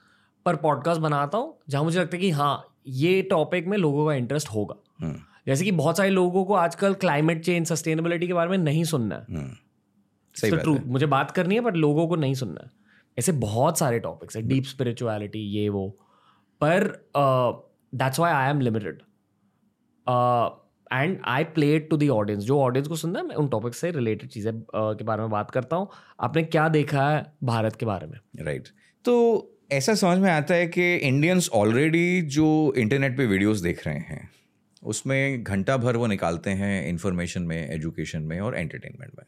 [0.46, 4.14] पर पॉडकास्ट बनाता हूँ जहाँ मुझे लगता है कि हाँ ये टॉपिक में लोगों का
[4.14, 8.50] इंटरेस्ट होगा। हम्म। जैसे कि बहुत सारे लोगों को आजकल क्लाइमेट चेंज सस्टेनेबिलिटी के बारे
[8.50, 12.60] में नहीं सुनना है। हम्म। ट्रू मुझे बात करनी है बट लोगों को नहीं सुनना
[12.64, 12.70] है।
[13.18, 15.88] ऐसे बहुत सारे टॉपिक्स है डीप स्पिरिचुअलिटी ये वो।
[16.64, 17.08] पर
[17.94, 19.02] that's why I am limited
[20.92, 23.90] and I play to the audience जो ऑडियंस को सुनना है, मैं उन टॉपिक से
[23.90, 25.88] रिलेटेड चीज़ें के बारे में बात करता हूँ।
[26.20, 28.18] आपने क्या देखा है भारत के बारे में?
[28.38, 28.74] Right right.
[29.04, 33.98] तो ऐसा समझ में आता है कि इंडियंस ऑलरेडी जो इंटरनेट पे वीडियोस देख रहे
[33.98, 34.28] हैं,
[34.82, 39.24] उसमें घंटा भर वो निकालते हैं इंफॉर्मेशन में एजुकेशन में और एंटरटेनमेंट में।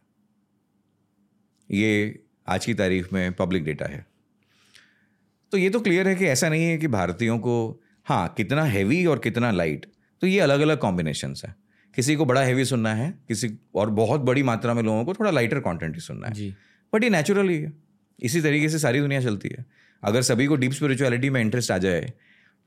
[1.70, 4.04] ये आज की तारीख में पब्लिक डेटा है।
[5.52, 9.04] तो ये तो क्लियर है कि ऐसा नहीं है कि भारतीयों को हाँ कितना हैवी
[9.06, 9.86] और कितना लाइट
[10.22, 11.54] तो ये अलग अलग कॉम्बिनेशंस हैं।
[11.94, 15.30] किसी को बड़ा हैवी सुनना है किसी और बहुत बड़ी मात्रा में लोगों को थोड़ा
[15.30, 16.50] लाइटर कॉन्टेंट ही सुनना है।
[16.92, 17.72] बट ये नेचुरल ही। है
[18.18, 19.64] इसी तरीके से सारी दुनिया चलती है।
[20.02, 22.12] अगर सभी को डीप स्पिरिचुअलिटी में इंटरेस्ट आ जाए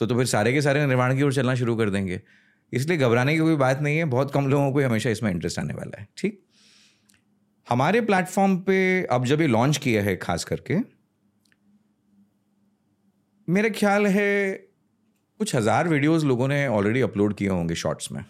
[0.02, 2.22] तो तो फिर सारे के सारे निर्माण की ओर चलना शुरू कर देंगे।
[2.74, 5.74] इसलिए घबराने की कोई बात नहीं है बहुत कम लोगों को हमेशा इसमें इंटरेस्ट आने
[5.74, 6.42] वाला है ठीक?
[7.68, 10.78] हमारे प्लेटफॉर्म पे अब जब ये लॉन्च किया है खास करके
[13.48, 14.30] मेरा ख्याल है
[15.40, 18.24] कुछ हज़ार वीडियोस लोगों ने ऑलरेडी अपलोड किए होंगे शॉर्ट्स में।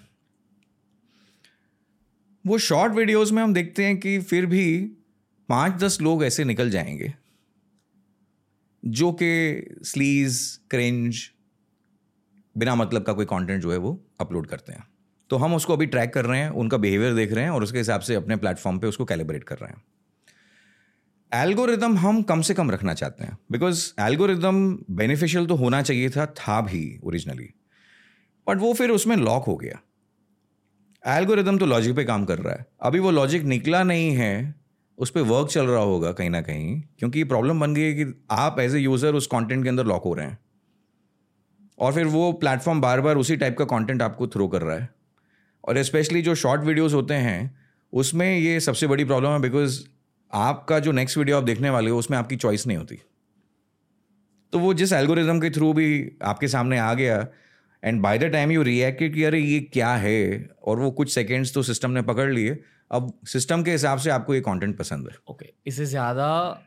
[2.45, 4.66] वो शॉर्ट वीडियोस में हम देखते हैं कि फिर भी
[5.49, 7.14] पाँच दस लोग ऐसे निकल जाएँगे,
[8.84, 10.39] जो कि स्लीज
[10.70, 11.22] क्रेंज
[12.56, 14.88] बिना मतलब का कोई कंटेंट जो है वो अपलोड करते हैं।
[15.30, 17.78] तो हम उसको अभी ट्रैक कर रहे हैं, उनका बिहेवियर देख रहे हैं और उसके
[17.78, 19.84] हिसाब से अपने प्लेटफॉर्म पे उसको कैलिब्रेट कर रहे हैं।
[21.36, 24.58] एल्गोरिदम हम कम से कम रखना चाहते हैं। बिकॉज़ एल्गोरिदम
[24.92, 27.50] बेनिफिशियल तो होना चाहिए था था भी ओरिजिनली
[28.48, 29.80] बट वो फिर उसमें लॉक हो गया।
[31.04, 34.56] एल्गोरिदम तो लॉजिक पे काम कर रहा है। अभी वो लॉजिक निकला नहीं है,
[34.98, 38.14] उस पर वर्क चल रहा होगा कहीं ना कहीं, क्योंकि प्रॉब्लम बन गई है कि
[38.32, 40.38] आप एज ए यूज़र उस कंटेंट के अंदर लॉक हो रहे हैं।
[41.78, 44.90] और फिर वो प्लेटफॉर्म बार बार उसी टाइप का कंटेंट आपको थ्रो कर रहा है।
[45.64, 47.58] और स्पेशली जो शॉर्ट वीडियोस होते हैं,
[47.94, 49.80] उसमें ये सबसे बड़ी प्रॉब्लम है बिकॉज़
[50.34, 53.00] आपका जो नेक्स्ट वीडियो आप देखने वाले हो, उसमें आपकी चॉइस नहीं होती।
[54.54, 57.28] तो वो जिस एल्गोरिज्म के थ्रू भी आपके सामने आ गया
[57.84, 60.50] and by the time you reacted कि, अरे, ये क्या है?
[60.64, 64.36] और वो कुछ सेकेंड्स तो सिस्टम ने पकड़ लिए। अब सिस्टम के हिसाब से आपको
[64.36, 65.58] ये कंटेंट पसंद है। Okay okay.
[65.68, 66.62] इसे ज़्यादा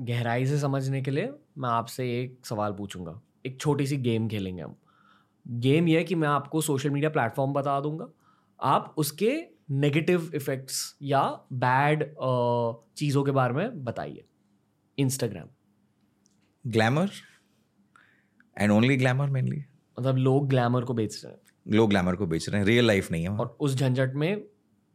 [0.00, 4.62] गहराई से समझने के लिए मैं आपसे एक सवाल पूछूँगा। एक छोटी सी गेम खेलेंगे
[4.62, 4.76] हम।
[5.48, 8.06] गेम ये है कि मैं आपको सोशल मीडिया प्लेटफॉर्म बता दूँगा।
[8.62, 11.22] आप उसके नेगेटिव इफ़ेक्ट्स या
[11.54, 12.04] बैड
[12.96, 14.24] चीज़ों के बारे में बताइए।
[14.98, 15.48] Instagram
[16.64, 17.10] glamour
[18.56, 19.64] and only glamour mainly
[19.96, 23.10] मतलब लोग ग्लैमर को बेच रहे हैं। लोग ग्लैमर को बेच रहे हैं। रियल लाइफ
[23.10, 24.34] नहीं है और उस झंझट में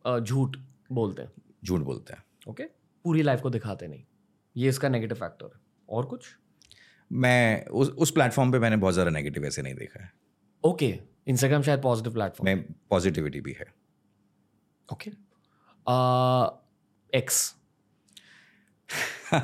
[0.05, 0.57] झूठ
[0.91, 1.31] बोलते हैं।
[1.63, 2.63] झूठ बोलते हैं। ओके
[3.05, 4.03] पूरी लाइफ को दिखाते नहीं।
[4.55, 5.59] ये इसका नेगेटिव फैक्टर है।
[5.89, 6.25] और कुछ?
[7.11, 10.11] मैं उस उस प्लेटफॉर्म पे मैंने बहुत ज़्यादा नेगेटिव ऐसे नहीं देखा है।
[10.63, 10.93] ओके
[11.27, 13.65] इंस्टाग्राम शायद पॉजिटिव प्लेटफॉर्म मैं पॉजिटिविटी भी है।
[14.92, 15.10] Okay
[17.18, 17.42] ex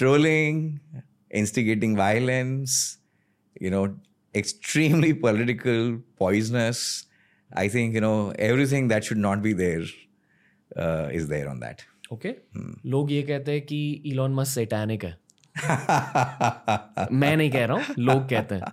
[0.00, 0.58] trolling,
[1.30, 2.98] instigating violence,
[3.60, 3.94] you know,
[4.34, 7.06] extremely political, poisonous.
[7.52, 9.84] I think, you know, everything that should not be there
[10.76, 11.82] uh, is there on that.
[12.12, 12.34] Okay
[12.90, 13.80] लोग ये कहते हैं कि
[14.12, 15.16] Elon Musk satanic है
[17.12, 18.72] मैं नहीं कह रहा हूँ लोग कहते हैं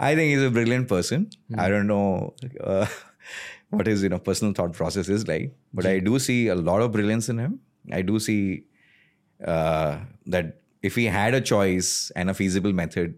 [0.00, 1.26] I think he's a brilliant person.
[1.64, 2.86] I don't know uh,
[3.71, 6.81] what his you know personal thought process is like, but I do see a lot
[6.81, 7.59] of brilliance in him.
[7.91, 8.63] I do see
[9.39, 9.97] uh,
[10.27, 10.53] that
[10.83, 13.13] if he had a choice and a feasible method,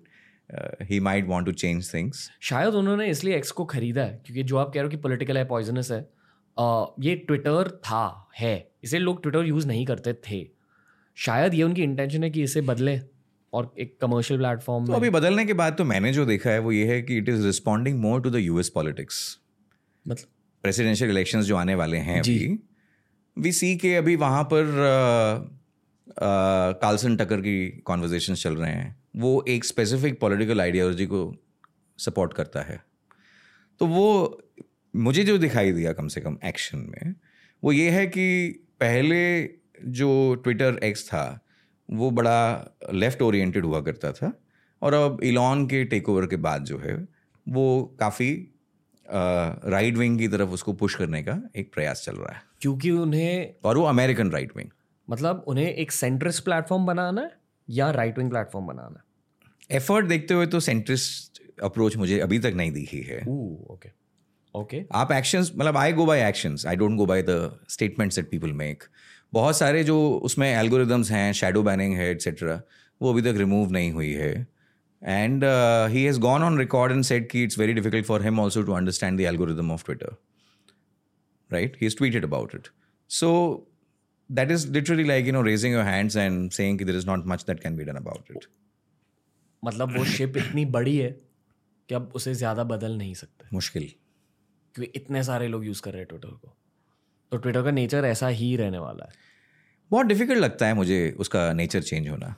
[0.50, 2.24] uh, he might want to change things.
[2.50, 5.38] शायद उन्होंने इसलिए x को खरीदा है क्योंकि जो आप कह रहे हो कि पॉलिटिकल
[5.38, 6.02] है पॉइजनस है
[6.58, 8.04] अ, ये ट्विटर था
[8.40, 10.40] है। इसे लोग ट्विटर यूज़ नहीं करते थे।
[11.16, 13.00] शायद ये उनकी इंटेंशन है कि इसे बदले
[13.54, 16.60] और एक कमर्शियल प्लेटफॉर्म तो में। अभी बदलने के बाद तो मैंने जो देखा है
[16.60, 19.40] वो ये है कि it is responding more to the US politics
[20.08, 20.31] मतलब
[20.64, 22.60] प्रेसिडेंशियल इलेक्शंस जो आने वाले हैं। अभी
[23.38, 24.66] वी सी के अभी वहाँ पर
[26.18, 31.34] कार्लसन टकर की कॉन्वर्जेशन चल रहे हैं। वो एक स्पेसिफिक पॉलिटिकल आइडियोलॉजी को
[32.00, 32.80] सपोर्ट करता है।
[33.82, 34.42] तो वो
[34.94, 37.14] मुझे जो दिखाई दिया कम से कम एक्शन में
[37.64, 38.48] वो ये है कि
[38.80, 39.50] पहले
[39.90, 41.24] जो ट्विटर एक्स था
[41.90, 44.32] वो बड़ा लेफ़्ट ओरिएंटेड हुआ करता था।
[44.82, 46.96] और अब इलॉन के टेक ओवर के बाद जो है
[47.48, 48.32] वो काफ़ी
[49.12, 53.54] राइट विंग की तरफ़ उसको पुश करने का एक प्रयास चल रहा है। क्योंकि उन्हें
[53.66, 54.70] और वो अमेरिकन राइट विंग
[55.08, 57.32] मतलब उन्हें एक सेंट्रिस्ट प्लेटफॉर्म बनाना है
[57.70, 59.04] या राइट विंग प्लेटफॉर्म बनाना।
[59.72, 63.90] एफर्ट देखते हुए तो सेंट्रिस्ट अप्रोच मुझे अभी तक नहीं दिखी है। ओके
[64.56, 68.30] ओके आप एक्शंस मतलब I go by actions I don't go by the statements that
[68.30, 68.84] people make
[69.34, 72.62] बहुत सारे जो उसमें एल्गोरिदम्स हैं शेडो बैनिंग है एट्सेट्रा
[73.02, 74.48] वो अभी तक रिमूव नहीं हुई है।
[75.03, 75.45] And
[75.91, 78.73] he has gone on record and said कि it's very difficult for him also to
[78.73, 80.17] understand the algorithm of Twitter
[81.51, 81.75] right?
[81.77, 82.71] He's tweeted about it.
[83.11, 83.65] So
[84.31, 87.27] that is literally like, you know, raising your hands and saying that there is not
[87.27, 88.49] much that can be done about it.
[89.63, 91.11] मतलब वो ship इतनी बड़ी है
[91.89, 93.85] कि अब उसे ज़्यादा बदल नहीं सकते मुश्किल
[94.75, 96.53] क्योंकि इतने सारे लोग यूज़ कर रहे हैं ट्विटर को
[97.33, 99.25] तो ट्विटर का नेचर ऐसा ही रहने वाला है
[99.91, 102.35] बहुत डिफिकल्ट लगता है मुझे उसका नेचर चेंज होना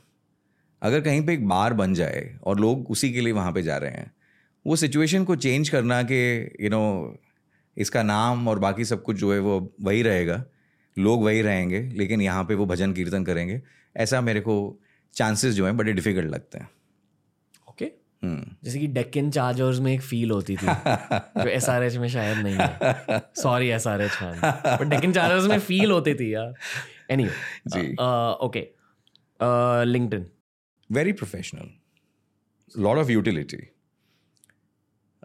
[0.84, 3.78] अगर कहीं पे एक बार बन जाए और लोग उसी के लिए वहाँ पे जा
[3.78, 4.12] रहे हैं
[4.66, 6.20] वो सिचुएशन को चेंज करना कि
[6.62, 6.84] यू नो
[7.78, 10.44] इसका नाम और बाकी सब कुछ जो है वो वही रहेगा।
[10.98, 13.62] लोग वही रहेंगे लेकिन यहाँ पे वो भजन कीर्तन करेंगे।
[13.96, 14.56] ऐसा मेरे को
[15.14, 16.70] चांसेस जो हैं बड़े डिफ़िकल्ट लगते हैं।
[17.70, 17.86] Okay
[18.24, 22.08] hmm. जैसे कि डेक्कन चार्जर्स में एक फील होती थी जो एस आर एच में
[22.10, 26.34] शायद नहीं है। Sorry S R H fan but Deccan Chargers में फील होती थी
[26.34, 26.54] यार।
[27.12, 27.26] Any
[27.68, 27.92] ji.
[28.46, 28.68] Okay
[29.86, 30.26] LinkedIn
[30.90, 31.70] very professional.
[32.76, 33.62] Lot of utility.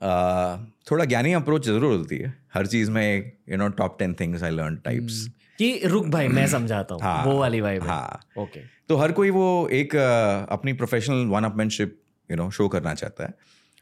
[0.03, 0.59] Uh,
[0.91, 4.51] थोड़ा ज्ञानी अप्रोच ज़रूर होती है। हर चीज़ में you know top ten things I
[4.51, 5.27] learn types
[5.59, 8.63] कि रुक भाई मैं समझाता हूँ। हाँ, वो वाली वाइब हाँ। Okay okay.
[8.89, 11.99] तो हर कोई वो एक uh, अपनी professional one upmanship
[12.31, 13.35] you know show करना चाहता है।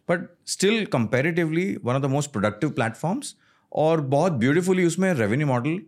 [0.08, 3.34] But still comparatively one of the most productive platforms
[3.72, 5.78] और बहुत ब्यूटीफुली उसमें रेवेन्यू मॉडल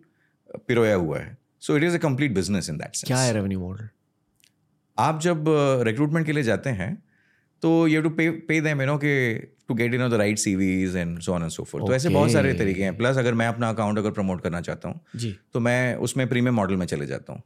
[0.69, 3.89] पिरोया हुआ है। So it is a complete business in that क्या है रेवेन्यू मॉडल
[4.99, 5.45] आप जब
[5.87, 7.03] रिक्रूटमेंट के लिए जाते हैं
[7.63, 10.97] तो you to pay pay them you know के to get in the right CVs
[10.97, 13.47] and so on and so forth तो ऐसे बहुत सारे तरीके हैं। प्लस अगर मैं
[13.47, 15.01] अपना अकाउंट अगर प्रमोट करना चाहता हूँ
[15.53, 17.43] तो मैं उसमें प्रीमियम मॉडल में चले जाता हूँ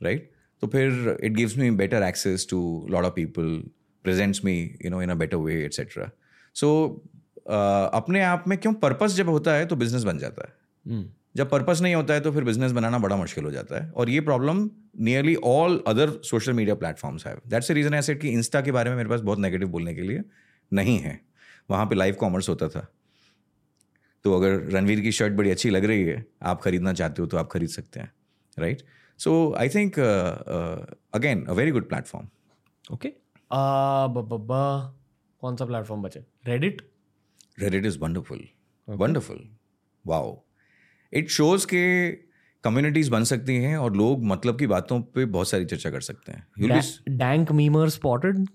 [0.00, 0.34] राइट right?
[0.60, 3.62] तो फिर it gives me better access to lot of people
[4.04, 6.10] presents me you know in a better way etcetera
[6.54, 6.68] so
[7.48, 10.54] अपने आप में क्यों पर्पस जब होता है तो बिज़नेस बन जाता है।
[10.92, 11.06] हम्म,
[11.36, 14.10] जब पर्पस नहीं होता है तो फिर बिज़नेस बनाना बड़ा मुश्किल हो जाता है। और
[14.10, 18.72] ये problem nearly all other social media platforms है दैट्स रीजन ऐसे कि इंस्टा के
[18.72, 20.22] बारे में मेरे पास बहुत नेगेटिव बोलने के लिए
[20.72, 21.20] नहीं है।
[21.70, 22.86] वहाँ पे लाइव कॉमर्स होता था।
[24.24, 27.36] तो अगर रणवीर की शर्ट बड़ी अच्छी लग रही है आप खरीदना चाहते हो तो
[27.36, 28.12] आप खरीद सकते हैं
[28.58, 28.82] right
[29.20, 29.98] so I think
[31.14, 32.28] again a very good platform
[32.94, 33.12] okay
[35.40, 36.20] कौन सा प्लेटफॉर्म बचे?
[36.46, 36.82] Reddit
[37.58, 38.40] Reddit is wonderful
[38.88, 39.48] wonderful
[40.04, 40.34] wow
[41.12, 42.10] it shows के
[42.64, 46.32] कम्युनिटीज़ बन सकती हैं और लोग मतलब की बातों पे बहुत सारी चर्चा कर सकते
[46.32, 46.46] हैं।
[47.08, 48.46] डैंक मीमर स्पॉटेड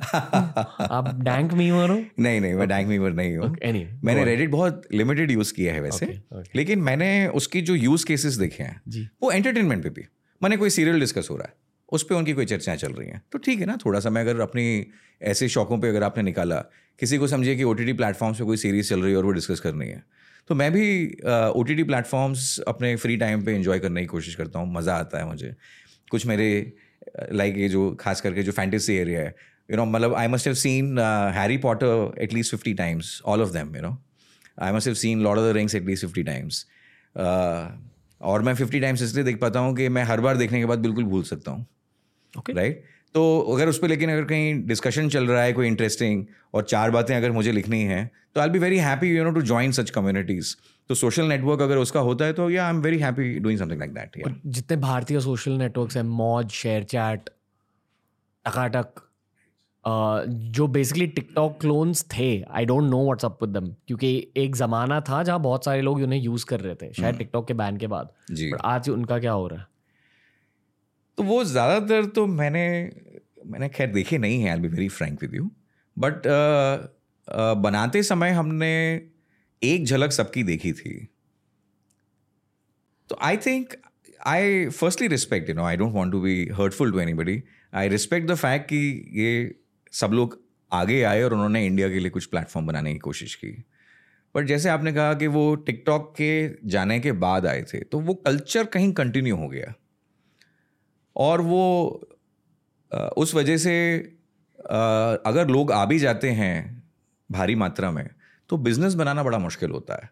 [0.00, 2.04] आप डैंक मीमर हो?
[2.18, 5.80] नहीं नहीं मैं डैंक मीवर नहीं हूँ। एनी मैंने रेडिट बहुत लिमिटेड यूज़ किया है
[5.80, 6.56] वैसे। Okay, okay.
[6.56, 10.04] लेकिन मैंने उसकी जो यूज़ केसेस देखे हैं जी। वो एंटरटेनमेंट पे भी।
[10.42, 11.54] मैंने कोई सीरियल डिस्कस हो रहा है
[11.92, 14.22] उस पर उनकी कोई चर्चाएँ चल रही हैं। तो ठीक है ना थोड़ा सा मैं
[14.22, 14.86] अगर अपनी
[15.22, 16.56] ऐसे शौकों पे अगर आपने निकाला
[16.98, 19.24] किसी को समझिए कि ओ टी टी प्लेटफॉर्म्स पर कोई सीरीज़ चल रही है और
[19.24, 20.02] वो डिस्कस करनी है
[20.50, 20.84] तो मैं भी
[21.56, 24.94] ओ टी टी प्लेटफॉर्म्स अपने फ्री टाइम पे इंजॉय करने की कोशिश करता हूँ। मज़ा
[24.94, 25.54] आता है मुझे।
[26.10, 26.48] कुछ मेरे
[27.32, 29.34] लाइक ये जो खास करके जो फैंटेसी एरिया है
[29.68, 30.98] यू नो मतलब I must have seen
[31.34, 33.96] Harry Potter at least fifty times all of them you know
[34.62, 36.64] I must have seen Lord of the Rings at least fifty times
[38.20, 40.78] और मैं fifty times इसलिए देख पाता हूँ कि मैं हर बार देखने के बाद
[40.78, 41.66] बिल्कुल भूल सकता हूँ।
[42.34, 42.82] ओके राइट
[43.14, 46.90] तो अगर उस पर लेकिन अगर कहीं डिस्कशन चल रहा है कोई इंटरेस्टिंग और चार
[46.90, 49.90] बातें अगर मुझे लिखनी है तो I be very happy you know to join such
[49.90, 50.56] communities
[50.88, 53.78] तो सोशल नेटवर्क अगर उसका होता है तो या I am very happy doing something
[53.78, 57.20] like that जितने भारतीय सोशल नेटवर्क्स हैं मौज शेयर चैट
[58.46, 58.86] टकाटक
[60.28, 65.00] जो बेसिकली टिकटॉक क्लोन्स थे I don't know what's up with them क्योंकि एक जमाना
[65.00, 67.86] था जहाँ बहुत सारे लोग उन्हें यूज़ कर रहे थे शायद टिकटॉक के बैन के
[67.86, 69.66] बाद। जी। आज उनका क्या हो रहा है?
[71.18, 72.66] तो वो ज़्यादातर तो मैंने
[73.46, 75.50] मैंने खैर देखे नहीं है I be very frank with you
[75.96, 76.22] but
[77.58, 78.70] बनाते समय हमने
[79.62, 80.94] एक झलक सबकी देखी थी।
[83.10, 83.74] तो I think
[84.26, 87.42] I firstly respect you know I don't want to be hurtful to anybody
[87.72, 88.78] I respect the fact कि
[89.14, 89.54] ये
[89.92, 90.38] सब लोग
[90.70, 93.50] आगे आए और उन्होंने इंडिया के लिए कुछ प्लेटफॉर्म बनाने की कोशिश की।
[94.34, 96.30] बट जैसे आपने कहा कि वो टिकटॉक के
[96.68, 99.72] जाने के बाद आए थे तो वो कल्चर कहीं कंटिन्यू हो गया।
[101.16, 101.64] और वो
[103.16, 103.74] उस वजह से
[105.26, 106.82] अगर लोग आ भी जाते हैं
[107.30, 108.08] भारी मात्रा में
[108.48, 110.10] तो बिज़नेस बनाना बड़ा मुश्किल होता है।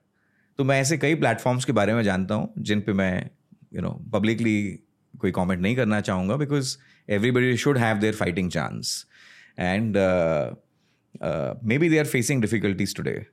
[0.58, 3.30] तो मैं ऐसे कई प्लेटफॉर्म्स के बारे में जानता हूँ, जिन पे मैं
[3.74, 4.84] यू नो पब्लिकली
[5.14, 6.76] कोई कमेंट नहीं करना चाहूँगा because
[7.08, 9.06] everybody should have their fighting chance
[9.58, 9.96] and
[11.78, 13.26] maybe they are facing difficulties today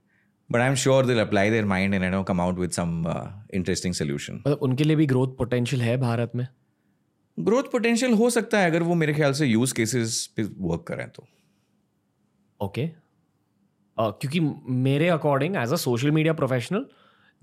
[0.51, 3.03] but I am sure they'll apply their mind and I know come out with some
[3.53, 6.47] interesting solution उनके लिए भी growth potential है भारत में?
[7.39, 11.09] Growth potential हो सकता है अगर वो मेरे ख्याल से यूज़ केसेस पे वर्क करें
[11.09, 11.27] तो।
[12.61, 12.95] Okay okay.
[13.97, 14.39] uh, क्योंकि
[14.73, 16.85] मेरे according as a social media professional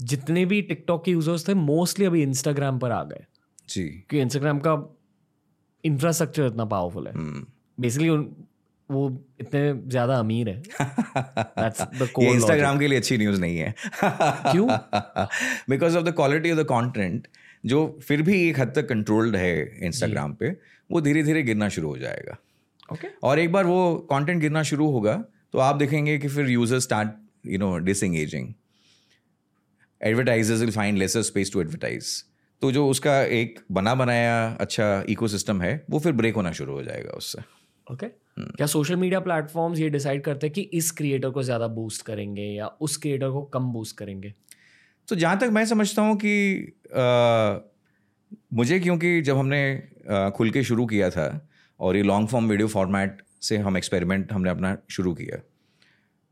[0.01, 3.25] जितने भी टिकटॉक के यूज़र्स थे मोस्टली अभी इंस्टाग्राम पर आ गए।
[3.69, 4.99] जी। क्योंकि इंस्टाग्राम का
[5.85, 7.13] इंफ्रास्ट्रक्चर इतना पावरफुल है।
[7.81, 8.09] बेसिकली
[8.91, 10.63] वो इतने ज़्यादा अमीर है।
[12.35, 13.75] इंस्टाग्राम के लिए अच्छी न्यूज़ नहीं है।
[14.05, 14.69] क्यों?
[15.71, 17.29] Because of the quality of the content
[17.65, 20.51] जो फिर भी एक हद तक कंट्रोल्ड है इंस्टाग्राम पे
[20.91, 22.37] वो धीरे धीरे गिरना शुरू हो जाएगा।
[22.93, 23.11] Okay okay.
[23.23, 25.15] और एक बार वो कंटेंट गिरना शुरू होगा
[25.53, 27.11] तो आप देखेंगे कि फिर user start
[27.47, 28.53] you know disengaging
[30.01, 32.23] advertisers will find lesser space to advertise
[32.63, 36.83] तो जो उसका एक बना बनाया अच्छा इकोसिस्टम है वो फिर ब्रेक होना शुरू हो
[36.83, 37.39] जाएगा उससे।
[37.87, 38.19] Okay okay.
[38.57, 42.43] क्या सोशल मीडिया प्लेटफॉर्म्स ये डिसाइड करते हैं कि इस क्रिएटर को ज़्यादा बूस्ट करेंगे
[42.43, 44.33] या उस क्रिएटर को कम बूस्ट करेंगे?
[45.09, 47.59] तो जहाँ तक मैं समझता हूँ कि आ,
[48.55, 49.75] मुझे क्योंकि जब हमने
[50.09, 51.49] अ, खुल के शुरू किया था
[51.81, 55.43] और ये लॉन्ग फॉर्म वीडियो फॉर्मेट से हम एक्सपेरिमेंट हमने अपना शुरू किया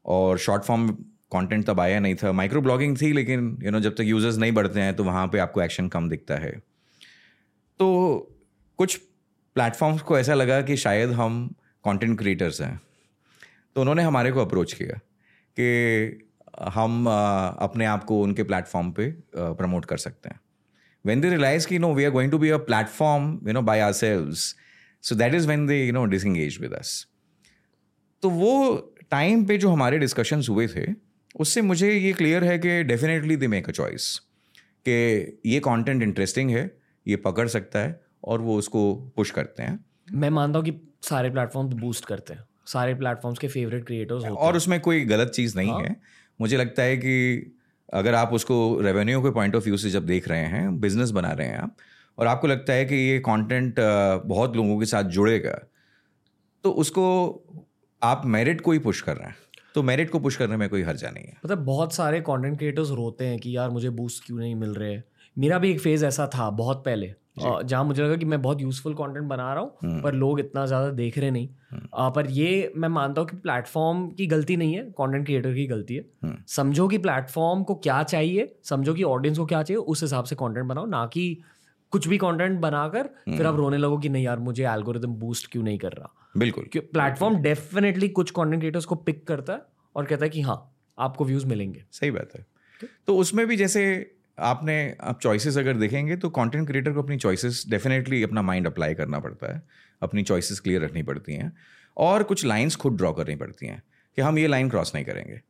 [0.04, 0.88] और शॉर्ट फॉर्म
[1.32, 4.00] कंटेंट तब आया नहीं था। माइक्रो ब्लॉगिंग थी लेकिन यू you नो know, जब तक
[4.00, 6.50] यूज़र्स नहीं बढ़ते हैं तो वहाँ पे आपको एक्शन कम दिखता है।
[7.80, 7.88] तो
[8.78, 8.96] कुछ
[9.56, 12.80] प्लेटफॉर्म्स को ऐसा लगा कि शायद हम कंटेंट क्रिएटर्स हैं।
[13.74, 14.98] तो उन्होंने हमारे को अप्रोच किया
[15.56, 16.29] कि
[16.68, 20.40] हम अ, अपने आप को उनके प्लेटफॉर्म पे प्रमोट कर सकते हैं।
[21.04, 23.76] When they realize कि no we are going to be a platform you know by
[23.80, 24.54] ourselves
[25.04, 27.06] so that is when they you know disengage with us.
[28.22, 28.76] तो वो
[29.10, 30.86] टाइम पे जो हमारे डिस्कशंस हुए थे
[31.36, 34.18] उससे मुझे ये क्लियर है कि definitely they make a choice
[34.88, 36.76] कि ये कंटेंट इंटरेस्टिंग है
[37.08, 41.30] ये पकड़ सकता है और वो उसको पुश करते हैं। मैं मानता हूँ कि सारे
[41.30, 45.72] प्लेटफॉर्म बूस्ट करते हैं। सारे प्लेटफॉर्म्स के फेवरेट क्रिएटर्स और उसमें कोई गलत चीज़ नहीं
[45.82, 45.96] है।
[46.40, 47.56] मुझे लगता है कि
[47.92, 51.32] अगर आप उसको रेवेन्यू के पॉइंट ऑफ़ व्यू से जब देख रहे हैं बिज़नेस बना
[51.32, 51.76] रहे हैं आप,
[52.18, 53.74] और आपको लगता है कि ये कंटेंट
[54.26, 55.58] बहुत लोगों के साथ जुड़ेगा
[56.64, 57.04] तो उसको
[58.02, 59.36] आप मेरिट को ही पुश कर रहे हैं।
[59.74, 62.90] तो मेरिट को पुश करने में कोई हर्जा नहीं है। मतलब बहुत सारे कंटेंट क्रिएटर्स
[62.90, 65.00] रोते हैं कि यार मुझे बूस्ट क्यों नहीं मिल रहे
[65.36, 68.94] मेरा भी एक फ़ेज़ ऐसा था, बहुत पहले। जहाँ मुझे लगा कि मैं बहुत यूजफुल
[68.94, 71.48] कंटेंट बना रहा हूँ पर लोग इतना ज़्यादा देख रहे नहीं।
[71.94, 75.66] अ, पर ये मैं मानता हूँ कि प्लेटफॉर्म की गलती नहीं है कंटेंट क्रिएटर की
[75.66, 76.04] गलती है।
[76.46, 80.36] समझो कि प्लेटफॉर्म को क्या चाहिए समझो कि ऑडियंस को क्या चाहिए उस हिसाब से
[80.36, 81.42] कंटेंट बनाओ ना कि
[81.90, 83.06] कुछ भी कंटेंट बनाकर
[83.36, 86.64] फिर आप रोने लगो कि नहीं यार मुझे एल्गोरिदम बूस्ट क्यों नहीं कर रहा। बिल्कुल।
[86.76, 89.62] प्लेटफॉर्म डेफिनेटली कुछ कंटेंट क्रिएटर्स को पिक करता है
[89.96, 92.46] और कहता है कि हाँ आपको व्यूज़ मिलेंगे। सही बात है।
[93.06, 93.82] तो उसमें भी जैसे
[94.40, 98.94] आपने, आप चॉइसेस अगर देखेंगे तो कंटेंट क्रिएटर को अपनी चॉइसेस डेफिनेटली अपना माइंड अप्लाई
[98.94, 99.62] करना पड़ता है।
[100.02, 101.52] अपनी चॉइसेस क्लियर रखनी पड़ती हैं
[101.96, 103.82] और कुछ लाइंस खुद ड्रॉ करनी पड़ती हैं
[104.16, 105.40] कि हम ये लाइन क्रॉस नहीं करेंगे।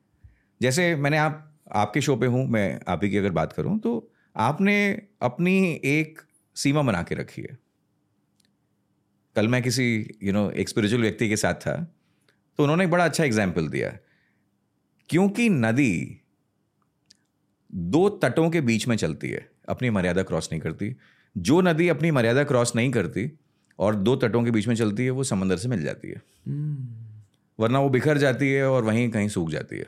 [0.61, 4.13] जैसे मैंने आप, आपके शो पे हूँ, मैं आप ही की अगर बात करूँ तो
[4.37, 4.77] आपने
[5.23, 6.21] अपनी एक
[6.57, 7.59] सीमा बना के रखी है।
[9.37, 11.75] कल मैं किसी यू नो एक स्पिरिचुअल व्यक्ति के साथ था
[12.59, 13.97] तो उन्होंने एक बड़ा अच्छा एग्ज़ाम्पल दिया।
[15.11, 16.21] क्योंकि नदी
[17.75, 20.95] दो तटों के बीच में चलती है अपनी मर्यादा क्रॉस नहीं करती।
[21.37, 23.31] जो नदी अपनी मर्यादा क्रॉस नहीं करती
[23.79, 26.23] और दो तटों के बीच में चलती है वो समंदर से मिल जाती है।
[27.59, 29.87] वरना वो बिखर जाती है और वहीं कहीं सूख जाती है।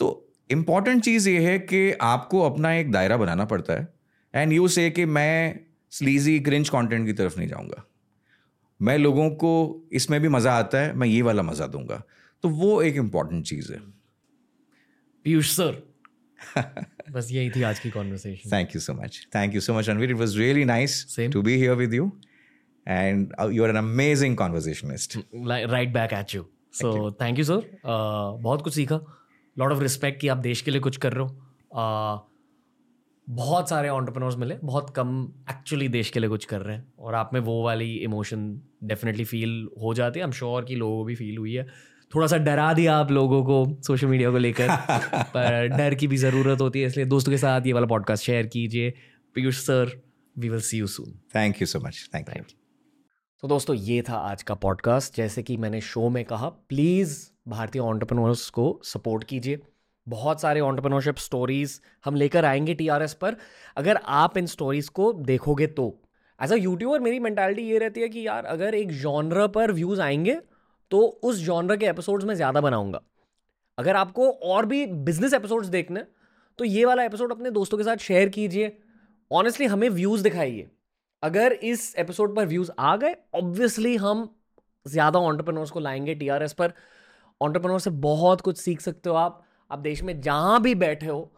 [0.00, 3.88] तो इंपॉर्टेंट चीज़ ये है कि आपको अपना एक दायरा बनाना पड़ता है।
[4.34, 5.60] एंड यू से कि मैं
[5.90, 7.84] स्लीजी क्रिंज कंटेंट की तरफ़ नहीं जाऊँगा।
[8.80, 12.02] मैं लोगों को इसमें भी मज़ा आता है मैं ये वाला मज़ा दूँगा।
[12.42, 13.78] तो वो एक इंपॉर्टेंट चीज़ है।
[15.24, 15.87] पीयूष सर
[17.10, 20.10] बस यही थी आज की conversation thank you so much thank you so much Ranveer.
[20.10, 22.10] It was really nice to be here with you.
[22.90, 25.18] And uh, you're an amazing conversationalist.
[25.70, 27.80] Right back at you so thank you sir
[28.42, 29.00] बहुत कुछ सीखा।
[29.58, 31.30] Lot of respect कि आप देश के लिए कुछ कर रहे हो।
[31.76, 32.28] Uh,
[33.30, 37.14] बहुत सारे ऑन्टरप्रनोर्स मिले। बहुत कम एक्चुअली देश के लिए कुछ कर रहे हैं। और
[37.14, 40.96] आप में वो वाली इमोशन डेफिनेटली फील हो जाती है। आई एम श्योर कि लोगों
[40.96, 41.66] को भी फील हुई है।
[42.14, 44.68] थोड़ा सा डरा दिया आप लोगों को सोशल मीडिया को लेकर
[45.34, 48.46] पर डर की भी ज़रूरत होती है इसलिए दोस्तों के साथ ये वाला पॉडकास्ट शेयर
[48.46, 48.90] कीजिए।
[49.34, 50.00] Piyush sir
[50.38, 52.08] we will see you soon thank you so much.
[52.14, 52.42] Thank you
[53.42, 57.18] तो दोस्तों ये था आज का पॉडकास्ट जैसे कि मैंने शो में कहा प्लीज़
[57.48, 59.60] भारतीय ऑन्टरप्रनोर्स को सपोर्ट कीजिए।
[60.06, 63.36] बहुत सारे ऑन्टरप्रनोरशिप स्टोरीज हम लेकर आएँगे टीआरएस पर।
[63.76, 65.94] अगर आप इन स्टोरीज को देखोगे तो।
[66.42, 70.00] एज अ यूट्यूबर मेरी मेंटालिटी ये रहती है कि यार अगर एक जॉनर पर व्यूज़
[70.00, 70.38] आएँगे
[70.90, 73.00] तो उस जॉनर के एपिसोड्स में ज़्यादा बनाऊँगा।
[73.78, 76.04] अगर आपको और भी बिज़नेस एपिसोड्स देखने
[76.58, 78.76] तो ये वाला एपिसोड अपने दोस्तों के साथ शेयर कीजिए।
[79.30, 80.68] ऑनेस्टली हमें व्यूज़ दिखाइए।
[81.22, 84.28] अगर इस एपिसोड पर व्यूज़ आ गए ऑब्वियसली हम
[84.86, 86.72] ज़्यादा ऑन्टरप्रनोर्स को लाएँगे टीआरएस पर।
[87.40, 91.32] ऑन्टरप्रनोर से बहुत कुछ सीख सकते हो आप। आप देश में जहाँ भी बैठे हो,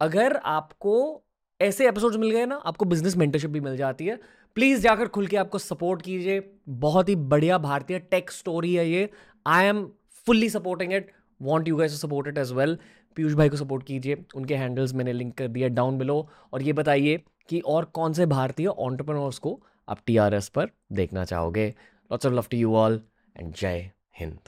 [0.00, 1.22] अगर आपको
[1.60, 4.18] ऐसे एपिसोड्स मिल गए ना, आपको बिज़नेस मेंटरशिप भी मिल जाती है।
[4.56, 9.08] प्लीज़ जाकर खुल के आपको सपोर्ट कीजिए। बहुत ही बढ़िया भारतीय टेक स्टोरी है ये।
[9.46, 9.84] I am
[10.26, 11.10] fully supporting it
[11.40, 12.76] want you guys support it as well
[13.16, 16.72] Piyush भाई को सपोर्ट कीजिए। उनके हैंडल्स मैंने लिंक कर दिया डाउन बिलो और ये
[16.72, 19.58] बताइए कि और कौन से भारतीय ऑन्टरप्रनोर्स को
[19.88, 21.68] आप टीआरएस पर देखना चाहोगे?
[22.10, 23.00] Lots of love to you all
[23.36, 24.38] and जय हिंद